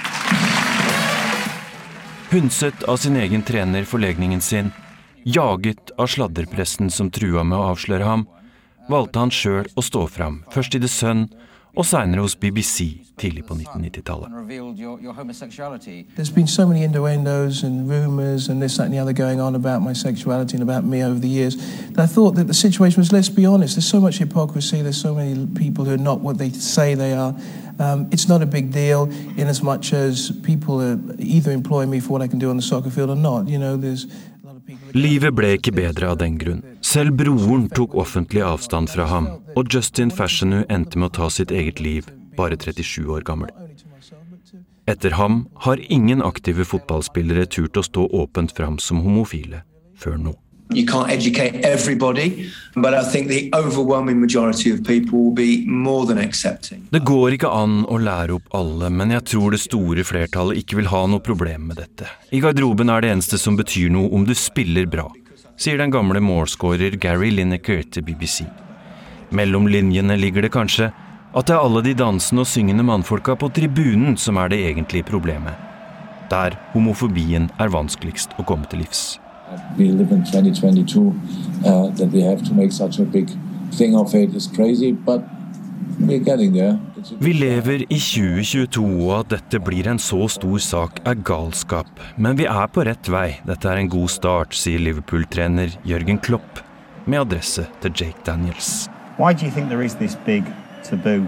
Hundset 2.30 2.82
av 2.82 2.96
sin 2.96 3.16
egen 3.16 3.42
trener 3.42 3.84
for 3.84 3.98
legningen 3.98 4.40
sin, 4.40 4.72
jaget 5.24 5.90
av 5.98 6.06
sladderpressen 6.06 6.90
som 6.90 7.10
trua 7.10 7.44
med 7.44 7.58
å 7.58 7.72
avsløre 7.72 8.04
ham, 8.04 8.26
valgte 8.88 9.20
han 9.20 9.34
sjøl 9.34 9.68
å 9.76 9.84
stå 9.84 10.06
fram, 10.08 10.42
først 10.54 10.74
i 10.78 10.82
The 10.82 10.88
Sun 10.88 11.28
og 11.78 11.86
seinere 11.86 12.24
hos 12.24 12.34
BBC 12.34 13.04
tidlig 13.18 13.44
på 13.46 13.54
1990-tallet. 13.54 14.28
There's 16.16 16.30
been 16.30 16.46
so 16.46 16.66
many 16.66 16.82
innuendos 16.82 17.62
and 17.62 17.88
rumors 17.90 18.48
and 18.48 18.62
this, 18.62 18.76
that, 18.76 18.84
and 18.84 18.94
the 18.94 18.98
other 18.98 19.12
going 19.12 19.40
on 19.40 19.54
about 19.54 19.82
my 19.82 19.92
sexuality 19.92 20.56
and 20.56 20.62
about 20.62 20.84
me 20.84 21.04
over 21.04 21.20
the 21.20 21.28
years 21.28 21.56
that 21.92 22.00
I 22.00 22.06
thought 22.06 22.34
that 22.36 22.46
the 22.46 22.54
situation 22.54 23.00
was, 23.00 23.12
let's 23.12 23.28
be 23.28 23.46
honest, 23.46 23.76
there's 23.76 23.88
so 23.88 24.00
much 24.00 24.18
hypocrisy, 24.18 24.82
there's 24.82 25.00
so 25.00 25.14
many 25.14 25.46
people 25.46 25.84
who 25.84 25.92
are 25.92 25.98
not 25.98 26.20
what 26.20 26.38
they 26.38 26.50
say 26.50 26.94
they 26.94 27.12
are. 27.12 27.34
Um, 27.80 28.08
it's 28.10 28.28
not 28.28 28.42
a 28.42 28.46
big 28.46 28.72
deal 28.72 29.04
in 29.36 29.46
as 29.46 29.62
much 29.62 29.92
as 29.92 30.32
people 30.42 30.82
are 30.82 30.98
either 31.18 31.52
employ 31.52 31.86
me 31.86 32.00
for 32.00 32.08
what 32.08 32.22
I 32.22 32.26
can 32.26 32.40
do 32.40 32.50
on 32.50 32.56
the 32.56 32.62
soccer 32.62 32.90
field 32.90 33.10
or 33.10 33.16
not. 33.16 33.46
You 33.46 33.58
know, 33.58 33.76
there's 33.76 34.06
Livet 34.92 35.34
ble 35.36 35.54
ikke 35.56 35.72
bedre 35.76 36.10
av 36.12 36.18
den 36.20 36.36
grunn. 36.40 36.62
Selv 36.84 37.16
broren 37.20 37.68
tok 37.72 37.94
offentlig 37.96 38.42
avstand 38.44 38.90
fra 38.92 39.06
ham, 39.08 39.28
og 39.56 39.72
Justin 39.72 40.12
Fashionu 40.14 40.64
endte 40.68 41.00
med 41.00 41.10
å 41.10 41.16
ta 41.20 41.28
sitt 41.32 41.54
eget 41.54 41.80
liv, 41.80 42.10
bare 42.36 42.56
37 42.56 43.08
år 43.08 43.24
gammel. 43.28 43.52
Etter 44.88 45.16
ham 45.20 45.46
har 45.64 45.80
ingen 45.92 46.22
aktive 46.24 46.64
fotballspillere 46.64 47.48
turt 47.52 47.76
å 47.76 47.84
stå 47.84 48.06
åpent 48.22 48.54
fram 48.56 48.78
som 48.80 49.02
homofile 49.04 49.64
før 49.98 50.16
nå. 50.28 50.36
You 50.70 50.84
can't 50.84 51.10
educate 51.10 51.64
everybody, 51.64 52.52
but 52.74 52.92
I 52.92 53.02
think 53.02 53.28
the 53.28 53.50
overwhelming 53.54 54.20
majority 54.20 54.70
of 54.70 54.84
people 54.84 55.18
will 55.18 55.34
be 55.34 55.64
more 55.66 56.06
than 56.06 56.18
accepting. 56.18 56.86
Det 56.90 57.00
går 57.08 57.38
ikke 57.38 57.48
an 57.48 57.86
å 57.88 57.96
lære 57.96 58.34
opp 58.36 58.52
alle, 58.52 58.90
men 58.92 59.14
jeg 59.14 59.24
tror 59.32 59.54
det 59.56 59.62
store 59.62 60.04
flertallet 60.04 60.60
ikke 60.60 60.76
vil 60.76 60.90
ha 60.92 61.06
noe 61.08 61.24
problem 61.24 61.70
med 61.70 61.80
dette. 61.80 62.10
I 62.36 62.42
garderoben 62.44 62.92
er 62.92 63.00
det 63.00 63.12
eneste 63.14 63.40
som 63.40 63.56
betyr 63.56 63.88
noe 63.94 64.12
om 64.12 64.26
du 64.28 64.34
spiller 64.36 64.84
bra, 64.84 65.06
sier 65.56 65.80
den 65.80 65.94
gamle 65.94 66.20
målskårer 66.20 66.98
Gary 67.00 67.30
Lineker 67.32 67.86
til 67.88 68.04
BBC. 68.04 68.42
Mellom 69.32 69.70
linjene 69.72 70.18
ligger 70.20 70.44
det 70.44 70.52
kanskje 70.52 70.90
at 71.32 71.48
det 71.48 71.56
er 71.56 71.64
alle 71.64 71.80
de 71.84 71.94
dansende 71.96 72.44
og 72.44 72.50
syngende 72.50 72.84
mannfolka 72.84 73.38
på 73.40 73.48
tribunen 73.56 74.20
som 74.20 74.36
er 74.36 74.52
det 74.52 74.60
egentlige 74.68 75.08
problemet. 75.08 75.56
Der 76.28 76.60
homofobien 76.74 77.48
er 77.56 77.72
vanskeligst 77.72 78.36
å 78.36 78.44
komme 78.44 78.68
til 78.68 78.84
livs. 78.84 79.16
We 79.78 79.90
live 79.90 80.12
in 80.12 80.24
2022. 80.24 81.14
Uh, 81.64 81.88
that 81.96 82.12
we 82.12 82.22
have 82.22 82.42
to 82.44 82.54
make 82.54 82.72
such 82.72 82.98
a 82.98 83.04
big 83.04 83.28
thing 83.72 83.96
of 83.96 84.14
it 84.14 84.34
is 84.34 84.46
crazy, 84.46 84.92
but 84.92 85.22
we're 86.00 86.22
getting 86.24 86.52
there. 86.52 86.78
Vi 87.18 87.32
lever 87.32 87.84
i 87.88 87.98
2022, 87.98 88.84
og 89.06 89.12
at 89.18 89.30
dette 89.32 89.60
blir 89.64 89.88
en 89.90 89.98
så 89.98 90.28
stor 90.30 90.58
sak 90.62 91.00
er 91.06 91.14
galskap. 91.14 91.88
Men 92.16 92.38
vi 92.38 92.46
er 92.46 92.66
på 92.70 92.84
rett 92.86 93.10
vei. 93.10 93.38
Dette 93.46 93.70
er 93.70 93.80
en 93.82 93.90
god 93.90 94.08
start, 94.12 94.54
sier 94.54 94.82
Liverpool-trener 94.82 95.78
Jørgen 95.86 96.18
Klopp 96.18 96.62
med 97.06 97.22
adresse 97.22 97.66
til 97.82 97.92
Jake 97.94 98.22
Daniels. 98.26 98.88
Why 99.18 99.32
do 99.32 99.46
you 99.46 99.50
think 99.50 99.68
there 99.68 99.84
is 99.84 99.94
this 99.94 100.16
big 100.26 100.44
taboo 100.84 101.26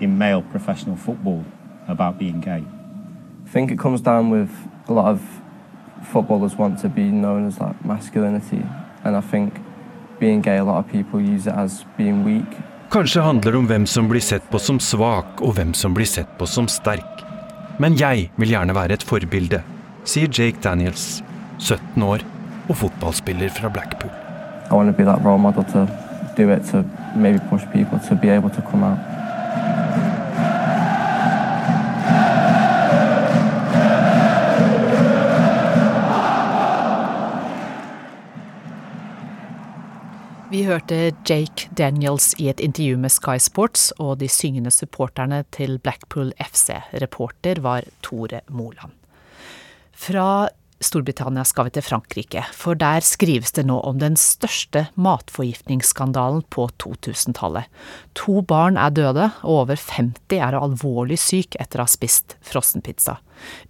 in 0.00 0.18
male 0.18 0.42
professional 0.42 0.96
football 0.96 1.44
about 1.88 2.18
being 2.18 2.40
gay? 2.40 2.62
I 2.62 3.50
think 3.50 3.70
it 3.70 3.78
comes 3.78 4.00
down 4.00 4.30
with 4.30 4.50
a 4.88 4.92
lot 4.92 5.10
of 5.10 5.20
footballers 6.12 6.58
want 6.58 6.80
to 6.82 6.88
be 6.88 7.10
known 7.10 7.46
as 7.46 7.60
like 7.60 7.84
masculinity, 7.84 8.62
and 9.04 9.16
I 9.16 9.20
think 9.20 9.54
being 10.18 10.40
gay, 10.40 10.58
a 10.58 10.64
lot 10.64 10.78
of 10.78 10.90
people 10.90 11.20
use 11.20 11.46
it 11.46 11.54
as 11.54 11.84
being 11.96 12.24
weak. 12.24 12.58
Kanskje 12.90 13.22
handler 13.22 13.52
det 13.52 13.58
om 13.58 13.66
hvem 13.68 13.86
som 13.86 14.08
blir 14.08 14.20
sett 14.20 14.50
på 14.50 14.58
som 14.58 14.80
svak, 14.80 15.42
og 15.42 15.54
hvem 15.58 15.74
som 15.74 15.94
blir 15.94 16.08
sett 16.08 16.30
på 16.38 16.46
som 16.46 16.68
sterk. 16.68 17.24
Men 17.78 17.98
jeg 18.00 18.30
vil 18.36 18.54
gjerne 18.54 18.74
være 18.74 18.96
et 18.96 19.04
forbilde, 19.04 19.60
sier 20.08 20.32
Jake 20.32 20.58
Daniels, 20.64 21.22
17 21.58 22.02
år 22.02 22.24
og 22.68 22.76
fotballspiller 22.80 23.52
fra 23.52 23.68
Blackpool. 23.68 24.10
I 24.70 24.74
want 24.74 24.90
to 24.90 24.96
be 24.96 25.04
that 25.04 25.24
role 25.24 25.38
model 25.38 25.64
to 25.64 25.86
do 26.36 26.50
it, 26.50 26.64
to 26.72 26.84
maybe 27.16 27.38
push 27.50 27.64
people 27.72 28.00
to 28.08 28.14
be 28.14 28.28
able 28.28 28.50
to 28.50 28.62
come 28.70 28.84
out. 28.84 28.98
Vi 40.48 40.62
hørte 40.64 41.12
Jake 41.28 41.68
Daniels 41.76 42.30
i 42.40 42.46
et 42.48 42.60
intervju 42.64 42.96
med 42.96 43.12
Sky 43.12 43.36
Sports 43.36 43.90
og 44.00 44.14
de 44.22 44.30
syngende 44.32 44.70
supporterne 44.72 45.42
til 45.52 45.76
Blackpool 45.76 46.30
FC. 46.40 46.72
Reporter 47.02 47.60
var 47.60 47.84
Tore 48.00 48.40
Moland. 48.48 48.94
Fra 49.92 50.48
Storbritannia 50.78 51.42
skal 51.42 51.66
vi 51.66 51.72
til 51.74 51.82
Frankrike, 51.82 52.44
for 52.54 52.78
der 52.78 53.02
skrives 53.02 53.50
det 53.56 53.64
nå 53.66 53.80
om 53.82 53.98
den 53.98 54.14
største 54.18 54.84
matforgiftningsskandalen 54.94 56.44
på 56.54 56.68
2000-tallet. 56.78 57.66
To 58.20 58.38
barn 58.46 58.78
er 58.78 58.94
døde, 58.94 59.26
og 59.42 59.64
over 59.64 59.80
50 59.80 60.38
er 60.38 60.58
alvorlig 60.58 61.18
syk 61.18 61.58
etter 61.58 61.82
å 61.82 61.88
ha 61.88 61.90
spist 61.90 62.36
frossenpizza. 62.46 63.16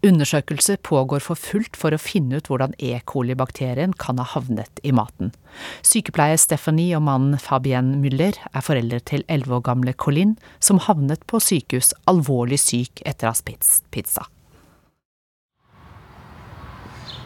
Undersøkelser 0.04 0.80
pågår 0.84 1.24
for 1.24 1.40
fullt 1.40 1.76
for 1.80 1.96
å 1.96 2.00
finne 2.00 2.40
ut 2.40 2.48
hvordan 2.52 2.76
E. 2.76 2.94
coli-bakterien 3.08 3.96
kan 3.96 4.20
ha 4.20 4.28
havnet 4.36 4.80
i 4.84 4.92
maten. 4.92 5.32
Sykepleier 5.80 6.40
Stephanie 6.40 6.96
og 6.96 7.06
mannen 7.08 7.40
Fabienne 7.40 7.96
Müller 8.02 8.36
er 8.52 8.64
foreldre 8.64 9.00
til 9.00 9.24
11 9.28 9.60
år 9.60 9.68
gamle 9.72 9.96
Colin, 9.96 10.36
som 10.60 10.80
havnet 10.84 11.24
på 11.28 11.40
sykehus 11.40 11.94
alvorlig 12.08 12.60
syk 12.60 13.04
etter 13.08 13.28
å 13.28 13.32
ha 13.32 13.40
spist 13.40 13.88
pizza. 13.94 14.28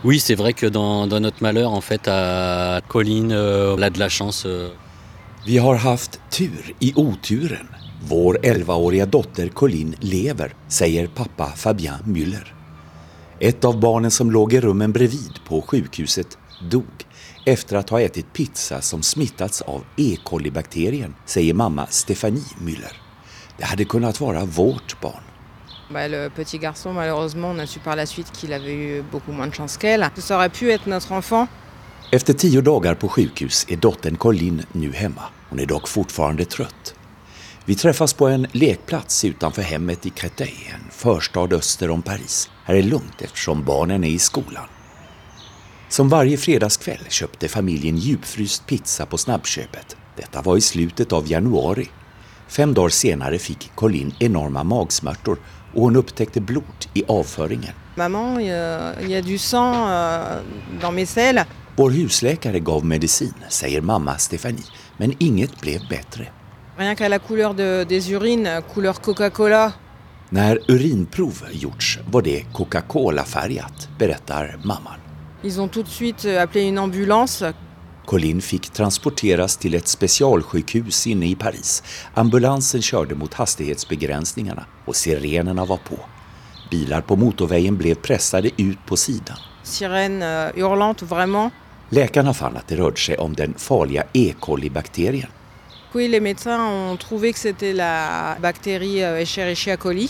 Oui, 0.05 0.18
c'est 0.18 0.34
vrai 0.34 0.53
que 0.53 0.66
dans, 0.66 1.07
dans, 1.07 1.20
notre 1.20 1.42
malheur, 1.42 1.70
en 1.70 1.80
fait, 1.80 2.09
à 2.09 2.80
Colline, 2.88 3.30
euh, 3.32 3.76
on 3.78 3.82
a 3.82 3.90
de 3.90 4.00
la 4.00 4.09
chance. 4.09 4.42
Euh. 4.46 4.70
Vi 5.46 5.59
har 5.59 5.76
haft 5.76 6.20
tur 6.30 6.74
i 6.80 6.92
oturen. 6.96 7.68
Vår 8.09 8.38
11-åriga 8.42 9.07
dotter 9.07 9.48
Colin 9.48 9.94
lever, 10.00 10.55
säger 10.68 11.07
pappa 11.07 11.46
Fabien 11.57 11.98
Müller. 12.05 12.55
Ett 13.40 13.64
av 13.64 13.80
barnen 13.80 14.11
som 14.11 14.30
låg 14.30 14.53
i 14.53 14.61
rummen 14.61 14.92
bredvid 14.92 15.40
på 15.44 15.62
sjukhuset 15.62 16.38
dog 16.70 17.07
efter 17.46 17.76
att 17.76 17.90
ha 17.90 18.00
ätit 18.00 18.32
pizza 18.32 18.80
som 18.80 19.03
smittats 19.03 19.62
av 19.62 19.84
E. 19.96 20.16
coli-bakterien, 20.24 21.14
säger 21.26 21.55
mamma 21.55 21.86
Stefanie 21.86 22.42
Müller. 22.61 22.96
Det 23.59 23.64
hade 23.64 23.84
kunnat 23.84 24.20
vara 24.20 24.44
vårt 24.44 25.00
barn. 25.00 25.32
Bah, 25.93 26.09
le 26.09 26.30
petit 26.30 26.59
garçon, 26.59 26.95
malheureusement, 26.95 27.51
on 27.51 27.59
a 27.59 27.66
su 27.66 27.78
par 27.78 27.97
la 27.97 28.07
suite 28.07 28.30
qu'il 28.32 28.53
avait 28.53 28.74
eu 28.74 29.03
beaucoup 29.03 29.32
moins 29.32 29.47
de 29.47 29.55
chance 29.55 29.76
qu'elle. 29.76 30.11
Ça 30.16 30.36
aurait 30.36 30.49
pu 30.49 30.70
être 30.70 30.86
notre 30.86 31.12
enfant. 31.12 31.49
Efter 32.11 32.34
tio 32.34 32.61
dagar 32.61 32.95
på 32.95 33.09
sjukhus 33.09 33.66
är 33.68 33.76
dottern 33.76 34.16
Colin 34.16 34.62
nu 34.72 34.93
hemma. 34.93 35.22
Hon 35.51 35.59
är 35.59 35.66
dock 35.66 35.88
fortfarande 35.88 36.45
trött. 36.45 36.95
Vi 37.64 37.74
träffas 37.74 38.12
på 38.12 38.28
en 38.28 38.47
lekplats 38.53 39.24
utanför 39.24 39.62
hemmet 39.62 40.07
i 40.07 40.11
Créteil, 40.11 40.70
en 40.74 40.90
förstad 40.90 41.53
öster 41.53 41.90
om 41.90 42.03
Paris. 42.03 42.51
Här 42.64 42.74
är 42.74 42.82
lugnt 42.82 43.22
eftersom 43.22 43.64
barnen 43.64 44.05
är 44.05 44.09
i 44.09 44.18
skolan. 44.18 44.66
Som 45.88 46.09
varje 46.09 46.36
fredagskväll 46.36 47.05
köpte 47.09 47.49
familjen 47.49 47.97
djupfryst 47.97 48.66
pizza 48.66 49.07
på 49.07 49.18
snabbköpet. 49.18 49.97
Detta 50.16 50.43
var 50.43 50.57
i 50.57 50.61
slutet 50.61 51.12
av 51.12 51.30
januari. 51.30 51.88
Fem 52.49 52.74
dagar 52.74 52.88
senare 52.88 53.38
fick 53.38 53.72
Colin 53.74 54.14
enorma 54.18 54.64
magsmärtor 54.64 55.38
och 55.75 55.83
hon 55.83 55.97
upptäckte 55.97 56.41
blod 56.41 56.87
i 56.95 57.05
avföringen. 57.09 57.73
Mamma, 57.95 58.43
y 58.43 59.14
a 59.14 59.23
du 59.23 59.39
sang 59.39 59.75
euh, 59.75 60.41
dans 60.81 60.95
mes 60.95 61.11
selles. 61.11 61.47
Vår 61.77 61.91
husläkare 61.91 62.61
gav 62.61 62.85
medicin, 62.85 63.35
säger 63.49 63.81
mamma 63.81 64.18
Stefanie, 64.18 64.64
men 64.97 65.14
inget 65.18 65.61
blev 65.61 65.89
bättre. 65.89 66.27
Rien 66.77 66.97
qu'à 66.97 67.09
la 67.09 67.18
couleur 67.18 67.55
de, 67.55 67.85
des 67.85 68.11
urines, 68.11 68.62
couleur 68.75 68.95
Coca-Cola. 69.01 69.73
När 70.29 70.59
urinprov 70.68 71.43
gjorts 71.53 71.99
var 72.11 72.23
det 72.23 72.45
Coca-Cola-färgat, 72.53 73.89
berättar 73.99 74.57
mamman. 74.64 75.01
Ils 75.43 75.61
ont 75.61 75.73
tout 75.73 75.87
de 75.87 75.91
suite 75.91 76.25
appelé 76.25 76.62
une 76.64 76.79
ambulance. 76.79 77.45
Colin 78.07 78.40
fick 78.42 78.70
transporteras 78.70 79.57
till 79.57 79.74
ett 79.74 79.88
specialsjukhus 79.88 81.07
inne 81.07 81.26
i 81.26 81.34
Paris. 81.34 81.82
Ambulansen 82.14 82.82
körde 82.82 83.14
mot 83.14 83.34
hastighetsbegränsningarna 83.34 84.64
och 84.84 84.96
sirenerna 84.96 85.64
var 85.64 85.76
på. 85.76 85.98
Bilar 86.70 87.00
på 87.00 87.16
motorvägen 87.16 87.76
blev 87.76 87.94
pressade 87.94 88.50
ut 88.57 88.86
på 88.86 88.96
sidan. 88.96 89.36
Sirène 89.64 90.22
euh, 90.22 90.68
hurlante, 90.68 91.05
vraiment. 91.05 91.53
Läkarna 91.88 92.34
fann 92.34 92.57
att 92.57 92.68
det 92.68 92.76
rörde 92.76 92.96
sig 92.96 93.18
om 93.18 93.34
den 93.34 93.55
farliga 93.59 94.05
E. 94.12 94.34
coli-bakterien. 94.40 95.28
Oui, 95.94 96.09
les 96.09 96.20
médecins 96.20 96.90
ont 96.92 97.00
trouvé 97.00 97.32
que 97.32 97.38
c'était 97.38 97.72
la 97.72 98.36
bactérie 98.40 99.05
euh, 99.05 99.22
Escherichia 99.22 99.76
coli. 99.76 100.09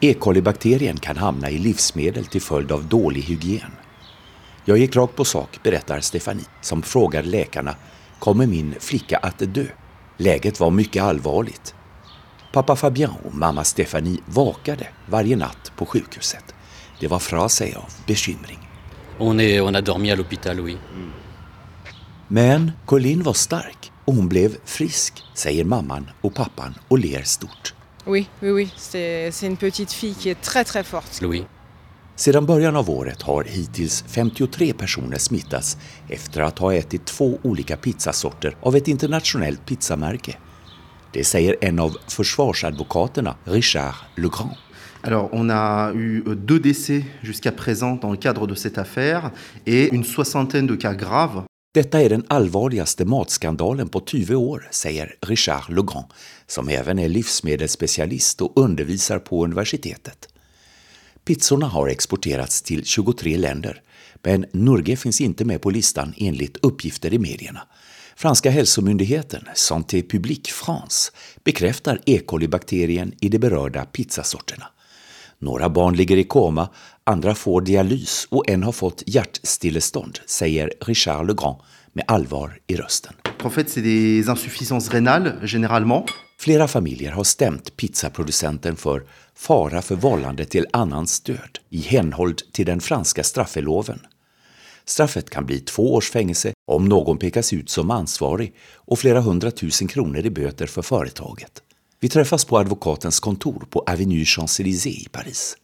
E. 0.00 0.14
coli-bakterien 0.14 0.96
kan 0.98 1.16
hamna 1.16 1.50
i 1.50 1.58
livsmedel 1.58 2.26
till 2.26 2.42
följd 2.42 2.72
av 2.72 2.84
dålig 2.84 3.22
hygien. 3.22 3.72
Jag 4.68 4.78
gick 4.78 4.96
rakt 4.96 5.16
på 5.16 5.24
sak, 5.24 5.58
berättar 5.62 6.00
Stefanie, 6.00 6.44
som 6.60 6.82
frågade 6.82 7.28
läkarna 7.28 7.76
kommer 8.18 8.46
min 8.46 8.74
flicka 8.80 9.16
att 9.16 9.38
dö? 9.38 9.64
Läget 10.16 10.60
var 10.60 10.70
mycket 10.70 11.02
allvarligt. 11.02 11.74
Pappa 12.52 12.76
Fabian 12.76 13.14
och 13.24 13.34
mamma 13.34 13.64
Stefanie 13.64 14.18
vakade 14.26 14.88
varje 15.06 15.36
natt 15.36 15.72
på 15.76 15.86
sjukhuset. 15.86 16.54
Det 17.00 17.08
var 17.08 17.18
fra 17.18 17.48
seg 17.48 17.76
av 17.76 17.92
bekymring. 18.06 18.68
On, 19.18 19.40
est, 19.40 19.60
on 19.60 19.76
a 19.76 19.80
dormi 19.80 20.12
à 20.12 20.16
l'hôpital, 20.16 20.60
oui. 20.60 20.76
Men 22.28 22.72
Colin 22.86 23.22
var 23.22 23.32
stark 23.32 23.90
og 24.04 24.14
hun 24.14 24.28
ble 24.28 24.50
frisk, 24.64 25.24
säger 25.34 25.64
mamman 25.64 26.10
og 26.22 26.34
pappan 26.34 26.76
og 26.90 26.98
ler 26.98 27.24
stort. 27.24 27.74
Oui, 28.06 28.28
oui, 28.42 28.50
oui. 28.50 28.70
C'est 28.76 29.30
c'est 29.32 29.46
une 29.46 29.56
petite 29.56 29.92
fille 29.92 30.14
qui 30.14 30.28
est 30.28 30.42
très, 30.42 30.64
très 30.64 30.84
forte. 30.84 31.22
Louis. 31.22 31.46
Sedan 32.18 32.46
början 32.46 32.76
av 32.76 32.90
året 32.90 33.22
har 33.22 33.44
hittills 33.44 34.04
53 34.08 34.72
personer 34.72 35.18
smittats 35.18 35.76
efter 36.08 36.40
att 36.40 36.58
ha 36.58 36.74
ätit 36.74 37.06
två 37.06 37.38
olika 37.42 37.76
pizzasorter 37.76 38.56
av 38.60 38.76
ett 38.76 38.88
internationellt 38.88 39.66
pizzamärke. 39.66 40.36
Det 41.12 41.24
säger 41.24 41.56
en 41.60 41.78
av 41.78 41.96
försvarsadvokaterna, 42.08 43.36
Richard 43.44 43.94
Legrand. 44.16 44.56
Alors, 45.02 45.34
on 45.34 45.50
a 45.50 45.92
eu 45.94 46.22
deux 46.34 46.62
décès 46.62 47.04
jusqu'à 47.22 47.52
présent 47.52 48.00
dans 48.02 48.12
le 48.12 48.22
cadre 48.22 48.46
de 48.46 48.54
cette 48.54 48.78
affaire 48.78 49.30
et 49.66 49.94
une 49.94 50.04
soixantaine 50.04 50.66
de 50.66 50.76
cas 50.76 50.94
graves. 50.94 51.44
Detta 51.74 52.00
är 52.00 52.08
den 52.08 52.24
allvarligaste 52.28 53.04
matskandalen 53.04 53.88
på 53.88 54.02
20 54.06 54.34
år, 54.34 54.68
säger 54.70 55.14
Richard 55.20 55.68
Legrand, 55.68 56.06
som 56.46 56.68
även 56.68 56.98
är 56.98 57.08
livsmedelsspecialist 57.08 58.40
och 58.40 58.52
undervisar 58.56 59.18
på 59.18 59.44
universitetet. 59.44 60.28
Pizzorna 61.28 61.66
har 61.66 61.88
exporterats 61.88 62.62
till 62.62 62.84
23 62.84 63.36
länder, 63.36 63.82
men 64.22 64.46
Norge 64.52 64.96
finns 64.96 65.20
inte 65.20 65.44
med 65.44 65.62
på 65.62 65.70
listan 65.70 66.14
enligt 66.16 66.56
uppgifter 66.56 67.14
i 67.14 67.18
medierna. 67.18 67.60
Franska 68.16 68.50
hälsomyndigheten 68.50 69.44
Santé 69.54 70.02
Publique 70.02 70.52
France 70.52 71.12
bekräftar 71.44 72.00
E. 72.06 72.20
coli-bakterien 72.26 73.12
i 73.20 73.28
de 73.28 73.38
berörda 73.38 73.84
pizzasorterna. 73.84 74.66
Några 75.38 75.68
barn 75.68 75.96
ligger 75.96 76.16
i 76.16 76.24
koma, 76.24 76.68
andra 77.04 77.34
får 77.34 77.60
dialys 77.60 78.26
och 78.30 78.48
en 78.48 78.62
har 78.62 78.72
fått 78.72 79.02
hjärtstillestånd, 79.06 80.18
säger 80.26 80.72
Richard 80.80 81.26
Legrand 81.26 81.56
med 81.92 82.04
allvar 82.08 82.58
i 82.66 82.76
rösten. 82.76 83.12
En 83.44 83.50
fait, 83.50 83.68
c'est 83.68 83.82
des 83.82 84.28
insuffisances 84.28 84.92
rénales, 84.92 85.32
généralement. 85.42 86.04
Flera 86.40 86.68
familjer 86.68 87.12
har 87.12 87.24
stämt 87.24 87.76
pizzaproducenten 87.76 88.76
för 88.76 89.02
fara 89.38 89.82
för 89.82 89.94
vållande 89.94 90.44
till 90.44 90.66
annans 90.72 91.20
död 91.20 91.58
i 91.70 91.80
henhold 91.80 92.52
till 92.52 92.66
den 92.66 92.80
franska 92.80 93.24
straffeloven. 93.24 94.06
Straffet 94.84 95.30
kan 95.30 95.46
bli 95.46 95.60
två 95.60 95.94
års 95.94 96.10
fängelse 96.10 96.52
om 96.66 96.84
någon 96.84 97.18
pekas 97.18 97.52
ut 97.52 97.70
som 97.70 97.90
ansvarig 97.90 98.54
och 98.74 98.98
flera 98.98 99.20
hundratusen 99.20 99.88
kronor 99.88 100.26
i 100.26 100.30
böter 100.30 100.66
för 100.66 100.82
företaget. 100.82 101.62
Vi 102.00 102.08
träffas 102.08 102.44
på 102.44 102.58
advokatens 102.58 103.20
kontor 103.20 103.66
på 103.70 103.80
Avenue 103.80 104.24
Champs-Élysées 104.24 105.06
i 105.06 105.08
Paris. 105.08 105.56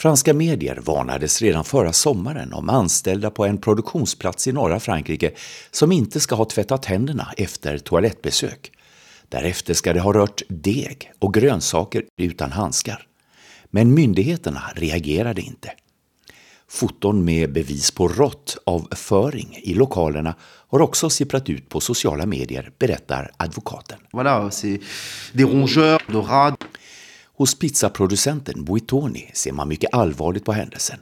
Franska 0.00 0.34
medier 0.34 0.80
varnades 0.84 1.42
redan 1.42 1.64
förra 1.64 1.92
sommaren 1.92 2.52
om 2.52 2.68
anställda 2.68 3.30
på 3.30 3.44
en 3.44 3.58
produktionsplats 3.58 4.48
i 4.48 4.52
norra 4.52 4.80
Frankrike 4.80 5.32
som 5.70 5.92
inte 5.92 6.20
ska 6.20 6.34
ha 6.34 6.44
tvättat 6.44 6.84
händerna 6.84 7.32
efter 7.36 7.78
toalettbesök. 7.78 8.72
Därefter 9.28 9.74
ska 9.74 9.92
det 9.92 10.00
ha 10.00 10.12
rört 10.12 10.42
deg 10.48 11.12
och 11.18 11.34
grönsaker 11.34 12.04
utan 12.18 12.52
handskar. 12.52 13.06
Men 13.74 13.94
myndigheterna 13.94 14.62
reagerade 14.76 15.42
inte. 15.42 15.72
Foton 16.68 17.24
med 17.24 17.52
bevis 17.52 17.90
på 17.90 18.08
råttavföring 18.08 19.58
i 19.62 19.74
lokalerna 19.74 20.34
har 20.42 20.80
också 20.80 21.10
sipprat 21.10 21.48
ut 21.48 21.68
på 21.68 21.80
sociala 21.80 22.26
medier, 22.26 22.72
berättar 22.78 23.30
advokaten. 23.36 23.98
Voilà, 24.12 24.50
c'est 24.50 24.80
des 25.32 25.44
rongeurs 25.44 26.02
de 26.08 26.22
rats. 26.22 26.56
Hos 27.36 27.58
pizzaproducenten 27.58 28.64
Buitoni 28.64 29.30
ser 29.34 29.52
man 29.52 29.68
mycket 29.68 29.94
allvarligt 29.94 30.44
på 30.44 30.52
händelsen. 30.52 30.98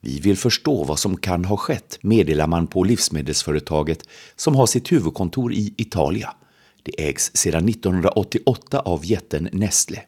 Vi 0.00 0.20
vill 0.20 0.36
förstå 0.36 0.84
vad 0.84 0.98
som 0.98 1.16
kan 1.16 1.44
ha 1.44 1.56
skett, 1.56 1.98
meddelar 2.02 2.46
man 2.46 2.66
på 2.66 2.84
livsmedelsföretaget 2.84 4.08
som 4.36 4.54
har 4.54 4.66
sitt 4.66 4.92
huvudkontor 4.92 5.52
i 5.52 5.74
Italia. 5.76 6.34
Det 6.82 7.08
ägs 7.08 7.30
sedan 7.34 7.68
1988 7.68 8.80
av 8.80 9.06
jätten 9.06 9.48
Nestle. 9.52 10.02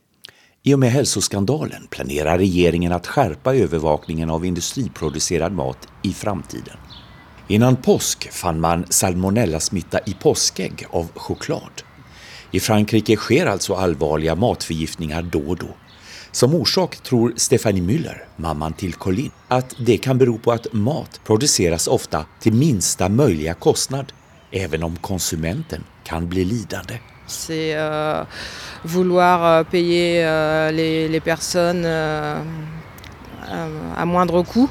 I 0.67 0.75
och 0.75 0.79
med 0.79 0.91
hälsoskandalen 0.91 1.87
planerar 1.91 2.39
regeringen 2.39 2.93
att 2.93 3.07
skärpa 3.07 3.55
övervakningen 3.55 4.31
av 4.31 4.45
industriproducerad 4.45 5.53
mat 5.53 5.89
i 6.03 6.13
framtiden. 6.13 6.77
Innan 7.49 7.77
påsk 7.77 8.33
fann 8.33 8.61
man 8.61 8.85
salmonellasmitta 8.91 10.01
i 10.07 10.15
påskägg 10.15 10.87
av 10.91 11.09
choklad. 11.15 11.83
I 12.51 12.61
Frankrike 12.61 13.17
sker 13.17 13.47
alltså 13.47 13.75
allvarliga 13.75 14.35
matförgiftningar 14.35 15.23
då 15.23 15.41
och 15.41 15.57
då. 15.57 15.69
Som 16.33 16.55
orsak 16.55 16.97
tror 16.97 17.33
Stephanie 17.37 17.83
Müller, 17.83 18.25
mamman 18.37 18.73
till 18.73 18.95
Colin, 18.95 19.31
att 19.49 19.75
det 19.79 19.99
kan 19.99 20.19
bero 20.19 20.39
på 20.39 20.53
att 20.53 20.73
mat 20.73 21.21
produceras 21.25 21.87
ofta 21.87 22.27
till 22.41 22.53
minsta 22.53 23.09
möjliga 23.09 23.55
kostnad, 23.55 24.13
även 24.51 24.83
om 24.83 24.97
konsumenten 24.97 25.85
kan 26.05 26.29
bli 26.29 26.45
lidande. 26.45 26.99
C'est 27.27 27.75
euh, 27.75 28.25
vouloir 28.85 29.45
euh, 29.45 29.65
payer 29.65 30.25
euh, 30.25 30.71
les, 30.71 31.09
les 31.09 31.21
personnes 31.21 31.87
à 31.87 32.45
moindre 34.05 34.43
coût. 34.43 34.71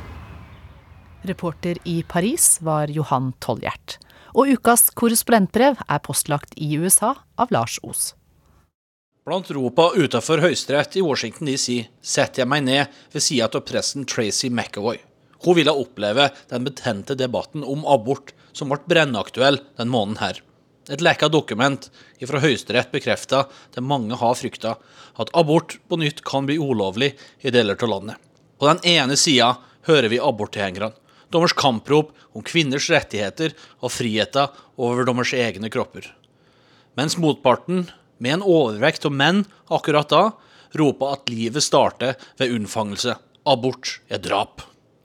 Reporter 1.26 1.78
i 1.86 2.04
Paris 2.04 2.60
var 2.62 2.90
Johan 2.90 3.32
Tolljert. 3.40 3.98
Og 4.34 4.50
ukas 4.50 4.90
korrespondentbrev 4.98 5.78
er 5.88 6.02
postlagt 6.04 6.58
i 6.58 6.76
USA 6.78 7.14
av 7.38 7.54
Lars 7.54 7.80
Os. 7.84 8.14
Blant 9.24 9.48
ropa 9.56 9.94
utenfor 9.96 10.42
Høyesterett 10.44 10.98
i 11.00 11.04
Washington 11.06 11.48
DC 11.48 11.86
setter 12.04 12.44
jeg 12.44 12.50
meg 12.52 12.66
ned 12.66 12.98
ved 13.14 13.24
sida 13.24 13.48
av 13.48 13.64
presten 13.64 14.04
Tracy 14.10 14.50
McAvoy. 14.50 15.00
Hun 15.46 15.56
ville 15.56 15.72
oppleve 15.72 16.30
den 16.52 16.66
betente 16.68 17.16
debatten 17.16 17.64
om 17.64 17.86
abort 17.88 18.34
som 18.52 18.74
ble 18.74 18.82
brennaktuell 18.90 19.62
den 19.80 19.94
måneden 19.94 20.20
her. 20.20 20.42
Et 20.92 21.00
lekka 21.00 21.30
dokument 21.32 21.86
fra 22.28 22.42
Høyesterett 22.44 22.92
bekrefter 22.92 23.48
det 23.76 23.84
mange 23.84 24.18
har 24.20 24.36
frykta, 24.36 24.76
at 25.20 25.32
abort 25.38 25.78
på 25.88 26.00
nytt 26.02 26.24
kan 26.28 26.48
bli 26.48 26.58
ulovlig 26.60 27.14
i 27.40 27.54
deler 27.54 27.80
av 27.80 27.92
landet. 27.92 28.18
På 28.60 28.68
den 28.68 28.82
ene 28.96 29.16
sida 29.20 29.54
hører 29.88 30.10
vi 30.12 30.20
aborttilhengerne. 30.20 30.92
Dommers 31.32 31.56
kamprop 31.58 32.12
om 32.36 32.44
kvinners 32.46 32.90
rettigheter 32.94 33.56
og 33.80 33.94
friheter 33.96 34.52
over 34.78 35.08
dommers 35.08 35.34
egne 35.34 35.72
kropper. 35.74 36.06
Mens 37.00 37.18
motparten, 37.18 37.88
med 38.22 38.38
en 38.38 38.46
overvekt 38.46 39.08
av 39.08 39.16
menn 39.16 39.42
akkurat 39.74 40.12
da, 40.12 40.24
roper 40.78 41.16
at 41.16 41.32
livet 41.32 41.66
starter 41.66 42.20
ved 42.38 42.54
unnfangelse. 42.54 43.18
Abort 43.50 43.98
er 44.14 44.22
drap. 44.24 44.62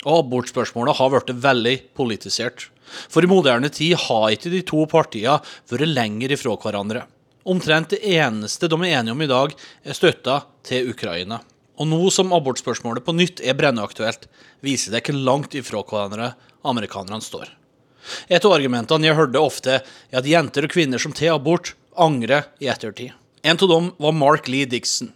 Og 0.06 0.22
abortspørsmålet 0.22 0.98
har 0.98 1.10
blitt 1.12 1.32
veldig 1.42 1.76
politisert. 1.98 2.68
For 3.10 3.24
i 3.24 3.30
moderne 3.30 3.70
tid 3.72 3.96
har 4.06 4.30
ikke 4.32 4.52
de 4.52 4.62
to 4.66 4.84
partiene 4.90 5.40
vært 5.70 5.90
lenger 5.90 6.34
ifra 6.36 6.54
hverandre. 6.62 7.04
Omtrent 7.48 7.94
det 7.94 8.02
eneste 8.04 8.68
de 8.68 8.76
er 8.82 8.98
enige 9.00 9.14
om 9.14 9.22
i 9.24 9.30
dag, 9.30 9.54
er 9.84 9.96
støtta 9.96 10.42
til 10.68 10.90
Ukraina. 10.92 11.40
Og 11.78 11.86
nå 11.88 12.00
som 12.10 12.34
abortspørsmålet 12.34 13.06
på 13.06 13.14
nytt 13.14 13.40
er 13.40 13.56
brennaktuelt, 13.58 14.26
viser 14.64 14.92
det 14.92 15.04
ikke 15.04 15.16
langt 15.16 15.54
ifra 15.56 15.84
hverandre 15.86 16.32
amerikanerne 16.66 17.22
står. 17.24 17.48
Et 18.28 18.44
av 18.44 18.54
argumentene 18.54 19.08
jeg 19.08 19.18
hørte 19.18 19.40
ofte, 19.40 19.78
er 20.10 20.20
at 20.20 20.28
jenter 20.28 20.66
og 20.66 20.72
kvinner 20.72 21.00
som 21.02 21.14
tar 21.14 21.36
abort, 21.36 21.74
angrer 21.98 22.48
i 22.62 22.70
ettertid. 22.70 23.14
En 23.42 23.58
av 23.58 23.70
dem 23.70 23.92
var 24.02 24.16
Mark 24.16 24.48
Lee 24.50 24.66
Dixon. 24.68 25.12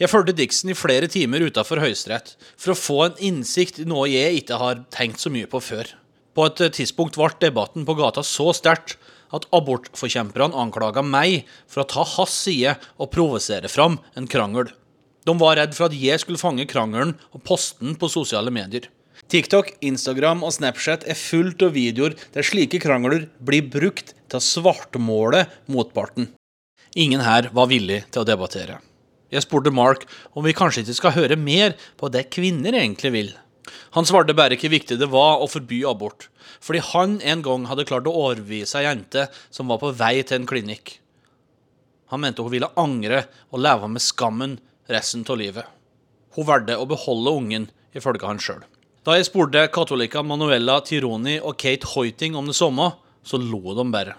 Jeg 0.00 0.10
fulgte 0.12 0.34
Dixon 0.36 0.72
i 0.72 0.78
flere 0.78 1.08
timer 1.10 1.44
utenfor 1.46 1.82
Høyesterett 1.82 2.34
for 2.56 2.74
å 2.74 2.78
få 2.78 2.98
en 3.06 3.18
innsikt 3.30 3.82
i 3.82 3.88
noe 3.88 4.10
jeg 4.10 4.42
ikke 4.42 4.60
har 4.60 4.84
tenkt 4.94 5.22
så 5.22 5.32
mye 5.32 5.50
på 5.50 5.62
før. 5.62 5.90
På 6.32 6.46
et 6.48 6.62
tidspunkt 6.76 7.18
ble 7.20 7.32
debatten 7.42 7.84
på 7.88 7.96
gata 7.98 8.24
så 8.24 8.52
sterkt 8.56 8.96
at 9.32 9.48
abortforkjemperne 9.56 10.56
anklaga 10.58 11.04
meg 11.04 11.48
for 11.70 11.82
å 11.82 11.88
ta 11.88 12.04
hans 12.16 12.34
side 12.46 12.76
og 12.98 13.10
provosere 13.12 13.70
fram 13.72 13.98
en 14.16 14.28
krangel. 14.28 14.70
De 15.26 15.34
var 15.38 15.56
redd 15.58 15.76
for 15.76 15.88
at 15.88 15.96
jeg 15.96 16.20
skulle 16.20 16.40
fange 16.40 16.66
krangelen 16.70 17.14
og 17.30 17.44
poste 17.46 17.84
den 17.84 17.96
på 17.98 18.10
sosiale 18.10 18.52
medier. 18.54 18.88
TikTok, 19.32 19.70
Instagram 19.84 20.42
og 20.44 20.52
Snapchat 20.56 21.06
er 21.08 21.18
fullt 21.18 21.62
av 21.64 21.76
videoer 21.76 22.16
der 22.34 22.46
slike 22.46 22.80
krangler 22.82 23.28
blir 23.40 23.68
brukt 23.70 24.12
til 24.16 24.40
å 24.40 24.44
svartmåle 24.44 25.46
motparten. 25.72 26.32
Ingen 26.98 27.22
her 27.24 27.48
var 27.56 27.70
villig 27.70 28.02
til 28.10 28.24
å 28.24 28.28
debattere. 28.28 28.80
Jeg 29.32 29.46
spurte 29.46 29.72
Mark 29.72 30.04
om 30.36 30.44
vi 30.44 30.52
kanskje 30.56 30.84
ikke 30.84 30.98
skal 30.98 31.16
høre 31.16 31.38
mer 31.40 31.76
på 32.00 32.10
det 32.12 32.26
kvinner 32.34 32.76
egentlig 32.76 33.12
vil. 33.14 33.30
Han 33.96 34.04
svarte 34.08 34.36
bare 34.36 34.58
hvor 34.60 34.72
viktig 34.72 34.98
det 35.00 35.08
var 35.12 35.40
å 35.40 35.48
forby 35.48 35.82
abort, 35.88 36.28
fordi 36.60 36.82
han 36.92 37.20
en 37.24 37.44
gang 37.44 37.68
hadde 37.70 37.86
klart 37.88 38.08
å 38.08 38.14
overbevise 38.26 38.80
ei 38.80 38.88
jente 38.88 39.28
som 39.50 39.70
var 39.72 39.80
på 39.80 39.92
vei 39.96 40.18
til 40.20 40.40
en 40.40 40.48
klinikk. 40.48 40.98
Han 42.12 42.20
mente 42.20 42.44
hun 42.44 42.52
ville 42.52 42.68
angre 42.76 43.24
og 43.50 43.62
leve 43.64 43.88
med 43.88 44.04
skammen 44.04 44.58
resten 44.92 45.24
av 45.24 45.38
livet. 45.40 45.64
Hun 46.36 46.48
valgte 46.48 46.76
å 46.76 46.88
beholde 46.88 47.32
ungen, 47.32 47.70
ifølge 47.96 48.28
han 48.28 48.40
sjøl. 48.40 48.60
Da 49.04 49.16
jeg 49.16 49.26
spurte 49.30 49.64
katolika 49.72 50.22
Manuela 50.24 50.78
Tironi 50.84 51.38
og 51.40 51.56
Kate 51.60 51.88
Hoiting 51.94 52.36
om 52.38 52.46
det 52.48 52.56
samme, 52.56 52.92
så 53.24 53.40
lo 53.40 53.74
de 53.76 53.86
bare. 53.92 54.14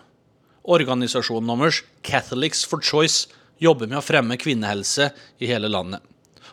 Organisasjonen 0.63 1.53
deres, 1.53 1.83
Catholics 2.01 2.63
for 2.67 2.81
Choice, 2.81 3.27
jobber 3.61 3.89
med 3.89 3.99
å 3.99 4.05
fremme 4.05 4.37
kvinnehelse 4.39 5.09
i 5.39 5.49
hele 5.49 5.69
landet. 5.71 6.01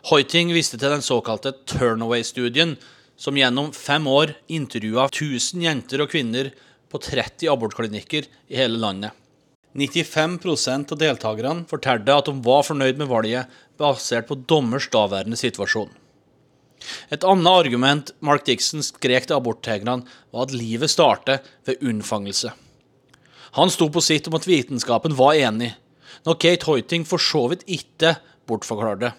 Hoiting 0.09 0.51
viste 0.55 0.79
til 0.81 0.93
den 0.93 1.05
såkalte 1.05 1.53
Turnaway-studien, 1.69 2.75
som 3.21 3.37
gjennom 3.37 3.69
fem 3.75 4.07
år 4.09 4.33
intervjua 4.49 5.07
1000 5.11 5.61
jenter 5.61 6.01
og 6.01 6.09
kvinner 6.13 6.49
på 6.89 7.01
30 7.01 7.51
abortklinikker 7.53 8.25
i 8.49 8.57
hele 8.57 8.81
landet. 8.81 9.13
95% 9.77 10.91
av 10.91 10.99
deltakerne 10.99 11.67
fortalte 11.69 12.15
at 12.17 12.27
de 12.27 12.33
var 12.43 12.65
fornøyd 12.67 12.97
med 12.99 13.07
valget, 13.11 13.47
basert 13.79 14.27
på 14.27 14.39
dommers 14.49 14.89
daværende 14.91 15.39
situasjon. 15.39 15.91
Et 17.13 17.23
annet 17.23 17.51
argument 17.51 18.11
Mark 18.25 18.43
Dixon 18.47 18.83
skrek 18.83 19.29
til 19.29 19.37
aborttegnerne, 19.37 20.07
var 20.33 20.47
at 20.47 20.55
livet 20.55 20.91
starter 20.91 21.45
ved 21.67 21.81
unnfangelse. 21.85 22.51
Han 23.59 23.71
sto 23.71 23.89
på 23.91 24.03
sitt 24.03 24.27
om 24.27 24.37
at 24.37 24.47
vitenskapen 24.47 25.15
var 25.15 25.37
enig, 25.37 25.73
når 26.27 26.39
Kate 26.41 26.67
Hoiting 26.69 27.05
for 27.07 27.21
så 27.21 27.47
vidt 27.51 27.65
ikke 27.69 28.15
bortforklarte. 28.49 29.13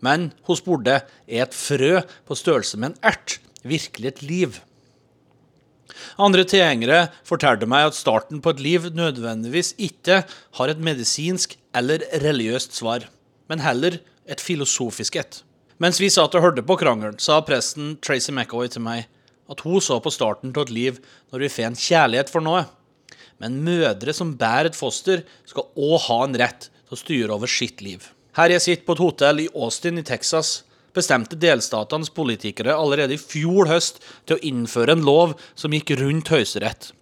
Men 0.00 0.30
hun 0.48 0.58
spurte 0.58 1.02
er 1.28 1.44
et 1.44 1.56
frø 1.56 2.00
på 2.28 2.38
størrelse 2.38 2.80
med 2.80 2.92
en 2.92 3.12
ert 3.12 3.38
virkelig 3.66 4.08
et 4.08 4.22
liv. 4.24 4.60
Andre 6.20 6.44
tilhengere 6.48 7.08
fortalte 7.26 7.68
meg 7.68 7.90
at 7.90 7.98
starten 7.98 8.40
på 8.42 8.54
et 8.54 8.62
liv 8.64 8.88
nødvendigvis 8.94 9.74
ikke 9.78 10.22
har 10.56 10.72
et 10.72 10.80
medisinsk 10.80 11.56
eller 11.76 12.04
religiøst 12.22 12.76
svar, 12.78 13.06
men 13.50 13.64
heller 13.64 13.98
et 14.30 14.40
filosofisk 14.40 15.16
et. 15.20 15.42
Mens 15.80 16.00
vi 16.00 16.10
satt 16.12 16.34
og 16.36 16.44
hørte 16.44 16.64
på 16.64 16.76
krangelen, 16.80 17.18
sa 17.18 17.40
presten 17.44 17.96
Tracy 18.04 18.32
McAvoy 18.32 18.68
til 18.68 18.84
meg 18.84 19.08
at 19.50 19.62
hun 19.64 19.80
så 19.82 19.98
på 20.02 20.12
starten 20.12 20.52
av 20.54 20.66
et 20.66 20.74
liv 20.74 21.00
når 21.32 21.44
vi 21.44 21.52
får 21.52 21.70
en 21.70 21.80
kjærlighet 21.80 22.32
for 22.32 22.44
noe. 22.44 22.66
Men 23.40 23.60
mødre 23.64 24.14
som 24.16 24.34
bærer 24.38 24.70
et 24.70 24.78
foster, 24.78 25.24
skal 25.48 25.68
òg 25.76 25.98
ha 26.08 26.18
en 26.26 26.36
rett 26.40 26.68
til 26.68 26.96
å 26.96 27.00
styre 27.00 27.36
over 27.36 27.50
sitt 27.50 27.82
liv. 27.84 28.10
Her 28.36 28.52
jeg 28.54 28.64
sitter 28.64 28.86
på 28.86 28.96
et 28.96 29.02
hotell 29.02 29.42
i 29.42 29.50
Austin 29.56 29.98
i 29.98 30.06
Texas, 30.06 30.60
bestemte 30.94 31.38
delstatenes 31.38 32.12
politikere 32.14 32.76
allerede 32.76 33.16
i 33.16 33.20
fjor 33.20 33.70
høst 33.70 34.00
til 34.26 34.36
å 34.36 34.44
innføre 34.46 34.96
en 34.96 35.04
lov 35.06 35.36
som 35.58 35.74
gikk 35.74 35.94
rundt 36.00 36.30
Høyesterett. 36.32 36.92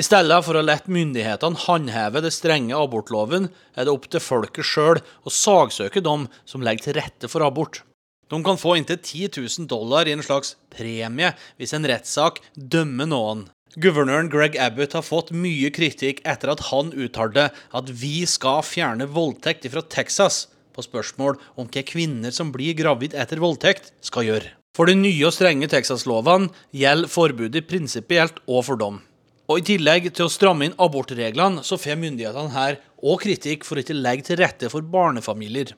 I 0.00 0.04
stedet 0.04 0.38
for 0.46 0.56
å 0.56 0.64
la 0.64 0.78
myndighetene 0.88 1.60
håndheve 1.66 2.22
det 2.24 2.32
strenge 2.32 2.76
abortloven, 2.76 3.50
er 3.76 3.84
det 3.84 3.92
opp 3.92 4.08
til 4.08 4.24
folket 4.24 4.64
sjøl 4.64 5.02
å 5.28 5.32
sagsøke 5.32 6.00
dem 6.04 6.24
som 6.48 6.64
legger 6.64 6.88
til 6.88 6.98
rette 7.02 7.28
for 7.28 7.44
abort. 7.44 7.82
De 8.28 8.40
kan 8.44 8.60
få 8.60 8.76
inntil 8.76 8.98
10 9.00 9.36
000 9.36 9.68
dollar 9.68 10.08
i 10.08 10.14
en 10.16 10.24
slags 10.24 10.56
premie 10.72 11.32
hvis 11.60 11.72
en 11.76 11.88
rettssak 11.88 12.42
dømmer 12.56 13.08
noen. 13.08 13.46
Guvernøren 13.76 14.30
Greg 14.32 14.54
Abbott 14.56 14.94
har 14.96 15.04
fått 15.04 15.28
mye 15.36 15.68
kritikk 15.74 16.22
etter 16.24 16.54
at 16.54 16.62
han 16.70 16.88
uttalte 16.96 17.50
at 17.52 17.90
vi 17.92 18.22
skal 18.24 18.62
fjerne 18.64 19.04
voldtekt 19.12 19.66
fra 19.68 19.82
Texas 19.84 20.46
på 20.72 20.84
spørsmål 20.86 21.36
om 21.60 21.68
hva 21.68 21.82
kvinner 21.84 22.32
som 22.32 22.52
blir 22.54 22.72
gravid 22.78 23.12
etter 23.18 23.42
voldtekt, 23.42 23.92
skal 24.00 24.24
gjøre. 24.24 24.54
For 24.72 24.88
de 24.88 24.94
nye 24.96 25.26
og 25.26 25.34
strenge 25.34 25.68
Texas-lovene 25.68 26.48
gjelder 26.72 27.10
forbudet 27.12 27.66
prinsipielt 27.68 28.38
og 28.46 28.64
for 28.68 28.80
dom. 28.80 29.02
Og 29.48 29.60
I 29.60 29.66
tillegg 29.72 30.06
til 30.12 30.28
å 30.28 30.32
stramme 30.32 30.68
inn 30.68 30.76
abortreglene, 30.80 31.64
så 31.64 31.76
får 31.80 31.98
myndighetene 32.00 32.54
her 32.54 32.78
òg 33.00 33.24
kritikk 33.24 33.66
for 33.66 33.80
ikke 33.80 33.96
å 33.96 34.00
legge 34.00 34.28
til 34.28 34.40
rette 34.40 34.70
for 34.72 34.84
barnefamilier. 34.84 35.74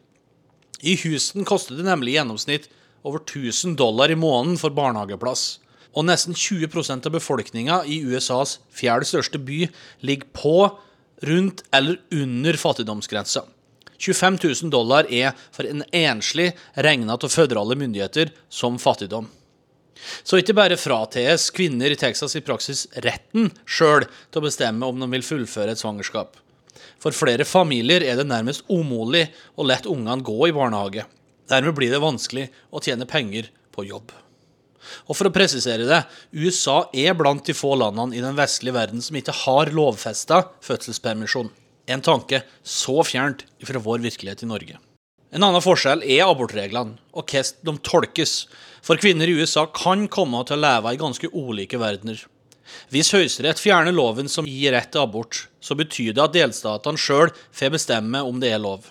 I 0.82 0.95
Houston 1.03 1.49
koster 1.49 1.78
det 1.78 1.88
nemlig 1.88 2.14
i 2.14 2.18
gjennomsnitt 2.18 2.70
over 3.07 3.22
1000 3.24 3.74
dollar 3.80 4.12
i 4.12 4.18
måneden 4.18 4.59
for 4.61 4.74
barnehageplass. 4.74 5.59
Og 5.97 6.07
nesten 6.07 6.36
20% 6.36 7.09
av 7.09 7.14
befolkninga 7.14 7.80
i 7.91 8.01
USAs 8.07 8.59
fjerde 8.74 9.09
største 9.09 9.41
by 9.43 9.64
ligger 10.07 10.30
på, 10.36 10.57
rundt 11.20 11.64
eller 11.74 11.99
under 12.14 12.57
fattigdomsgrensa. 12.57 13.43
25 14.01 14.38
000 14.62 14.70
dollar 14.72 15.05
er 15.12 15.34
for 15.53 15.68
en 15.68 15.82
enslig 15.93 16.55
regna 16.72 17.18
av 17.18 17.28
føderale 17.28 17.76
myndigheter 17.76 18.32
som 18.49 18.78
fattigdom. 18.80 19.28
Så 20.24 20.41
ikke 20.41 20.57
bare 20.57 20.80
frates 20.80 21.51
kvinner 21.53 21.93
i 21.93 21.99
Texas 22.01 22.36
i 22.38 22.45
praksis 22.45 22.86
retten 23.05 23.51
sjøl 23.68 24.07
til 24.09 24.41
å 24.41 24.47
bestemme 24.47 24.88
om 24.88 25.03
de 25.03 25.11
vil 25.12 25.26
fullføre 25.26 25.74
et 25.74 25.82
svangerskap. 25.82 26.38
For 27.01 27.12
flere 27.16 27.45
familier 27.45 28.05
er 28.05 28.16
det 28.16 28.28
nærmest 28.28 28.64
umulig 28.72 29.26
å 29.61 29.66
lette 29.68 29.93
ungene 29.93 30.24
gå 30.24 30.49
i 30.49 30.57
barnehage. 30.57 31.05
Dermed 31.51 31.76
blir 31.76 31.93
det 31.93 32.01
vanskelig 32.01 32.49
å 32.72 32.80
tjene 32.80 33.09
penger 33.11 33.53
på 33.74 33.84
jobb. 33.91 34.14
Og 35.09 35.16
for 35.18 35.28
å 35.28 35.34
presisere 35.34 35.86
det, 35.88 36.03
USA 36.32 36.84
er 36.97 37.16
blant 37.18 37.47
de 37.47 37.57
få 37.57 37.74
landene 37.78 38.16
i 38.16 38.22
den 38.24 38.38
vestlige 38.38 38.76
verden 38.76 39.03
som 39.05 39.18
ikke 39.18 39.36
har 39.45 39.72
lovfesta 39.74 40.45
fødselspermisjon. 40.66 41.51
En 41.91 42.05
tanke 42.05 42.45
så 42.62 43.01
fjernt 43.07 43.47
fra 43.66 43.82
vår 43.82 44.05
virkelighet 44.05 44.45
i 44.47 44.51
Norge. 44.51 44.78
En 45.30 45.47
annen 45.47 45.62
forskjell 45.62 46.03
er 46.03 46.26
abortreglene 46.26 46.99
og 47.14 47.30
hvordan 47.30 47.78
de 47.78 47.86
tolkes, 47.86 48.34
for 48.82 48.99
kvinner 48.99 49.30
i 49.30 49.36
USA 49.38 49.66
kan 49.70 50.07
komme 50.11 50.43
til 50.47 50.59
å 50.59 50.64
leve 50.64 50.95
i 50.95 51.01
ganske 51.01 51.30
ulike 51.30 51.78
verdener. 51.78 52.22
Hvis 52.91 53.11
Høyesterett 53.14 53.61
fjerner 53.62 53.95
loven 53.95 54.30
som 54.30 54.49
gir 54.49 54.74
rett 54.74 54.93
til 54.95 55.05
abort, 55.05 55.47
så 55.62 55.76
betyr 55.78 56.14
det 56.14 56.24
at 56.24 56.34
delstatene 56.34 56.99
sjøl 56.99 57.32
får 57.55 57.74
bestemme 57.74 58.22
om 58.26 58.38
det 58.43 58.55
er 58.55 58.62
lov. 58.62 58.86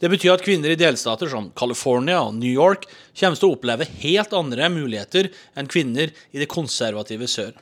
Det 0.00 0.10
betyr 0.12 0.34
at 0.34 0.44
kvinner 0.44 0.72
i 0.72 0.78
delstater 0.78 1.30
som 1.30 1.50
California 1.56 2.20
og 2.24 2.34
New 2.36 2.50
York 2.50 2.86
kommer 3.16 3.38
til 3.38 3.48
å 3.48 3.56
oppleve 3.56 3.88
helt 4.02 4.32
andre 4.36 4.68
muligheter 4.72 5.30
enn 5.58 5.70
kvinner 5.70 6.12
i 6.32 6.40
det 6.42 6.50
konservative 6.50 7.28
sør. 7.30 7.52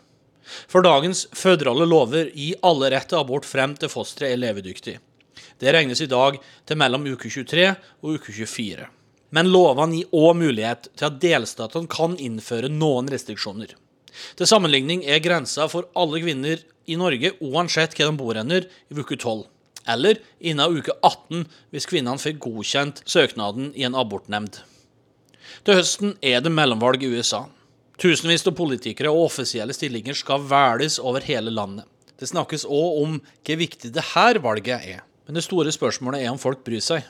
For 0.71 0.85
dagens 0.85 1.27
føderale 1.37 1.87
lover 1.89 2.31
gir 2.33 2.61
alle 2.65 2.91
rett 2.95 3.11
til 3.11 3.21
abort 3.21 3.47
frem 3.47 3.77
til 3.77 3.93
fosteret 3.93 4.33
er 4.33 4.41
levedyktig. 4.41 4.97
Det 5.59 5.75
regnes 5.75 6.01
i 6.01 6.09
dag 6.11 6.39
til 6.67 6.79
mellom 6.81 7.05
uke 7.11 7.29
23 7.29 7.67
og 8.03 8.17
uke 8.17 8.33
24. 8.33 8.87
Men 9.35 9.51
lovene 9.53 9.99
gir 9.99 10.17
òg 10.17 10.39
mulighet 10.41 10.89
til 10.97 11.11
at 11.11 11.21
delstatene 11.21 11.91
kan 11.93 12.17
innføre 12.17 12.71
noen 12.73 13.11
restriksjoner. 13.13 13.75
Til 14.39 14.49
sammenligning 14.49 15.05
er 15.05 15.23
grensa 15.23 15.69
for 15.71 15.91
alle 15.99 16.23
kvinner 16.23 16.63
i 16.89 16.97
Norge 16.99 17.35
uansett 17.45 17.95
hvor 17.95 18.09
de 18.09 18.19
bor 18.19 18.39
i 18.41 18.65
uke 18.97 19.17
12. 19.19 19.45
Eller 19.89 20.21
innen 20.39 20.79
uke 20.79 20.93
18 21.03 21.47
hvis 21.73 21.89
kvinnene 21.89 22.21
fikk 22.21 22.43
godkjent 22.45 23.03
søknaden 23.09 23.73
i 23.75 23.87
en 23.89 23.97
abortnemnd. 23.99 24.61
Til 25.65 25.79
høsten 25.79 26.17
er 26.23 26.43
det 26.45 26.53
mellomvalg 26.53 27.03
i 27.03 27.11
USA. 27.17 27.47
Tusenvis 27.99 28.47
av 28.47 28.55
politikere 28.59 29.11
og 29.11 29.31
offisielle 29.31 29.75
stillinger 29.75 30.15
skal 30.15 30.45
velges 30.47 31.01
over 31.03 31.25
hele 31.27 31.51
landet. 31.51 31.87
Det 32.19 32.29
snakkes 32.31 32.67
òg 32.67 33.03
om 33.03 33.19
hvor 33.19 33.59
viktig 33.59 33.91
dette 33.95 34.43
valget 34.43 34.75
er. 34.79 35.05
Men 35.27 35.39
det 35.39 35.45
store 35.45 35.73
spørsmålet 35.75 36.25
er 36.25 36.33
om 36.33 36.41
folk 36.41 36.63
bryr 36.67 36.83
seg. 36.83 37.03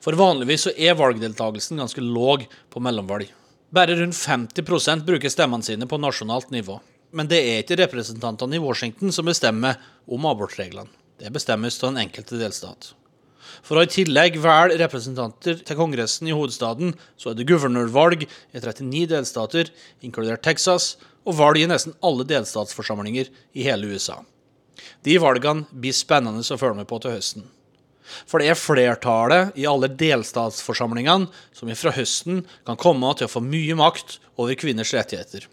For 0.00 0.16
vanligvis 0.16 0.70
er 0.74 0.96
valgdeltakelsen 0.96 1.82
ganske 1.82 2.00
låg 2.00 2.46
på 2.72 2.80
mellomvalg. 2.80 3.28
Bare 3.74 3.96
rundt 3.98 4.16
50% 4.16 5.04
bruker 5.06 5.32
stemmene 5.32 5.66
sine 5.66 5.88
på 5.90 5.98
nasjonalt 6.00 6.52
nivå. 6.54 6.78
Men 7.14 7.28
det 7.30 7.40
er 7.42 7.62
ikke 7.62 7.78
representantene 7.82 8.56
i 8.58 8.62
Washington 8.62 9.12
som 9.14 9.26
bestemmer 9.28 9.78
om 10.06 10.26
abortreglene. 10.30 10.90
Det 11.20 11.30
bestemmes 11.34 11.78
av 11.82 11.92
den 11.92 12.02
enkelte 12.06 12.38
delstat. 12.40 12.92
For 13.64 13.78
å 13.78 13.84
i 13.84 13.90
tillegg 13.90 14.36
velge 14.42 14.78
representanter 14.80 15.60
til 15.62 15.78
Kongressen 15.78 16.28
i 16.28 16.34
hovedstaden, 16.34 16.94
så 17.20 17.30
er 17.30 17.38
det 17.38 17.46
guvernørvalg 17.48 18.26
i 18.26 18.28
39 18.60 19.06
delstater, 19.12 19.70
inkludert 20.04 20.44
Texas, 20.44 20.94
og 21.24 21.38
valg 21.38 21.62
i 21.62 21.68
nesten 21.70 21.94
alle 22.04 22.26
delstatsforsamlinger 22.28 23.30
i 23.56 23.66
hele 23.66 23.94
USA. 23.94 24.20
De 25.06 25.16
valgene 25.22 25.68
blir 25.70 25.94
spennende 25.96 26.44
å 26.44 26.60
følge 26.60 26.82
med 26.82 26.90
på 26.90 26.98
til 27.00 27.14
høsten. 27.14 27.46
For 28.28 28.40
det 28.40 28.50
er 28.52 28.60
flertallet 28.60 29.56
i 29.56 29.64
alle 29.68 29.88
delstatsforsamlingene 29.88 31.30
som 31.56 31.72
fra 31.78 31.94
høsten 31.96 32.42
kan 32.66 32.80
komme 32.80 33.14
til 33.16 33.28
å 33.28 33.32
få 33.32 33.40
mye 33.44 33.76
makt 33.78 34.18
over 34.36 34.58
kvinners 34.60 34.92
rettigheter. 34.96 35.46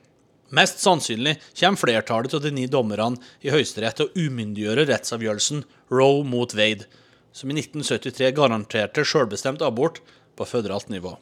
Mest 0.52 0.82
sannsynlig 0.84 1.38
kommer 1.56 1.80
flertallet 1.80 2.34
av 2.36 2.44
de 2.44 2.52
ni 2.52 2.66
dommerne 2.68 3.20
i 3.40 3.54
Høyesterett 3.54 4.00
til 4.00 4.10
å 4.10 4.26
umyndiggjøre 4.28 4.88
rettsavgjørelsen 4.90 5.64
Roe 5.94 6.26
mot 6.28 6.56
Wade, 6.58 6.90
som 7.32 7.52
i 7.52 7.56
1973 7.56 8.34
garanterte 8.36 9.06
selvbestemt 9.08 9.64
abort 9.64 10.02
på 10.36 10.48
føderalt 10.48 10.92
nivå. 10.92 11.16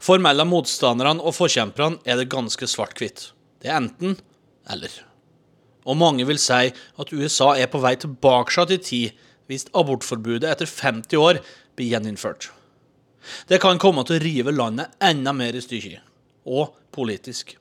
For 0.00 0.22
mellom 0.22 0.52
motstanderne 0.54 1.22
og 1.22 1.34
forkjemperne 1.36 2.00
er 2.06 2.20
det 2.20 2.30
ganske 2.32 2.68
svart-hvitt. 2.70 3.30
Det 3.60 3.72
er 3.72 3.80
enten 3.80 4.16
eller. 4.70 4.92
Og 5.86 5.98
mange 5.98 6.26
vil 6.26 6.38
si 6.42 6.70
at 6.70 7.12
USA 7.12 7.52
er 7.58 7.70
på 7.70 7.82
vei 7.82 7.94
tilbake 7.98 8.66
i 8.70 8.78
tid 8.78 9.26
hvis 9.46 9.68
abortforbudet 9.74 10.48
etter 10.50 10.66
50 10.66 11.18
år 11.22 11.42
blir 11.78 11.92
gjeninnført. 11.92 12.50
Det 13.50 13.58
kan 13.62 13.78
komme 13.82 14.06
til 14.06 14.18
å 14.18 14.22
rive 14.22 14.54
landet 14.54 14.94
enda 15.02 15.34
mer 15.34 15.54
i 15.54 15.62
stykker, 15.62 16.02
og 16.46 16.74
politisk. 16.94 17.56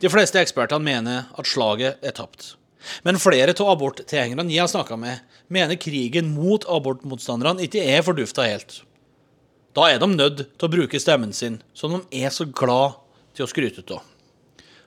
De 0.00 0.10
fleste 0.12 0.40
ekspertene 0.40 0.84
mener 0.84 1.28
at 1.36 1.48
slaget 1.48 2.02
er 2.04 2.16
tapt. 2.16 2.54
Men 3.02 3.18
flere 3.20 3.54
av 3.54 3.70
aborttilhengerne 3.72 4.52
jeg 4.52 4.62
har 4.62 4.70
snakka 4.70 4.98
med, 5.00 5.22
mener 5.52 5.78
krigen 5.80 6.32
mot 6.34 6.64
abortmotstanderne 6.70 7.66
ikke 7.66 7.82
er 7.82 8.04
fordufta 8.06 8.46
helt. 8.46 8.80
Da 9.76 9.90
er 9.92 10.00
de 10.00 10.08
nødt 10.08 10.44
til 10.56 10.68
å 10.68 10.72
bruke 10.72 11.00
stemmen 11.02 11.34
sin, 11.36 11.60
som 11.76 11.92
de 11.96 12.22
er 12.22 12.32
så 12.32 12.46
glad 12.48 12.96
til 13.36 13.44
å 13.44 13.50
skryte 13.50 13.84
av. 13.92 14.04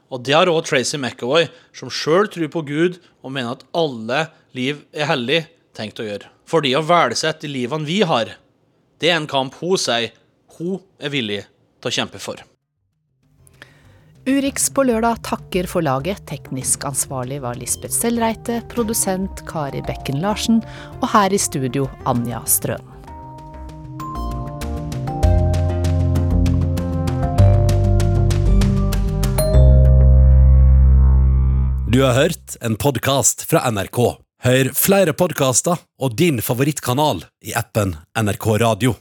Og 0.09 0.23
det 0.25 0.33
har 0.33 0.49
òg 0.49 0.63
Tracy 0.65 0.97
McAvoy, 0.97 1.45
som 1.75 1.91
sjøl 1.93 2.29
tror 2.33 2.49
på 2.49 2.63
Gud 2.65 2.97
og 3.21 3.33
mener 3.35 3.53
at 3.53 3.65
alle 3.77 4.23
liv 4.57 4.81
er 4.89 5.11
hellig, 5.11 5.43
tenkt 5.77 6.01
å 6.01 6.07
gjøre. 6.07 6.31
Fordi 6.49 6.73
å 6.73 6.81
verdsette 6.81 7.45
de 7.45 7.53
livene 7.53 7.85
vi 7.85 7.99
har, 8.01 8.33
det 8.99 9.11
er 9.11 9.19
en 9.19 9.29
kamp 9.29 9.59
hun 9.61 9.77
sier 9.77 10.09
hun 10.57 10.81
er 10.97 11.13
villig 11.13 11.43
til 11.79 11.91
å 11.91 11.93
kjempe 11.99 12.21
for. 12.23 12.41
Urix 14.29 14.69
på 14.69 14.83
lørdag 14.85 15.23
takker 15.25 15.65
for 15.65 15.81
laget. 15.81 16.19
Teknisk 16.29 16.83
ansvarlig 16.85 17.39
var 17.41 17.57
Lisbeth 17.57 17.95
Sellreite, 17.95 18.59
produsent 18.69 19.41
Kari 19.49 19.81
Bekken 19.87 20.19
Larsen, 20.21 20.59
og 20.99 21.07
her 21.15 21.33
i 21.33 21.39
studio 21.41 21.87
Anja 22.09 22.43
Strønen. 22.45 22.85
Du 31.89 32.03
har 32.05 32.13
hørt 32.13 32.53
en 32.61 32.77
podkast 32.77 33.47
fra 33.49 33.65
NRK. 33.73 34.03
Hør 34.45 34.73
flere 34.77 35.17
podkaster 35.17 35.81
og 35.97 36.13
din 36.21 36.37
favorittkanal 36.45 37.25
i 37.41 37.57
appen 37.57 37.97
NRK 38.13 38.51
Radio. 38.61 38.99